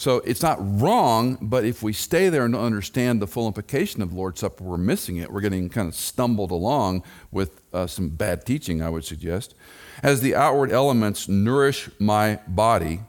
So 0.00 0.20
it's 0.20 0.40
not 0.40 0.56
wrong, 0.80 1.36
but 1.42 1.66
if 1.66 1.82
we 1.82 1.92
stay 1.92 2.30
there 2.30 2.46
and 2.46 2.54
don't 2.54 2.64
understand 2.64 3.20
the 3.20 3.26
full 3.26 3.46
implication 3.46 4.00
of 4.00 4.14
Lord's 4.14 4.40
Supper, 4.40 4.64
we're 4.64 4.78
missing 4.78 5.18
it. 5.18 5.30
We're 5.30 5.42
getting 5.42 5.68
kind 5.68 5.88
of 5.88 5.94
stumbled 5.94 6.50
along 6.50 7.02
with 7.30 7.60
uh, 7.74 7.86
some 7.86 8.08
bad 8.08 8.46
teaching, 8.46 8.80
I 8.80 8.88
would 8.88 9.04
suggest. 9.04 9.54
As 10.02 10.22
the 10.22 10.34
outward 10.34 10.72
elements 10.72 11.28
nourish 11.28 11.90
my 11.98 12.38
body, 12.48 13.00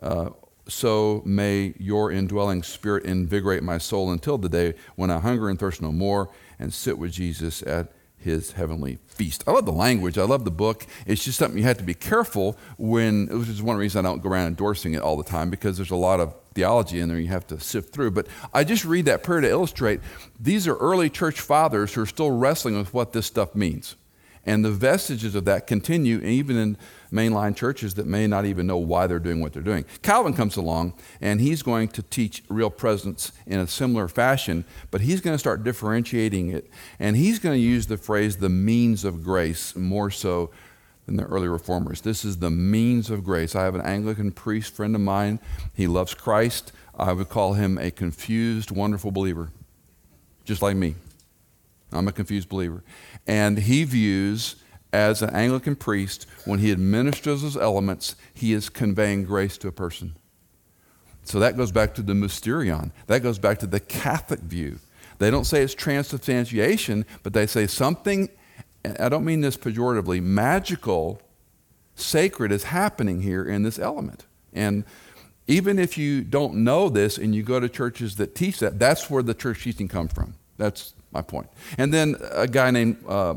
uh, 0.00 0.30
so 0.68 1.22
may 1.26 1.74
your 1.76 2.12
indwelling 2.12 2.62
spirit 2.62 3.04
invigorate 3.04 3.64
my 3.64 3.78
soul 3.78 4.12
until 4.12 4.38
the 4.38 4.48
day 4.48 4.74
when 4.94 5.10
I 5.10 5.18
hunger 5.18 5.48
and 5.48 5.58
thirst 5.58 5.82
no 5.82 5.90
more 5.90 6.28
and 6.60 6.72
sit 6.72 6.98
with 6.98 7.10
Jesus 7.10 7.64
at 7.64 7.90
his 8.26 8.52
heavenly 8.52 8.98
feast. 9.06 9.44
I 9.46 9.52
love 9.52 9.64
the 9.64 9.72
language. 9.72 10.18
I 10.18 10.24
love 10.24 10.44
the 10.44 10.50
book. 10.50 10.84
It's 11.06 11.24
just 11.24 11.38
something 11.38 11.56
you 11.56 11.64
have 11.64 11.78
to 11.78 11.84
be 11.84 11.94
careful 11.94 12.58
when, 12.76 13.28
which 13.28 13.48
is 13.48 13.62
one 13.62 13.76
reason 13.76 14.04
I 14.04 14.08
don't 14.08 14.22
go 14.22 14.28
around 14.28 14.48
endorsing 14.48 14.92
it 14.94 15.00
all 15.00 15.16
the 15.16 15.24
time 15.24 15.48
because 15.48 15.78
there's 15.78 15.92
a 15.92 15.96
lot 15.96 16.20
of 16.20 16.34
theology 16.54 17.00
in 17.00 17.08
there 17.08 17.18
you 17.18 17.28
have 17.28 17.46
to 17.46 17.60
sift 17.60 17.94
through. 17.94 18.10
But 18.10 18.26
I 18.52 18.64
just 18.64 18.84
read 18.84 19.04
that 19.06 19.22
prayer 19.22 19.40
to 19.40 19.48
illustrate 19.48 20.00
these 20.38 20.66
are 20.66 20.76
early 20.76 21.08
church 21.08 21.40
fathers 21.40 21.94
who 21.94 22.02
are 22.02 22.06
still 22.06 22.30
wrestling 22.30 22.76
with 22.76 22.92
what 22.92 23.12
this 23.12 23.26
stuff 23.26 23.54
means. 23.54 23.94
And 24.44 24.64
the 24.64 24.70
vestiges 24.70 25.34
of 25.34 25.44
that 25.46 25.66
continue 25.66 26.18
even 26.20 26.56
in 26.56 26.76
mainline 27.12 27.54
churches 27.56 27.94
that 27.94 28.06
may 28.06 28.26
not 28.26 28.44
even 28.44 28.66
know 28.66 28.76
why 28.76 29.06
they're 29.06 29.18
doing 29.18 29.40
what 29.40 29.52
they're 29.52 29.62
doing. 29.62 29.84
Calvin 30.02 30.34
comes 30.34 30.56
along 30.56 30.94
and 31.20 31.40
he's 31.40 31.62
going 31.62 31.88
to 31.88 32.02
teach 32.02 32.42
real 32.48 32.70
presence 32.70 33.32
in 33.46 33.60
a 33.60 33.66
similar 33.66 34.08
fashion, 34.08 34.64
but 34.90 35.00
he's 35.00 35.20
going 35.20 35.34
to 35.34 35.38
start 35.38 35.64
differentiating 35.64 36.50
it. 36.50 36.70
And 36.98 37.16
he's 37.16 37.38
going 37.38 37.54
to 37.54 37.62
use 37.62 37.86
the 37.86 37.96
phrase 37.96 38.36
the 38.36 38.48
means 38.48 39.04
of 39.04 39.22
grace 39.22 39.76
more 39.76 40.10
so 40.10 40.50
than 41.06 41.16
the 41.16 41.24
early 41.24 41.48
reformers. 41.48 42.00
This 42.00 42.24
is 42.24 42.38
the 42.38 42.50
means 42.50 43.10
of 43.10 43.24
grace. 43.24 43.54
I 43.54 43.62
have 43.62 43.74
an 43.74 43.80
Anglican 43.80 44.32
priest 44.32 44.74
friend 44.74 44.94
of 44.94 45.00
mine. 45.00 45.38
He 45.72 45.86
loves 45.86 46.14
Christ. 46.14 46.72
I 46.98 47.12
would 47.12 47.28
call 47.28 47.54
him 47.54 47.78
a 47.78 47.90
confused, 47.90 48.70
wonderful 48.70 49.12
believer, 49.12 49.50
just 50.44 50.62
like 50.62 50.76
me. 50.76 50.96
I'm 51.92 52.08
a 52.08 52.12
confused 52.12 52.48
believer. 52.48 52.82
And 53.26 53.58
he 53.58 53.84
views, 53.84 54.56
as 54.92 55.22
an 55.22 55.30
Anglican 55.30 55.76
priest, 55.76 56.26
when 56.44 56.58
he 56.58 56.72
administers 56.72 57.42
those 57.42 57.56
elements, 57.56 58.16
he 58.32 58.52
is 58.52 58.68
conveying 58.68 59.24
grace 59.24 59.58
to 59.58 59.68
a 59.68 59.72
person. 59.72 60.16
So 61.24 61.40
that 61.40 61.56
goes 61.56 61.72
back 61.72 61.94
to 61.96 62.02
the 62.02 62.12
mysterion. 62.12 62.92
That 63.08 63.22
goes 63.22 63.38
back 63.38 63.58
to 63.58 63.66
the 63.66 63.80
Catholic 63.80 64.40
view. 64.40 64.78
They 65.18 65.30
don't 65.30 65.44
say 65.44 65.62
it's 65.62 65.74
transubstantiation, 65.74 67.04
but 67.22 67.32
they 67.32 67.46
say 67.46 67.66
something, 67.66 68.28
I 69.00 69.08
don't 69.08 69.24
mean 69.24 69.40
this 69.40 69.56
pejoratively, 69.56 70.22
magical, 70.22 71.20
sacred 71.96 72.52
is 72.52 72.64
happening 72.64 73.22
here 73.22 73.44
in 73.44 73.62
this 73.62 73.78
element. 73.78 74.26
And 74.52 74.84
even 75.46 75.78
if 75.78 75.96
you 75.98 76.22
don't 76.22 76.56
know 76.56 76.88
this 76.88 77.18
and 77.18 77.34
you 77.34 77.42
go 77.42 77.58
to 77.58 77.68
churches 77.68 78.16
that 78.16 78.34
teach 78.34 78.58
that, 78.60 78.78
that's 78.78 79.10
where 79.10 79.22
the 79.22 79.34
church 79.34 79.64
teaching 79.64 79.88
comes 79.88 80.12
from. 80.12 80.34
That's 80.56 80.94
my 81.12 81.22
point. 81.22 81.48
And 81.78 81.92
then 81.92 82.16
a 82.32 82.46
guy 82.46 82.70
named 82.70 82.96
uh, 83.08 83.34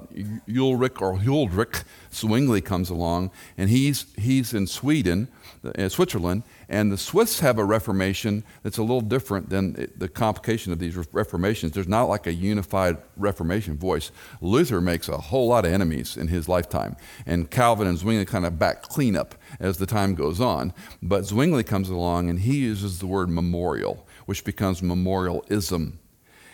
Ulrich 0.48 1.02
or 1.02 1.18
Huldrych 1.18 1.84
Zwingli 2.14 2.62
comes 2.62 2.90
along, 2.90 3.32
and 3.58 3.70
he's, 3.70 4.06
he's 4.18 4.54
in 4.54 4.68
Sweden, 4.68 5.28
in 5.76 5.86
uh, 5.86 5.90
Switzerland, 5.90 6.44
and 6.68 6.92
the 6.92 6.98
Swiss 6.98 7.40
have 7.40 7.58
a 7.58 7.64
Reformation 7.64 8.44
that's 8.64 8.78
a 8.78 8.82
little 8.82 9.02
different 9.02 9.50
than 9.50 9.92
the 9.98 10.08
complication 10.08 10.72
of 10.72 10.80
these 10.80 10.96
Reformations. 11.14 11.74
There's 11.74 11.88
not 11.88 12.04
like 12.04 12.28
a 12.28 12.34
unified 12.34 12.98
Reformation 13.18 13.78
voice. 13.78 14.12
Luther 14.42 14.82
makes 14.82 15.08
a 15.10 15.18
whole 15.18 15.48
lot 15.48 15.66
of 15.66 15.74
enemies 15.74 16.18
in 16.18 16.28
his 16.28 16.48
lifetime, 16.48 16.96
and 17.26 17.50
Calvin 17.50 17.88
and 17.88 17.98
Zwingli 17.98 18.26
kind 18.26 18.46
of 18.46 18.60
back 18.60 18.84
clean 18.84 19.16
up 19.16 19.36
as 19.60 19.78
the 19.78 19.86
time 19.86 20.16
goes 20.16 20.40
on. 20.42 20.74
But 21.02 21.26
Zwingli 21.26 21.64
comes 21.64 21.90
along 21.90 22.30
and 22.30 22.40
he 22.40 22.58
uses 22.58 23.00
the 23.00 23.08
word 23.08 23.30
memorial, 23.30 24.06
which 24.26 24.44
becomes 24.44 24.82
memorialism. 24.82 26.00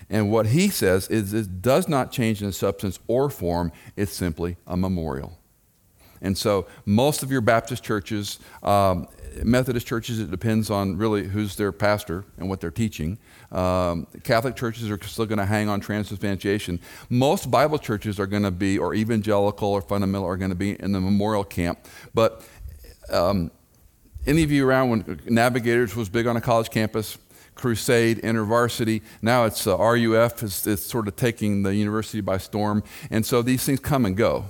And 0.09 0.31
what 0.31 0.47
he 0.47 0.69
says 0.69 1.07
is 1.07 1.33
it 1.33 1.61
does 1.61 1.87
not 1.87 2.11
change 2.11 2.43
in 2.43 2.51
substance 2.51 2.99
or 3.07 3.29
form, 3.29 3.71
it's 3.95 4.13
simply 4.13 4.57
a 4.67 4.77
memorial. 4.77 5.37
And 6.21 6.37
so, 6.37 6.65
most 6.85 7.23
of 7.23 7.31
your 7.31 7.41
Baptist 7.41 7.83
churches, 7.83 8.39
um, 8.63 9.07
Methodist 9.43 9.85
churches, 9.85 10.19
it 10.19 10.31
depends 10.31 10.69
on 10.69 10.97
really 10.97 11.27
who's 11.27 11.55
their 11.55 11.71
pastor 11.71 12.23
and 12.37 12.49
what 12.49 12.61
they're 12.61 12.71
teaching. 12.71 13.17
Um, 13.51 14.07
Catholic 14.23 14.55
churches 14.55 14.89
are 14.89 14.99
still 15.03 15.25
going 15.25 15.39
to 15.39 15.45
hang 15.45 15.67
on 15.67 15.81
transubstantiation. 15.81 16.79
Most 17.09 17.51
Bible 17.51 17.77
churches 17.77 18.19
are 18.19 18.27
going 18.27 18.43
to 18.43 18.51
be, 18.51 18.77
or 18.77 18.93
evangelical 18.93 19.69
or 19.69 19.81
fundamental, 19.81 20.27
are 20.27 20.37
going 20.37 20.51
to 20.51 20.55
be 20.55 20.79
in 20.81 20.93
the 20.93 21.01
memorial 21.01 21.43
camp. 21.43 21.79
But 22.13 22.47
um, 23.11 23.51
any 24.25 24.43
of 24.43 24.51
you 24.51 24.67
around 24.67 24.89
when 24.89 25.19
Navigators 25.25 25.95
was 25.95 26.09
big 26.09 26.27
on 26.27 26.37
a 26.37 26.41
college 26.41 26.69
campus? 26.69 27.17
Crusade, 27.55 28.21
InterVarsity. 28.21 29.01
Now 29.21 29.45
it's 29.45 29.65
uh, 29.65 29.77
RUF 29.77 30.43
is 30.43 30.85
sort 30.85 31.07
of 31.07 31.15
taking 31.15 31.63
the 31.63 31.73
university 31.73 32.21
by 32.21 32.37
storm. 32.37 32.83
And 33.09 33.25
so 33.25 33.41
these 33.41 33.63
things 33.63 33.79
come 33.79 34.05
and 34.05 34.15
go. 34.15 34.45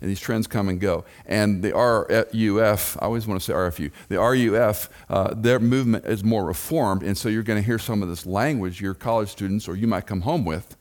And 0.00 0.08
these 0.08 0.20
trends 0.20 0.46
come 0.46 0.68
and 0.68 0.80
go. 0.80 1.04
And 1.26 1.62
the 1.62 1.72
RUF, 1.72 2.96
I 3.00 3.06
always 3.06 3.26
want 3.26 3.40
to 3.40 3.44
say 3.44 3.52
RFU, 3.52 3.90
the 4.08 4.18
RUF, 4.20 4.88
uh, 5.08 5.34
their 5.34 5.58
movement 5.58 6.04
is 6.04 6.22
more 6.22 6.44
reformed. 6.44 7.02
And 7.02 7.18
so 7.18 7.28
you're 7.28 7.42
going 7.42 7.60
to 7.60 7.66
hear 7.66 7.78
some 7.78 8.02
of 8.02 8.08
this 8.08 8.24
language 8.24 8.80
your 8.80 8.94
college 8.94 9.30
students 9.30 9.66
or 9.66 9.74
you 9.74 9.88
might 9.88 10.06
come 10.06 10.20
home 10.20 10.44
with. 10.44 10.76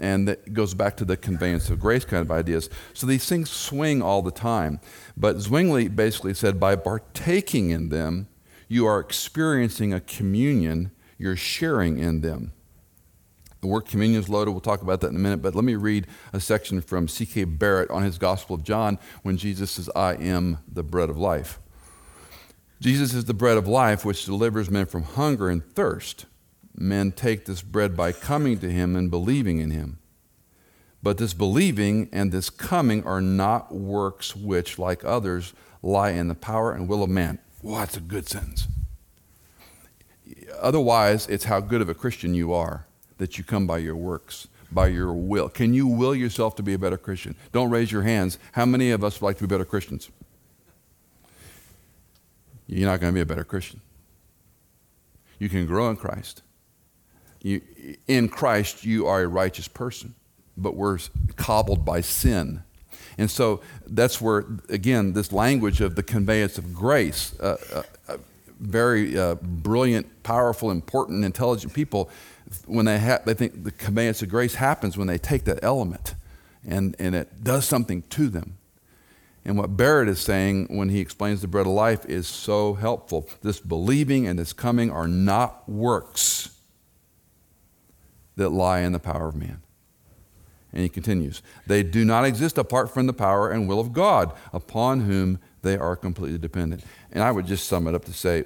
And 0.00 0.28
that 0.28 0.52
goes 0.52 0.74
back 0.74 0.96
to 0.98 1.04
the 1.04 1.16
conveyance 1.16 1.70
of 1.70 1.80
grace 1.80 2.04
kind 2.04 2.20
of 2.20 2.30
ideas. 2.30 2.68
So 2.92 3.06
these 3.06 3.26
things 3.26 3.50
swing 3.50 4.02
all 4.02 4.22
the 4.22 4.30
time. 4.30 4.80
But 5.16 5.40
Zwingli 5.40 5.88
basically 5.88 6.34
said 6.34 6.60
by 6.60 6.76
partaking 6.76 7.70
in 7.70 7.88
them, 7.88 8.28
you 8.68 8.86
are 8.86 9.00
experiencing 9.00 9.94
a 9.94 10.00
communion, 10.00 10.92
you're 11.18 11.36
sharing 11.36 11.98
in 11.98 12.20
them. 12.20 12.52
The 13.60 13.66
word 13.66 13.82
communion 13.82 14.20
is 14.20 14.28
loaded. 14.28 14.52
We'll 14.52 14.60
talk 14.60 14.82
about 14.82 15.00
that 15.00 15.08
in 15.08 15.16
a 15.16 15.18
minute. 15.18 15.42
But 15.42 15.54
let 15.54 15.64
me 15.64 15.74
read 15.74 16.06
a 16.32 16.40
section 16.40 16.80
from 16.80 17.08
C.K. 17.08 17.44
Barrett 17.44 17.90
on 17.90 18.04
his 18.04 18.16
Gospel 18.16 18.54
of 18.54 18.62
John 18.62 18.98
when 19.22 19.36
Jesus 19.36 19.72
says, 19.72 19.90
I 19.96 20.14
am 20.14 20.58
the 20.72 20.84
bread 20.84 21.10
of 21.10 21.18
life. 21.18 21.58
Jesus 22.80 23.12
is 23.12 23.24
the 23.24 23.34
bread 23.34 23.56
of 23.56 23.66
life 23.66 24.04
which 24.04 24.24
delivers 24.24 24.70
men 24.70 24.86
from 24.86 25.02
hunger 25.02 25.48
and 25.48 25.64
thirst. 25.74 26.26
Men 26.76 27.10
take 27.10 27.46
this 27.46 27.60
bread 27.60 27.96
by 27.96 28.12
coming 28.12 28.60
to 28.60 28.70
him 28.70 28.94
and 28.94 29.10
believing 29.10 29.58
in 29.58 29.72
him. 29.72 29.98
But 31.02 31.18
this 31.18 31.34
believing 31.34 32.08
and 32.12 32.30
this 32.30 32.50
coming 32.50 33.04
are 33.04 33.20
not 33.20 33.74
works 33.74 34.36
which, 34.36 34.78
like 34.78 35.04
others, 35.04 35.52
lie 35.82 36.10
in 36.10 36.28
the 36.28 36.34
power 36.36 36.72
and 36.72 36.88
will 36.88 37.02
of 37.02 37.10
man. 37.10 37.40
Well, 37.62 37.80
that's 37.80 37.96
a 37.96 38.00
good 38.00 38.28
sentence. 38.28 38.68
Otherwise, 40.60 41.26
it's 41.28 41.44
how 41.44 41.60
good 41.60 41.80
of 41.80 41.88
a 41.88 41.94
Christian 41.94 42.34
you 42.34 42.52
are 42.52 42.86
that 43.18 43.38
you 43.38 43.44
come 43.44 43.66
by 43.66 43.78
your 43.78 43.96
works, 43.96 44.48
by 44.70 44.88
your 44.88 45.12
will. 45.12 45.48
Can 45.48 45.74
you 45.74 45.86
will 45.86 46.14
yourself 46.14 46.56
to 46.56 46.62
be 46.62 46.74
a 46.74 46.78
better 46.78 46.98
Christian? 46.98 47.34
Don't 47.52 47.70
raise 47.70 47.90
your 47.92 48.02
hands. 48.02 48.38
How 48.52 48.64
many 48.64 48.90
of 48.90 49.02
us 49.04 49.20
would 49.20 49.26
like 49.26 49.38
to 49.38 49.44
be 49.44 49.48
better 49.48 49.64
Christians? 49.64 50.10
You're 52.66 52.88
not 52.88 53.00
going 53.00 53.12
to 53.12 53.14
be 53.14 53.22
a 53.22 53.26
better 53.26 53.44
Christian. 53.44 53.80
You 55.38 55.48
can 55.48 55.66
grow 55.66 55.88
in 55.90 55.96
Christ. 55.96 56.42
You, 57.42 57.62
in 58.06 58.28
Christ, 58.28 58.84
you 58.84 59.06
are 59.06 59.22
a 59.22 59.28
righteous 59.28 59.68
person, 59.68 60.14
but 60.56 60.76
we're 60.76 60.98
cobbled 61.36 61.84
by 61.84 62.00
sin. 62.00 62.62
And 63.16 63.30
so 63.30 63.60
that's 63.86 64.20
where, 64.20 64.44
again, 64.68 65.12
this 65.12 65.32
language 65.32 65.80
of 65.80 65.94
the 65.94 66.02
conveyance 66.02 66.58
of 66.58 66.74
grace, 66.74 67.38
uh, 67.40 67.56
uh, 67.72 67.82
uh 68.12 68.16
very 68.58 69.18
uh, 69.18 69.36
brilliant, 69.36 70.22
powerful, 70.22 70.70
important, 70.70 71.24
intelligent 71.24 71.72
people 71.72 72.10
when 72.66 72.86
they, 72.86 72.98
ha- 72.98 73.20
they 73.24 73.34
think 73.34 73.64
the 73.64 73.70
conveyance 73.70 74.22
of 74.22 74.28
grace 74.28 74.54
happens 74.54 74.96
when 74.96 75.06
they 75.06 75.18
take 75.18 75.44
that 75.44 75.58
element 75.62 76.14
and, 76.66 76.96
and 76.98 77.14
it 77.14 77.44
does 77.44 77.64
something 77.64 78.02
to 78.02 78.28
them. 78.28 78.58
And 79.44 79.56
what 79.56 79.76
Barrett 79.76 80.08
is 80.08 80.20
saying 80.20 80.66
when 80.68 80.90
he 80.90 81.00
explains 81.00 81.40
the 81.40 81.48
bread 81.48 81.66
of 81.66 81.72
life 81.72 82.04
is 82.06 82.26
so 82.26 82.74
helpful. 82.74 83.28
This 83.42 83.60
believing 83.60 84.26
and 84.26 84.38
this 84.38 84.52
coming 84.52 84.90
are 84.90 85.08
not 85.08 85.68
works 85.68 86.50
that 88.36 88.50
lie 88.50 88.80
in 88.80 88.92
the 88.92 88.98
power 88.98 89.28
of 89.28 89.36
man. 89.36 89.62
And 90.72 90.82
he 90.82 90.88
continues, 90.90 91.42
they 91.66 91.82
do 91.82 92.04
not 92.04 92.26
exist 92.26 92.58
apart 92.58 92.92
from 92.92 93.06
the 93.06 93.14
power 93.14 93.50
and 93.50 93.66
will 93.66 93.80
of 93.80 93.94
God, 93.94 94.34
upon 94.52 95.00
whom 95.00 95.38
they 95.62 95.76
are 95.78 95.96
completely 95.96 96.38
dependent. 96.38 96.84
And 97.10 97.22
I 97.22 97.30
would 97.30 97.46
just 97.46 97.66
sum 97.66 97.86
it 97.88 97.94
up 97.94 98.04
to 98.04 98.12
say 98.12 98.44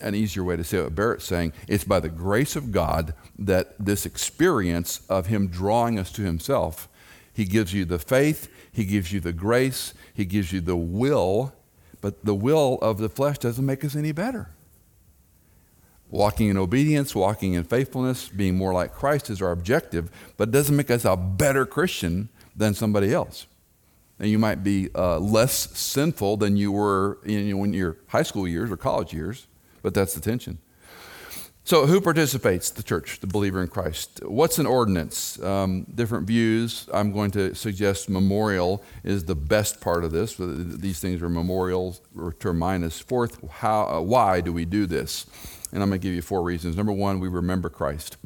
an 0.00 0.14
easier 0.14 0.44
way 0.44 0.56
to 0.56 0.64
say 0.64 0.80
what 0.80 0.94
Barrett's 0.94 1.24
saying 1.24 1.52
it's 1.66 1.84
by 1.84 2.00
the 2.00 2.08
grace 2.08 2.54
of 2.54 2.70
God 2.70 3.14
that 3.38 3.74
this 3.78 4.06
experience 4.06 5.00
of 5.08 5.26
Him 5.26 5.48
drawing 5.48 5.98
us 5.98 6.12
to 6.12 6.22
Himself, 6.22 6.88
He 7.32 7.44
gives 7.44 7.74
you 7.74 7.84
the 7.84 7.98
faith, 7.98 8.48
He 8.70 8.84
gives 8.84 9.12
you 9.12 9.20
the 9.20 9.32
grace, 9.32 9.94
He 10.14 10.24
gives 10.24 10.52
you 10.52 10.60
the 10.60 10.76
will, 10.76 11.54
but 12.00 12.24
the 12.24 12.34
will 12.34 12.78
of 12.82 12.98
the 12.98 13.08
flesh 13.08 13.38
doesn't 13.38 13.66
make 13.66 13.84
us 13.84 13.96
any 13.96 14.12
better. 14.12 14.50
Walking 16.08 16.48
in 16.48 16.56
obedience, 16.56 17.16
walking 17.16 17.54
in 17.54 17.64
faithfulness, 17.64 18.28
being 18.28 18.56
more 18.56 18.72
like 18.72 18.94
Christ 18.94 19.28
is 19.28 19.42
our 19.42 19.50
objective, 19.50 20.08
but 20.36 20.50
it 20.50 20.52
doesn't 20.52 20.76
make 20.76 20.90
us 20.90 21.04
a 21.04 21.16
better 21.16 21.66
Christian 21.66 22.28
than 22.54 22.74
somebody 22.74 23.12
else. 23.12 23.46
And 24.18 24.30
you 24.30 24.38
might 24.38 24.64
be 24.64 24.88
uh, 24.94 25.18
less 25.18 25.76
sinful 25.76 26.38
than 26.38 26.56
you 26.56 26.72
were 26.72 27.18
in, 27.24 27.50
in 27.50 27.72
your 27.74 27.98
high 28.08 28.22
school 28.22 28.48
years 28.48 28.70
or 28.70 28.76
college 28.76 29.12
years, 29.12 29.46
but 29.82 29.92
that's 29.92 30.14
the 30.14 30.20
tension. 30.20 30.58
So, 31.64 31.86
who 31.86 32.00
participates? 32.00 32.70
The 32.70 32.84
church, 32.84 33.18
the 33.18 33.26
believer 33.26 33.60
in 33.60 33.66
Christ. 33.66 34.20
What's 34.24 34.60
an 34.60 34.66
ordinance? 34.66 35.42
Um, 35.42 35.84
different 35.92 36.24
views. 36.24 36.88
I'm 36.94 37.10
going 37.12 37.32
to 37.32 37.56
suggest 37.56 38.08
memorial 38.08 38.84
is 39.02 39.24
the 39.24 39.34
best 39.34 39.80
part 39.80 40.04
of 40.04 40.12
this. 40.12 40.36
These 40.38 41.00
things 41.00 41.20
are 41.22 41.28
memorials 41.28 42.02
to 42.38 42.48
remind 42.48 42.84
us. 42.84 43.00
Fourth, 43.00 43.44
how, 43.50 43.88
uh, 43.88 44.00
why 44.00 44.40
do 44.40 44.52
we 44.52 44.64
do 44.64 44.86
this? 44.86 45.26
And 45.72 45.82
I'm 45.82 45.88
going 45.88 46.00
to 46.00 46.06
give 46.06 46.14
you 46.14 46.22
four 46.22 46.44
reasons. 46.44 46.76
Number 46.76 46.92
one, 46.92 47.18
we 47.18 47.26
remember 47.26 47.68
Christ 47.68 48.16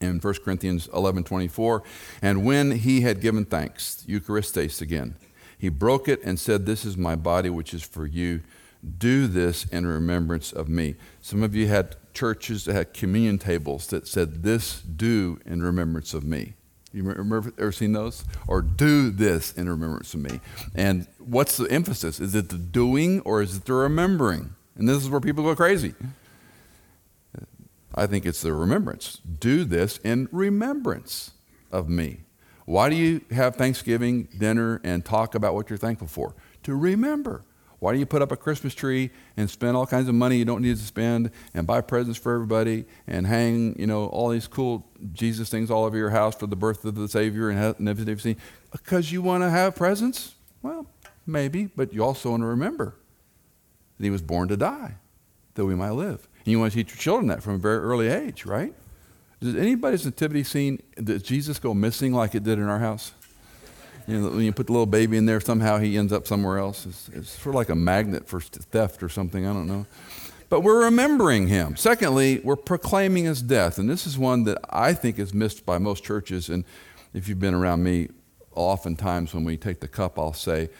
in 0.00 0.18
1 0.20 0.34
Corinthians 0.44 0.88
11 0.92 1.24
24. 1.24 1.82
And 2.22 2.44
when 2.44 2.72
he 2.72 3.02
had 3.02 3.20
given 3.20 3.44
thanks, 3.44 4.04
Eucharistes 4.08 4.80
again, 4.80 5.16
he 5.58 5.68
broke 5.68 6.08
it 6.08 6.22
and 6.22 6.38
said, 6.38 6.66
This 6.66 6.84
is 6.84 6.96
my 6.96 7.16
body, 7.16 7.50
which 7.50 7.74
is 7.74 7.82
for 7.82 8.06
you. 8.06 8.40
Do 8.98 9.26
this 9.26 9.64
in 9.64 9.86
remembrance 9.86 10.52
of 10.52 10.68
me. 10.68 10.94
Some 11.20 11.42
of 11.42 11.54
you 11.54 11.66
had 11.66 11.96
churches 12.14 12.64
that 12.64 12.74
had 12.74 12.94
communion 12.94 13.38
tables 13.38 13.88
that 13.88 14.06
said, 14.06 14.44
This 14.44 14.80
do 14.82 15.40
in 15.44 15.62
remembrance 15.62 16.14
of 16.14 16.22
me. 16.22 16.54
You 16.92 17.02
remember 17.02 17.52
ever 17.58 17.72
seen 17.72 17.92
those? 17.92 18.24
Or 18.46 18.62
do 18.62 19.10
this 19.10 19.52
in 19.52 19.68
remembrance 19.68 20.14
of 20.14 20.20
me. 20.20 20.40
And 20.74 21.06
what's 21.18 21.56
the 21.56 21.70
emphasis? 21.70 22.18
Is 22.18 22.34
it 22.34 22.48
the 22.48 22.56
doing 22.56 23.20
or 23.20 23.42
is 23.42 23.56
it 23.56 23.64
the 23.66 23.74
remembering? 23.74 24.54
And 24.76 24.88
this 24.88 25.02
is 25.02 25.10
where 25.10 25.20
people 25.20 25.44
go 25.44 25.54
crazy. 25.54 25.94
I 27.98 28.06
think 28.06 28.24
it's 28.24 28.42
the 28.42 28.52
remembrance. 28.52 29.20
Do 29.38 29.64
this 29.64 29.98
in 29.98 30.28
remembrance 30.30 31.32
of 31.72 31.88
me. 31.88 32.20
Why 32.64 32.90
do 32.90 32.96
you 32.96 33.22
have 33.30 33.56
Thanksgiving 33.56 34.28
dinner 34.36 34.80
and 34.84 35.04
talk 35.04 35.34
about 35.34 35.54
what 35.54 35.68
you're 35.70 35.78
thankful 35.78 36.06
for? 36.06 36.34
To 36.64 36.74
remember. 36.74 37.44
Why 37.80 37.92
do 37.92 37.98
you 37.98 38.06
put 38.06 38.22
up 38.22 38.32
a 38.32 38.36
Christmas 38.36 38.74
tree 38.74 39.10
and 39.36 39.48
spend 39.48 39.76
all 39.76 39.86
kinds 39.86 40.08
of 40.08 40.14
money 40.14 40.36
you 40.36 40.44
don't 40.44 40.62
need 40.62 40.76
to 40.76 40.82
spend 40.82 41.30
and 41.54 41.66
buy 41.66 41.80
presents 41.80 42.18
for 42.18 42.34
everybody 42.34 42.84
and 43.06 43.26
hang, 43.26 43.78
you 43.78 43.86
know, 43.86 44.06
all 44.06 44.28
these 44.28 44.46
cool 44.46 44.86
Jesus 45.12 45.48
things 45.48 45.70
all 45.70 45.84
over 45.84 45.96
your 45.96 46.10
house 46.10 46.34
for 46.34 46.46
the 46.46 46.56
birth 46.56 46.84
of 46.84 46.94
the 46.94 47.08
Savior 47.08 47.50
and 47.50 47.88
everything? 47.88 48.36
Because 48.70 49.10
you 49.10 49.22
want 49.22 49.42
to 49.44 49.50
have 49.50 49.74
presents? 49.74 50.34
Well, 50.60 50.86
maybe, 51.26 51.70
but 51.74 51.94
you 51.94 52.04
also 52.04 52.30
want 52.30 52.42
to 52.42 52.48
remember 52.48 52.96
that 53.96 54.04
He 54.04 54.10
was 54.10 54.22
born 54.22 54.48
to 54.48 54.56
die, 54.56 54.96
that 55.54 55.64
we 55.64 55.74
might 55.74 55.92
live. 55.92 56.27
And 56.44 56.52
you 56.52 56.58
want 56.58 56.72
to 56.72 56.78
teach 56.78 56.90
your 56.90 56.98
children 56.98 57.28
that 57.28 57.42
from 57.42 57.54
a 57.54 57.58
very 57.58 57.78
early 57.78 58.08
age, 58.08 58.46
right? 58.46 58.74
Does 59.40 59.54
anybody's 59.54 60.04
nativity 60.04 60.42
scene, 60.42 60.82
does 61.02 61.22
Jesus 61.22 61.58
go 61.58 61.74
missing 61.74 62.12
like 62.12 62.34
it 62.34 62.42
did 62.42 62.58
in 62.58 62.64
our 62.64 62.80
house? 62.80 63.12
You 64.06 64.20
know, 64.20 64.30
when 64.30 64.40
you 64.40 64.52
put 64.52 64.66
the 64.66 64.72
little 64.72 64.86
baby 64.86 65.16
in 65.18 65.26
there, 65.26 65.40
somehow 65.40 65.78
he 65.78 65.98
ends 65.98 66.12
up 66.12 66.26
somewhere 66.26 66.58
else. 66.58 66.86
It's, 66.86 67.08
it's 67.10 67.30
sort 67.30 67.54
of 67.54 67.56
like 67.56 67.68
a 67.68 67.74
magnet 67.74 68.26
for 68.26 68.40
theft 68.40 69.02
or 69.02 69.08
something. 69.08 69.46
I 69.46 69.52
don't 69.52 69.66
know. 69.66 69.86
but 70.48 70.60
we're 70.60 70.84
remembering 70.84 71.48
him. 71.48 71.76
Secondly, 71.76 72.40
we're 72.42 72.56
proclaiming 72.56 73.26
his 73.26 73.42
death. 73.42 73.78
And 73.78 73.88
this 73.88 74.06
is 74.06 74.18
one 74.18 74.44
that 74.44 74.58
I 74.70 74.94
think 74.94 75.18
is 75.18 75.34
missed 75.34 75.66
by 75.66 75.78
most 75.78 76.04
churches. 76.04 76.48
And 76.48 76.64
if 77.12 77.28
you've 77.28 77.38
been 77.38 77.54
around 77.54 77.82
me, 77.82 78.08
oftentimes 78.54 79.34
when 79.34 79.44
we 79.44 79.56
take 79.56 79.80
the 79.80 79.88
cup, 79.88 80.18
I'll 80.18 80.32
say, 80.32 80.70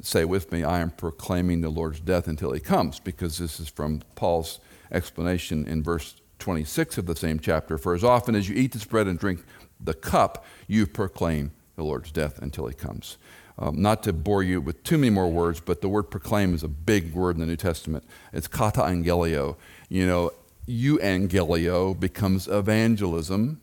say 0.00 0.24
with 0.24 0.50
me, 0.50 0.64
I 0.64 0.80
am 0.80 0.90
proclaiming 0.90 1.60
the 1.60 1.68
Lord's 1.68 2.00
death 2.00 2.28
until 2.28 2.52
he 2.52 2.60
comes, 2.60 2.98
because 2.98 3.38
this 3.38 3.60
is 3.60 3.68
from 3.68 4.00
Paul's 4.14 4.58
explanation 4.92 5.66
in 5.66 5.82
verse 5.82 6.20
26 6.38 6.98
of 6.98 7.06
the 7.06 7.16
same 7.16 7.38
chapter. 7.38 7.78
For 7.78 7.94
as 7.94 8.02
often 8.02 8.34
as 8.34 8.48
you 8.48 8.56
eat 8.56 8.72
this 8.72 8.84
bread 8.84 9.06
and 9.06 9.18
drink 9.18 9.44
the 9.78 9.94
cup, 9.94 10.44
you 10.66 10.86
proclaim 10.86 11.52
the 11.76 11.84
Lord's 11.84 12.12
death 12.12 12.40
until 12.40 12.66
he 12.66 12.74
comes. 12.74 13.18
Um, 13.58 13.80
not 13.80 14.02
to 14.04 14.12
bore 14.12 14.42
you 14.42 14.60
with 14.60 14.82
too 14.84 14.96
many 14.96 15.10
more 15.10 15.30
words, 15.30 15.60
but 15.60 15.82
the 15.82 15.88
word 15.88 16.04
proclaim 16.04 16.54
is 16.54 16.62
a 16.62 16.68
big 16.68 17.12
word 17.12 17.36
in 17.36 17.40
the 17.40 17.46
New 17.46 17.56
Testament. 17.56 18.04
It's 18.32 18.48
kata 18.48 18.80
angelio. 18.80 19.56
You 19.88 20.06
know, 20.06 20.30
euangelio 20.66 21.98
becomes 21.98 22.48
evangelism. 22.48 23.60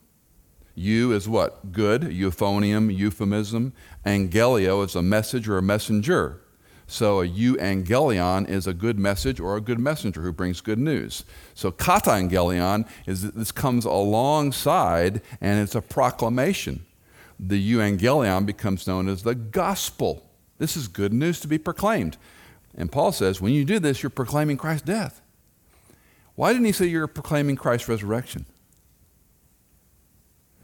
You 0.75 1.11
is 1.13 1.27
what? 1.27 1.71
Good, 1.71 2.03
euphonium, 2.03 2.95
euphemism. 2.95 3.73
Angelio 4.05 4.85
is 4.85 4.95
a 4.95 5.01
message 5.01 5.47
or 5.47 5.57
a 5.57 5.63
messenger. 5.63 6.41
So 6.87 7.21
a 7.21 7.27
euangelion 7.27 8.47
is 8.49 8.65
a 8.65 8.73
good 8.73 8.97
message 8.97 9.39
or 9.39 9.57
a 9.57 9.61
good 9.61 9.79
messenger 9.79 10.21
who 10.21 10.31
brings 10.31 10.61
good 10.61 10.79
news. 10.79 11.25
So 11.53 11.69
kata 11.69 12.11
angelion 12.11 12.87
is 13.05 13.29
this 13.31 13.51
comes 13.51 13.83
alongside 13.83 15.21
and 15.41 15.59
it's 15.59 15.75
a 15.75 15.81
proclamation 15.81 16.85
the 17.39 17.73
euangelion 17.73 18.45
becomes 18.45 18.87
known 18.87 19.07
as 19.07 19.23
the 19.23 19.35
gospel. 19.35 20.23
This 20.57 20.75
is 20.75 20.87
good 20.87 21.13
news 21.13 21.39
to 21.41 21.47
be 21.47 21.57
proclaimed. 21.57 22.17
And 22.75 22.91
Paul 22.91 23.11
says, 23.11 23.41
when 23.41 23.53
you 23.53 23.65
do 23.65 23.79
this, 23.79 24.01
you're 24.01 24.09
proclaiming 24.09 24.57
Christ's 24.57 24.85
death. 24.85 25.21
Why 26.35 26.53
didn't 26.53 26.65
he 26.65 26.71
say 26.71 26.85
you're 26.85 27.07
proclaiming 27.07 27.55
Christ's 27.55 27.89
resurrection? 27.89 28.45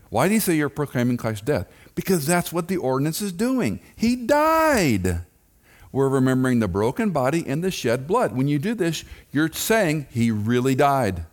Why 0.10 0.28
did 0.28 0.36
he 0.36 0.40
say 0.40 0.56
you're 0.56 0.70
proclaiming 0.70 1.18
Christ's 1.18 1.46
death? 1.46 1.68
Because 1.96 2.28
that's 2.28 2.54
what 2.54 2.68
the 2.68 2.78
ordinance 2.78 3.22
is 3.22 3.32
doing. 3.32 3.80
He 3.96 4.16
died. 4.16 5.22
We're 5.94 6.10
remembering 6.10 6.60
the 6.60 6.68
broken 6.68 7.12
body 7.12 7.46
and 7.48 7.64
the 7.64 7.72
shed 7.72 8.08
blood. 8.08 8.36
When 8.36 8.48
you 8.50 8.58
do 8.60 8.74
this, 8.74 9.06
you're 9.32 9.52
saying 9.54 10.08
he 10.10 10.32
really 10.32 10.74
died. 10.74 11.26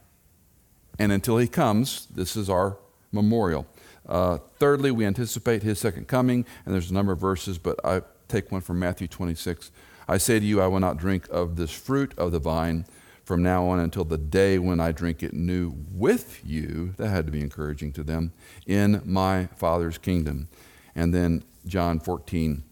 And 0.98 1.10
until 1.10 1.38
he 1.38 1.48
comes, 1.48 2.06
this 2.14 2.36
is 2.36 2.50
our 2.50 2.76
memorial. 3.10 3.66
Uh, 4.06 4.36
thirdly, 4.58 4.90
we 4.90 5.06
anticipate 5.06 5.62
his 5.62 5.78
second 5.78 6.08
coming, 6.08 6.44
and 6.66 6.74
there's 6.74 6.90
a 6.90 6.94
number 6.94 7.12
of 7.12 7.18
verses, 7.18 7.56
but 7.56 7.80
I 7.84 8.02
take 8.28 8.52
one 8.52 8.60
from 8.60 8.78
Matthew 8.78 9.08
26. 9.08 9.70
I 10.06 10.18
say 10.18 10.38
to 10.38 10.44
you, 10.44 10.60
I 10.60 10.66
will 10.66 10.80
not 10.80 10.98
drink 10.98 11.26
of 11.30 11.56
this 11.56 11.70
fruit 11.70 12.12
of 12.18 12.30
the 12.30 12.38
vine 12.38 12.84
from 13.24 13.42
now 13.42 13.64
on 13.66 13.78
until 13.78 14.04
the 14.04 14.18
day 14.18 14.58
when 14.58 14.78
I 14.78 14.92
drink 14.92 15.22
it 15.22 15.32
new 15.32 15.72
with 15.92 16.42
you. 16.44 16.94
That 16.98 17.08
had 17.08 17.24
to 17.26 17.32
be 17.32 17.40
encouraging 17.40 17.92
to 17.92 18.02
them 18.02 18.32
in 18.66 19.00
my 19.06 19.46
Father's 19.56 19.96
kingdom. 19.96 20.48
And 20.94 21.14
then 21.14 21.44
John 21.64 21.98
14, 21.98 22.62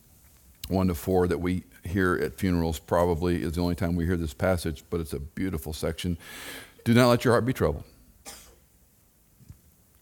1 0.68 0.88
to 0.88 0.94
4, 0.94 1.28
that 1.28 1.38
we 1.38 1.62
hear 1.88 2.18
at 2.22 2.38
funerals 2.38 2.78
probably 2.78 3.42
is 3.42 3.52
the 3.52 3.60
only 3.60 3.74
time 3.74 3.96
we 3.96 4.04
hear 4.04 4.16
this 4.16 4.34
passage, 4.34 4.84
but 4.90 5.00
it's 5.00 5.12
a 5.12 5.20
beautiful 5.20 5.72
section. 5.72 6.18
Do 6.84 6.94
not 6.94 7.08
let 7.08 7.24
your 7.24 7.34
heart 7.34 7.44
be 7.44 7.52
troubled. 7.52 7.84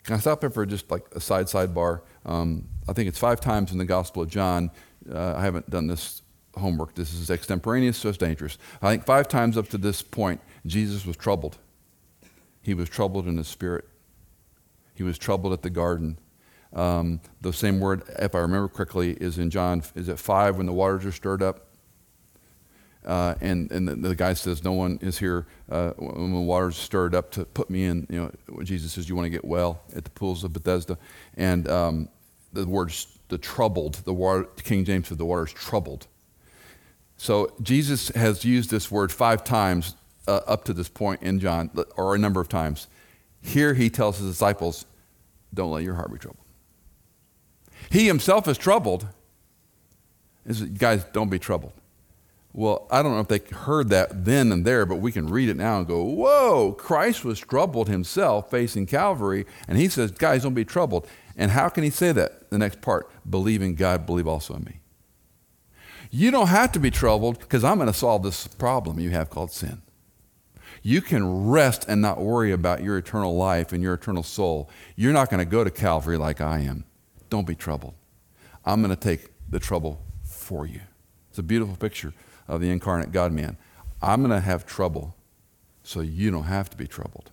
Can 0.05 0.15
I 0.15 0.19
stop 0.19 0.41
there 0.41 0.51
for 0.51 0.65
just 0.65 0.91
like 0.91 1.05
a 1.13 1.21
side 1.21 1.47
sidebar? 1.47 2.03
Um, 2.25 2.69
I 2.89 2.93
think 2.93 3.09
it's 3.09 3.19
five 3.19 3.41
times 3.41 3.73
in 3.73 3.79
the 3.79 3.85
Gospel 3.85 4.23
of 4.23 4.29
John. 4.29 4.71
Uh, 5.11 5.35
I 5.35 5.43
haven't 5.43 5.69
done 5.69 5.89
this 5.89 6.23
homework. 6.57 6.95
This 6.95 7.13
is 7.13 7.31
extemporaneous, 7.31 7.97
so 7.97 8.09
it's 8.09 8.19
dangerous. 8.19 8.57
I 8.81 8.91
think 8.91 9.05
five 9.05 9.29
times 9.29 9.59
up 9.59 9.69
to 9.71 9.79
this 9.79 10.03
point, 10.03 10.41
Jesus 10.65 11.05
was 11.05 11.17
troubled. 11.17 11.59
He 12.63 12.75
was 12.75 12.89
troubled 12.89 13.27
in 13.27 13.37
his 13.37 13.49
spirit. 13.49 13.85
He 14.95 15.03
was 15.03 15.19
troubled 15.19 15.53
at 15.53 15.63
the 15.63 15.71
garden. 15.71 16.19
Um, 16.73 17.21
the 17.41 17.53
same 17.53 17.81
word, 17.81 18.03
if 18.19 18.35
I 18.35 18.39
remember 18.39 18.69
correctly, 18.69 19.13
is 19.13 19.39
in 19.39 19.51
John. 19.51 19.83
Is 19.95 20.09
it 20.09 20.19
five 20.19 20.57
when 20.57 20.67
the 20.67 20.73
waters 20.73 21.05
are 21.05 21.13
stirred 21.13 21.43
up? 21.43 21.66
Uh, 23.07 23.37
and 23.41 23.71
and 23.71 23.87
the, 23.87 23.95
the, 23.95 24.17
guy 24.17 24.35
says, 24.35 24.65
No 24.65 24.73
one 24.73 24.99
is 25.01 25.19
here 25.19 25.47
uh, 25.71 25.91
when 25.93 26.33
the 26.33 26.41
water's 26.41 26.77
stirred 26.77 27.15
up 27.15 27.31
to 27.33 27.45
put 27.45 27.71
me 27.71 27.85
in. 27.85 28.07
You 28.11 28.33
know, 28.51 28.63
Jesus 28.65 28.93
says, 28.93 29.09
You 29.09 29.15
want 29.15 29.27
to 29.27 29.31
get 29.31 29.45
well 29.45 29.81
at 29.95 30.05
the 30.05 30.11
pools 30.11 30.43
of 30.43 30.53
Bethesda. 30.53 30.99
And 31.37 31.69
um, 31.69 32.09
the 32.53 32.67
word, 32.67 32.93
the 33.29 33.39
troubled, 33.39 33.95
the 34.05 34.13
water, 34.13 34.45
King 34.63 34.85
James 34.85 35.09
said 35.09 35.19
the 35.19 35.25
water 35.25 35.45
is 35.45 35.53
troubled. 35.53 36.09
So 37.17 37.53
Jesus 37.63 38.09
has 38.09 38.45
used 38.45 38.71
this 38.71 38.91
word 38.91 39.13
five 39.13 39.45
times 39.45 39.95
uh, 40.27 40.41
up 40.47 40.65
to 40.65 40.73
this 40.73 40.89
point 40.89 41.23
in 41.23 41.39
John, 41.39 41.71
or 41.97 42.15
a 42.15 42.19
number 42.19 42.41
of 42.41 42.49
times. 42.49 42.89
Here 43.41 43.75
he 43.75 43.89
tells 43.89 44.19
his 44.19 44.29
disciples, 44.29 44.85
Don't 45.55 45.71
let 45.71 45.85
your 45.85 45.95
heart 45.95 46.13
be 46.13 46.19
troubled. 46.19 46.45
He 47.91 48.07
himself 48.07 48.49
is 48.49 48.59
troubled. 48.59 49.07
He 50.47 50.55
says, 50.55 50.69
Guys, 50.71 51.05
don't 51.13 51.31
be 51.31 51.39
troubled. 51.39 51.73
Well, 52.57 52.87
I 52.91 53.03
don't 53.03 53.13
know 53.13 53.21
if 53.21 53.29
they 53.29 53.55
heard 53.55 53.91
that 53.91 54.25
then 54.25 54.51
and 54.51 54.65
there, 54.65 54.87
but 54.87 54.97
we 54.97 55.13
can 55.13 55.27
read 55.27 55.51
it 55.51 55.59
now 55.59 55.77
and 55.77 55.87
go, 55.87 56.03
Whoa, 56.03 56.73
Christ 56.73 57.23
was 57.23 57.39
troubled 57.39 57.87
himself 57.87 58.51
facing 58.51 58.87
Calvary. 58.87 59.45
And 59.69 59.77
he 59.77 59.91
says, 59.91 60.11
Guys, 60.11 60.45
don't 60.45 60.55
be 60.55 60.65
troubled. 60.65 61.07
And 61.37 61.51
how 61.51 61.69
can 61.69 61.85
he 61.85 61.91
say 61.91 62.13
that? 62.13 62.49
The 62.49 62.57
next 62.57 62.81
part 62.81 63.11
believe 63.29 63.61
in 63.61 63.75
God, 63.75 64.07
believe 64.07 64.27
also 64.27 64.55
in 64.55 64.65
me. 64.65 64.81
You 66.11 66.31
don't 66.31 66.47
have 66.47 66.73
to 66.73 66.79
be 66.79 66.91
troubled 66.91 67.41
because 67.41 67.63
I'm 67.63 67.77
going 67.77 67.93
to 67.93 67.93
solve 67.93 68.23
this 68.23 68.47
problem 68.47 68.99
you 68.99 69.11
have 69.11 69.29
called 69.29 69.53
sin. 69.53 69.83
You 70.83 71.03
can 71.03 71.49
rest 71.49 71.85
and 71.87 72.01
not 72.01 72.23
worry 72.23 72.53
about 72.53 72.83
your 72.83 72.97
eternal 72.97 73.37
life 73.37 73.75
and 73.75 73.83
your 73.83 73.93
eternal 73.93 74.23
soul. 74.23 74.71
You're 74.95 75.13
not 75.13 75.29
going 75.29 75.45
to 75.45 75.51
go 75.51 75.63
to 75.63 75.71
Calvary 75.71 76.17
like 76.17 76.41
I 76.41 76.61
am. 76.61 76.85
Don't 77.29 77.47
be 77.47 77.55
troubled. 77.55 77.93
I'm 78.65 78.81
going 78.81 78.97
to 78.97 79.01
take 79.01 79.29
the 79.47 79.61
trouble 79.61 80.01
for 80.23 80.65
you. 80.65 80.81
It's 81.29 81.39
a 81.39 81.43
beautiful 81.43 81.77
picture 81.77 82.15
of 82.49 82.61
the 82.61 82.71
incarnate 82.71 83.13
God 83.13 83.33
man. 83.33 83.57
I'm 84.03 84.21
going 84.21 84.31
to 84.31 84.41
have 84.41 84.67
trouble 84.67 85.17
so 85.83 86.01
you 86.01 86.31
don't 86.31 86.45
have 86.45 86.71
to 86.71 86.77
be 86.77 86.87
troubled. 86.87 87.31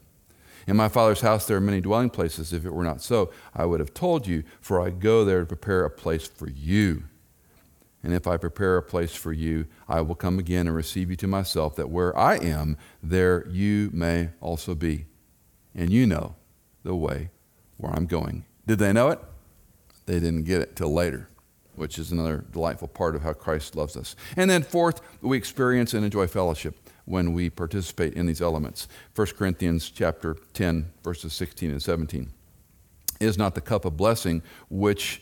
In 0.67 0.77
my 0.77 0.87
Father's 0.87 1.21
house 1.21 1.45
there 1.45 1.57
are 1.57 1.61
many 1.61 1.81
dwelling 1.81 2.09
places. 2.09 2.53
If 2.53 2.65
it 2.65 2.73
were 2.73 2.83
not 2.83 3.01
so, 3.01 3.31
I 3.53 3.65
would 3.65 3.79
have 3.79 3.93
told 3.93 4.27
you, 4.27 4.43
for 4.61 4.81
I 4.81 4.89
go 4.89 5.25
there 5.25 5.41
to 5.41 5.45
prepare 5.45 5.83
a 5.83 5.89
place 5.89 6.27
for 6.27 6.49
you. 6.49 7.03
And 8.01 8.13
if 8.13 8.27
I 8.27 8.37
prepare 8.37 8.77
a 8.77 8.83
place 8.83 9.15
for 9.15 9.31
you, 9.31 9.65
I 9.87 10.01
will 10.01 10.15
come 10.15 10.37
again 10.37 10.67
and 10.67 10.75
receive 10.75 11.09
you 11.09 11.15
to 11.17 11.27
myself, 11.27 11.75
that 11.75 11.89
where 11.89 12.17
I 12.17 12.35
am, 12.35 12.77
there 13.01 13.47
you 13.47 13.89
may 13.93 14.29
also 14.41 14.75
be. 14.75 15.05
And 15.73 15.89
you 15.89 16.05
know 16.05 16.35
the 16.83 16.95
way 16.95 17.29
where 17.77 17.93
I'm 17.93 18.05
going. 18.05 18.45
Did 18.67 18.79
they 18.79 18.93
know 18.93 19.09
it? 19.09 19.19
They 20.05 20.19
didn't 20.19 20.43
get 20.43 20.61
it 20.61 20.75
till 20.75 20.93
later 20.93 21.29
which 21.75 21.97
is 21.97 22.11
another 22.11 22.45
delightful 22.51 22.87
part 22.87 23.15
of 23.15 23.21
how 23.21 23.33
Christ 23.33 23.75
loves 23.75 23.97
us. 23.97 24.15
And 24.35 24.49
then, 24.49 24.63
fourth, 24.63 25.01
we 25.21 25.37
experience 25.37 25.93
and 25.93 26.05
enjoy 26.05 26.27
fellowship 26.27 26.77
when 27.05 27.33
we 27.33 27.49
participate 27.49 28.13
in 28.13 28.25
these 28.25 28.41
elements. 28.41 28.87
1 29.15 29.27
Corinthians 29.37 29.89
chapter 29.89 30.37
10, 30.53 30.91
verses 31.03 31.33
16 31.33 31.71
and 31.71 31.81
17. 31.81 32.31
Is 33.19 33.37
not 33.37 33.55
the 33.55 33.61
cup 33.61 33.85
of 33.85 33.97
blessing 33.97 34.41
which, 34.69 35.21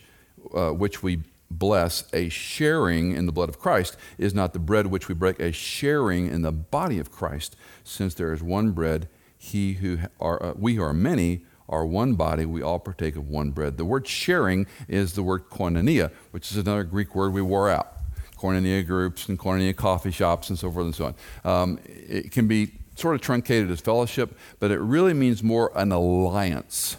uh, 0.54 0.70
which 0.70 1.02
we 1.02 1.22
bless 1.50 2.04
a 2.12 2.28
sharing 2.28 3.12
in 3.12 3.26
the 3.26 3.32
blood 3.32 3.48
of 3.48 3.58
Christ? 3.58 3.96
Is 4.18 4.34
not 4.34 4.52
the 4.52 4.58
bread 4.58 4.86
which 4.86 5.08
we 5.08 5.14
break 5.14 5.40
a 5.40 5.52
sharing 5.52 6.28
in 6.28 6.42
the 6.42 6.52
body 6.52 6.98
of 6.98 7.10
Christ? 7.10 7.56
Since 7.84 8.14
there 8.14 8.32
is 8.32 8.42
one 8.42 8.72
bread, 8.72 9.08
he 9.36 9.74
who 9.74 9.98
are, 10.20 10.42
uh, 10.42 10.52
we 10.56 10.74
who 10.74 10.82
are 10.82 10.94
many 10.94 11.44
are 11.72 11.86
one 11.86 12.14
body, 12.14 12.44
we 12.44 12.62
all 12.62 12.78
partake 12.78 13.16
of 13.16 13.28
one 13.28 13.50
bread. 13.50 13.78
The 13.78 13.84
word 13.84 14.06
sharing 14.06 14.66
is 14.86 15.14
the 15.14 15.22
word 15.22 15.48
koinonia, 15.48 16.12
which 16.30 16.52
is 16.52 16.58
another 16.58 16.84
Greek 16.84 17.14
word 17.14 17.32
we 17.32 17.42
wore 17.42 17.70
out. 17.70 17.94
Koinonia 18.36 18.86
groups 18.86 19.28
and 19.28 19.38
koinonia 19.38 19.74
coffee 19.74 20.10
shops 20.10 20.50
and 20.50 20.58
so 20.58 20.70
forth 20.70 20.84
and 20.84 20.94
so 20.94 21.06
on. 21.06 21.14
Um, 21.44 21.78
it 21.86 22.30
can 22.30 22.46
be 22.46 22.72
sort 22.94 23.14
of 23.14 23.22
truncated 23.22 23.70
as 23.70 23.80
fellowship, 23.80 24.36
but 24.60 24.70
it 24.70 24.78
really 24.78 25.14
means 25.14 25.42
more 25.42 25.72
an 25.74 25.90
alliance. 25.92 26.98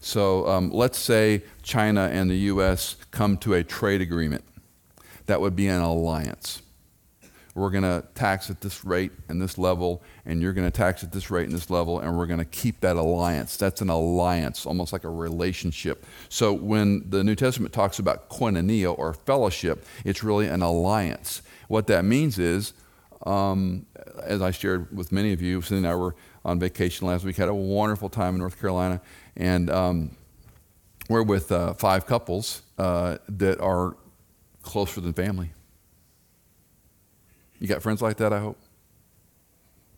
So 0.00 0.46
um, 0.46 0.70
let's 0.70 0.98
say 0.98 1.42
China 1.62 2.10
and 2.12 2.30
the 2.30 2.36
U.S. 2.36 2.96
come 3.10 3.38
to 3.38 3.54
a 3.54 3.64
trade 3.64 4.02
agreement. 4.02 4.44
That 5.26 5.40
would 5.40 5.56
be 5.56 5.68
an 5.68 5.80
alliance 5.80 6.60
we're 7.54 7.70
going 7.70 7.84
to 7.84 8.04
tax 8.14 8.50
at 8.50 8.60
this 8.60 8.84
rate 8.84 9.12
and 9.28 9.40
this 9.40 9.58
level, 9.58 10.02
and 10.26 10.42
you're 10.42 10.52
going 10.52 10.66
to 10.66 10.76
tax 10.76 11.04
at 11.04 11.12
this 11.12 11.30
rate 11.30 11.44
and 11.44 11.52
this 11.52 11.70
level, 11.70 12.00
and 12.00 12.16
we're 12.16 12.26
going 12.26 12.40
to 12.40 12.44
keep 12.44 12.80
that 12.80 12.96
alliance. 12.96 13.56
That's 13.56 13.80
an 13.80 13.90
alliance, 13.90 14.66
almost 14.66 14.92
like 14.92 15.04
a 15.04 15.08
relationship. 15.08 16.04
So 16.28 16.52
when 16.52 17.08
the 17.08 17.22
New 17.22 17.36
Testament 17.36 17.72
talks 17.72 18.00
about 18.00 18.28
koinonia 18.28 18.98
or 18.98 19.14
fellowship, 19.14 19.84
it's 20.04 20.24
really 20.24 20.48
an 20.48 20.62
alliance. 20.62 21.42
What 21.68 21.86
that 21.86 22.04
means 22.04 22.40
is, 22.40 22.72
um, 23.24 23.86
as 24.22 24.42
I 24.42 24.50
shared 24.50 24.94
with 24.94 25.12
many 25.12 25.32
of 25.32 25.40
you, 25.40 25.62
Cindy 25.62 25.78
and 25.78 25.86
I 25.86 25.94
were 25.94 26.16
on 26.44 26.58
vacation 26.58 27.06
last 27.06 27.24
week, 27.24 27.36
had 27.36 27.48
a 27.48 27.54
wonderful 27.54 28.08
time 28.08 28.34
in 28.34 28.40
North 28.40 28.60
Carolina, 28.60 29.00
and 29.36 29.70
um, 29.70 30.16
we're 31.08 31.22
with 31.22 31.52
uh, 31.52 31.74
five 31.74 32.04
couples 32.04 32.62
uh, 32.78 33.18
that 33.28 33.60
are 33.60 33.96
closer 34.62 35.00
than 35.00 35.12
family. 35.12 35.52
You 37.64 37.68
got 37.68 37.82
friends 37.82 38.02
like 38.02 38.18
that, 38.18 38.30
I 38.30 38.40
hope? 38.40 38.58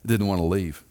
didn't 0.07 0.29
want 0.29 0.39
to 0.39 0.45
leave. 0.45 0.85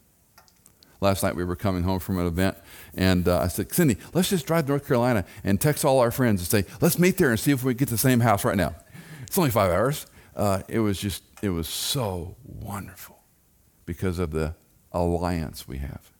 Last 0.99 1.23
night 1.23 1.33
we 1.33 1.45
were 1.45 1.55
coming 1.55 1.83
home 1.83 2.01
from 2.01 2.19
an 2.19 2.27
event, 2.27 2.57
and 2.93 3.29
uh, 3.29 3.39
I 3.39 3.47
said, 3.47 3.71
Cindy, 3.71 3.95
let's 4.13 4.29
just 4.29 4.45
drive 4.45 4.65
to 4.65 4.71
North 4.71 4.85
Carolina 4.85 5.23
and 5.45 5.61
text 5.61 5.85
all 5.85 6.01
our 6.01 6.11
friends 6.11 6.41
and 6.41 6.65
say, 6.65 6.69
let's 6.81 6.99
meet 6.99 7.15
there 7.15 7.29
and 7.29 7.39
see 7.39 7.51
if 7.53 7.63
we 7.63 7.73
can 7.73 7.77
get 7.77 7.87
the 7.87 7.97
same 7.97 8.19
house 8.19 8.43
right 8.43 8.57
now. 8.57 8.75
It's 9.21 9.37
only 9.37 9.51
five 9.51 9.71
hours. 9.71 10.05
Uh, 10.35 10.63
it 10.67 10.79
was 10.79 10.99
just, 10.99 11.23
it 11.41 11.47
was 11.47 11.69
so 11.69 12.35
wonderful 12.43 13.19
because 13.85 14.19
of 14.19 14.31
the 14.31 14.53
alliance 14.91 15.69
we 15.69 15.77
have. 15.77 16.11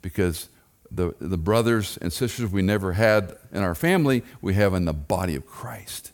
Because 0.00 0.48
the, 0.90 1.14
the 1.20 1.36
brothers 1.36 1.98
and 2.00 2.10
sisters 2.10 2.50
we 2.50 2.62
never 2.62 2.94
had 2.94 3.36
in 3.52 3.62
our 3.62 3.74
family, 3.74 4.22
we 4.40 4.54
have 4.54 4.72
in 4.72 4.86
the 4.86 4.94
body 4.94 5.34
of 5.34 5.44
Christ. 5.44 6.12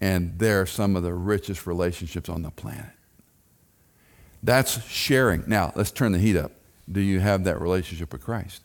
And 0.00 0.38
they're 0.38 0.66
some 0.66 0.96
of 0.96 1.02
the 1.02 1.14
richest 1.14 1.66
relationships 1.66 2.28
on 2.28 2.42
the 2.42 2.50
planet. 2.50 2.90
That's 4.42 4.84
sharing. 4.86 5.44
Now, 5.46 5.72
let's 5.74 5.90
turn 5.90 6.12
the 6.12 6.18
heat 6.18 6.36
up. 6.36 6.52
Do 6.90 7.00
you 7.00 7.20
have 7.20 7.44
that 7.44 7.60
relationship 7.60 8.12
with 8.12 8.22
Christ? 8.22 8.62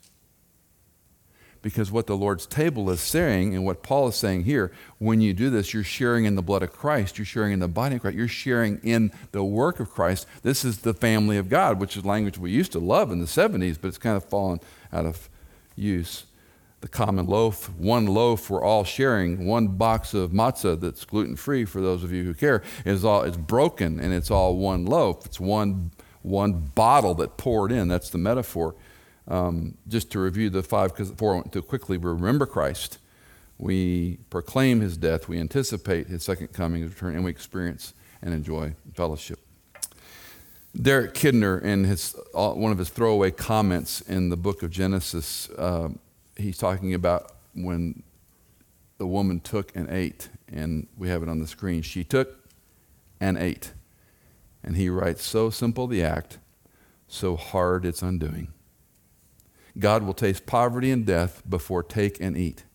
Because 1.61 1.91
what 1.91 2.07
the 2.07 2.17
Lord's 2.17 2.47
table 2.47 2.89
is 2.89 3.01
saying, 3.01 3.55
and 3.55 3.63
what 3.63 3.84
Paul 3.84 4.07
is 4.07 4.15
saying 4.15 4.45
here, 4.45 4.71
when 4.97 5.21
you 5.21 5.34
do 5.34 5.49
this, 5.49 5.73
you're 5.73 5.84
sharing 5.84 6.25
in 6.25 6.36
the 6.36 6.41
blood 6.41 6.63
of 6.63 6.73
Christ, 6.73 7.17
you're 7.19 7.25
sharing 7.25 7.53
in 7.53 7.59
the 7.59 7.67
body 7.67 7.95
of 7.95 8.01
Christ, 8.01 8.17
you're 8.17 8.27
sharing 8.27 8.79
in 8.84 9.11
the 9.32 9.43
work 9.43 9.79
of 9.79 9.91
Christ. 9.91 10.27
This 10.41 10.65
is 10.65 10.79
the 10.79 10.93
family 10.93 11.38
of 11.38 11.49
God, 11.49 11.79
which 11.79 11.95
is 11.95 12.03
language 12.03 12.39
we 12.39 12.49
used 12.49 12.71
to 12.71 12.79
love 12.79 13.11
in 13.11 13.19
the 13.19 13.27
70s, 13.27 13.77
but 13.79 13.89
it's 13.89 13.99
kind 13.99 14.17
of 14.17 14.25
fallen 14.25 14.59
out 14.91 15.05
of 15.05 15.29
use 15.75 16.25
the 16.82 16.88
common 16.88 17.27
loaf, 17.27 17.69
one 17.77 18.07
loaf 18.07 18.49
we're 18.49 18.63
all 18.63 18.84
sharing, 18.84 19.45
one 19.45 19.67
box 19.69 20.13
of 20.13 20.32
matzah 20.32 20.79
that's 20.79 21.05
gluten 21.05 21.36
free 21.36 21.63
for 21.63 21.79
those 21.79 22.03
of 22.03 22.11
you 22.11 22.23
who 22.23 22.34
care, 22.34 22.63
is 22.86 23.05
all 23.05 23.21
it's 23.23 23.38
broken 23.38 23.99
and 23.99 24.13
it's 24.13 24.32
all 24.32 24.57
one 24.57 24.86
loaf. 24.86 25.25
It's 25.25 25.39
one 25.39 25.91
one 26.23 26.53
bottle 26.75 27.15
that 27.15 27.38
poured 27.38 27.71
in. 27.71 27.88
That's 27.88 28.09
the 28.09 28.17
metaphor. 28.17 28.75
Um, 29.27 29.77
just 29.88 30.11
to 30.11 30.19
review 30.19 30.49
the 30.49 30.63
five, 30.63 30.91
because 30.91 31.11
I 31.11 31.23
went 31.23 31.51
too 31.53 31.61
quickly, 31.61 31.97
we 31.97 32.09
remember 32.09 32.45
Christ. 32.45 32.97
We 33.57 34.19
proclaim 34.29 34.82
his 34.82 34.97
death. 34.97 35.27
We 35.27 35.39
anticipate 35.39 36.07
his 36.07 36.23
second 36.23 36.49
coming, 36.49 36.82
his 36.82 36.91
return, 36.91 37.15
and 37.15 37.23
we 37.23 37.32
experience 37.32 37.93
and 38.21 38.34
enjoy 38.34 38.75
fellowship. 38.93 39.39
Derek 40.79 41.13
Kidner, 41.13 41.61
in 41.61 41.84
his, 41.84 42.15
uh, 42.34 42.51
one 42.51 42.71
of 42.71 42.77
his 42.77 42.89
throwaway 42.89 43.29
comments 43.32 44.01
in 44.01 44.29
the 44.29 44.38
book 44.38 44.63
of 44.63 44.71
Genesis, 44.71 45.49
uh, 45.51 45.89
he's 46.41 46.57
talking 46.57 46.93
about 46.93 47.31
when 47.53 48.03
the 48.97 49.07
woman 49.07 49.39
took 49.39 49.75
and 49.75 49.89
ate, 49.89 50.29
and 50.47 50.87
we 50.97 51.09
have 51.09 51.23
it 51.23 51.29
on 51.29 51.39
the 51.39 51.47
screen. 51.47 51.81
She 51.81 52.03
took 52.03 52.37
and 53.19 53.37
ate. 53.37 53.73
And 54.63 54.75
he 54.75 54.89
writes, 54.89 55.23
So 55.23 55.49
simple 55.49 55.87
the 55.87 56.03
act, 56.03 56.37
so 57.07 57.35
hard 57.35 57.85
its 57.85 58.01
undoing. 58.01 58.49
God 59.79 60.03
will 60.03 60.13
taste 60.13 60.45
poverty 60.45 60.91
and 60.91 61.05
death 61.05 61.41
before 61.49 61.81
take 61.81 62.19
and 62.19 62.37
eat 62.37 62.65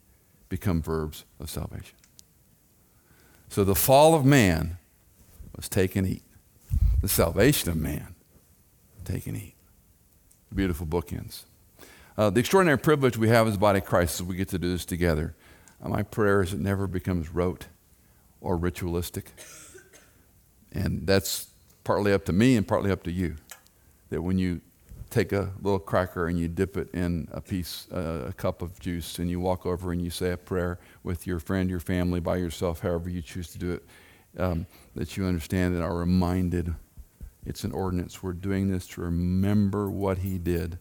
become 0.49 0.81
verbs 0.81 1.25
of 1.39 1.51
salvation. 1.51 1.97
So 3.49 3.65
the 3.65 3.75
fall 3.75 4.15
of 4.15 4.25
man 4.25 4.79
was 5.55 5.69
take 5.69 5.97
and 5.97 6.07
eat. 6.07 6.23
The 7.01 7.09
salvation 7.09 7.71
of 7.71 7.77
man, 7.77 8.15
take 9.05 9.27
and 9.27 9.37
eat. 9.37 9.55
Beautiful 10.55 10.87
bookends. 10.87 11.45
Uh, 12.19 12.31
the 12.31 12.41
extraordinary 12.41 12.79
privilege 12.79 13.19
we 13.19 13.29
have 13.29 13.47
as 13.47 13.59
body 13.59 13.79
of 13.79 13.85
Christ 13.85 14.15
is 14.15 14.23
we 14.23 14.37
get 14.37 14.49
to 14.49 14.59
do 14.59 14.71
this 14.71 14.87
together. 14.87 15.35
Uh, 15.83 15.91
my 15.91 16.03
prayer 16.03 16.41
is 16.41 16.55
it 16.55 16.61
never 16.61 16.87
becomes 16.87 17.29
rote 17.29 17.67
or 18.41 18.57
ritualistic. 18.57 19.33
And 20.73 21.07
that's 21.07 21.49
partly 21.85 22.15
up 22.15 22.25
to 22.25 22.33
me 22.33 22.57
and 22.57 22.67
partly 22.67 22.91
up 22.91 23.03
to 23.03 23.13
you. 23.13 23.37
That 24.09 24.23
when 24.23 24.39
you 24.39 24.63
take 25.11 25.33
a 25.33 25.53
little 25.61 25.79
cracker 25.79 26.27
and 26.27 26.39
you 26.39 26.49
dip 26.49 26.79
it 26.79 26.89
in 26.95 27.29
a 27.33 27.43
piece, 27.43 27.87
uh, 27.93 28.29
a 28.29 28.33
cup 28.33 28.63
of 28.63 28.81
juice, 28.81 29.19
and 29.19 29.29
you 29.29 29.39
walk 29.39 29.67
over 29.67 29.93
and 29.93 30.01
you 30.01 30.09
say 30.09 30.33
a 30.33 30.39
prayer 30.39 30.79
with 31.03 31.27
your 31.27 31.39
friend, 31.39 31.69
your 31.69 31.81
family, 31.81 32.21
by 32.21 32.37
yourself, 32.37 32.81
however 32.81 33.11
you 33.11 33.21
choose 33.21 33.51
to 33.53 33.59
do 33.59 33.73
it, 33.73 33.85
um, 34.39 34.67
that 34.95 35.19
you 35.19 35.27
understand 35.27 35.75
and 35.75 35.85
are 35.85 35.97
reminded 35.97 36.75
it's 37.45 37.63
an 37.63 37.73
ordinance. 37.73 38.23
We're 38.23 38.33
doing 38.33 38.71
this 38.71 38.87
to 38.89 39.03
remember 39.03 39.91
what 39.91 40.19
he 40.19 40.39
did 40.39 40.79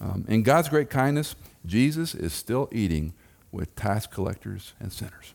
um, 0.00 0.24
in 0.28 0.42
God's 0.42 0.68
great 0.68 0.90
kindness, 0.90 1.34
Jesus 1.66 2.14
is 2.14 2.32
still 2.32 2.68
eating 2.72 3.12
with 3.52 3.74
tax 3.74 4.06
collectors 4.06 4.74
and 4.80 4.92
sinners. 4.92 5.34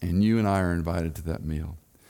And 0.00 0.22
you 0.22 0.38
and 0.38 0.46
I 0.46 0.60
are 0.60 0.72
invited 0.72 1.14
to 1.16 1.22
that 1.22 1.44
meal. 1.44 1.76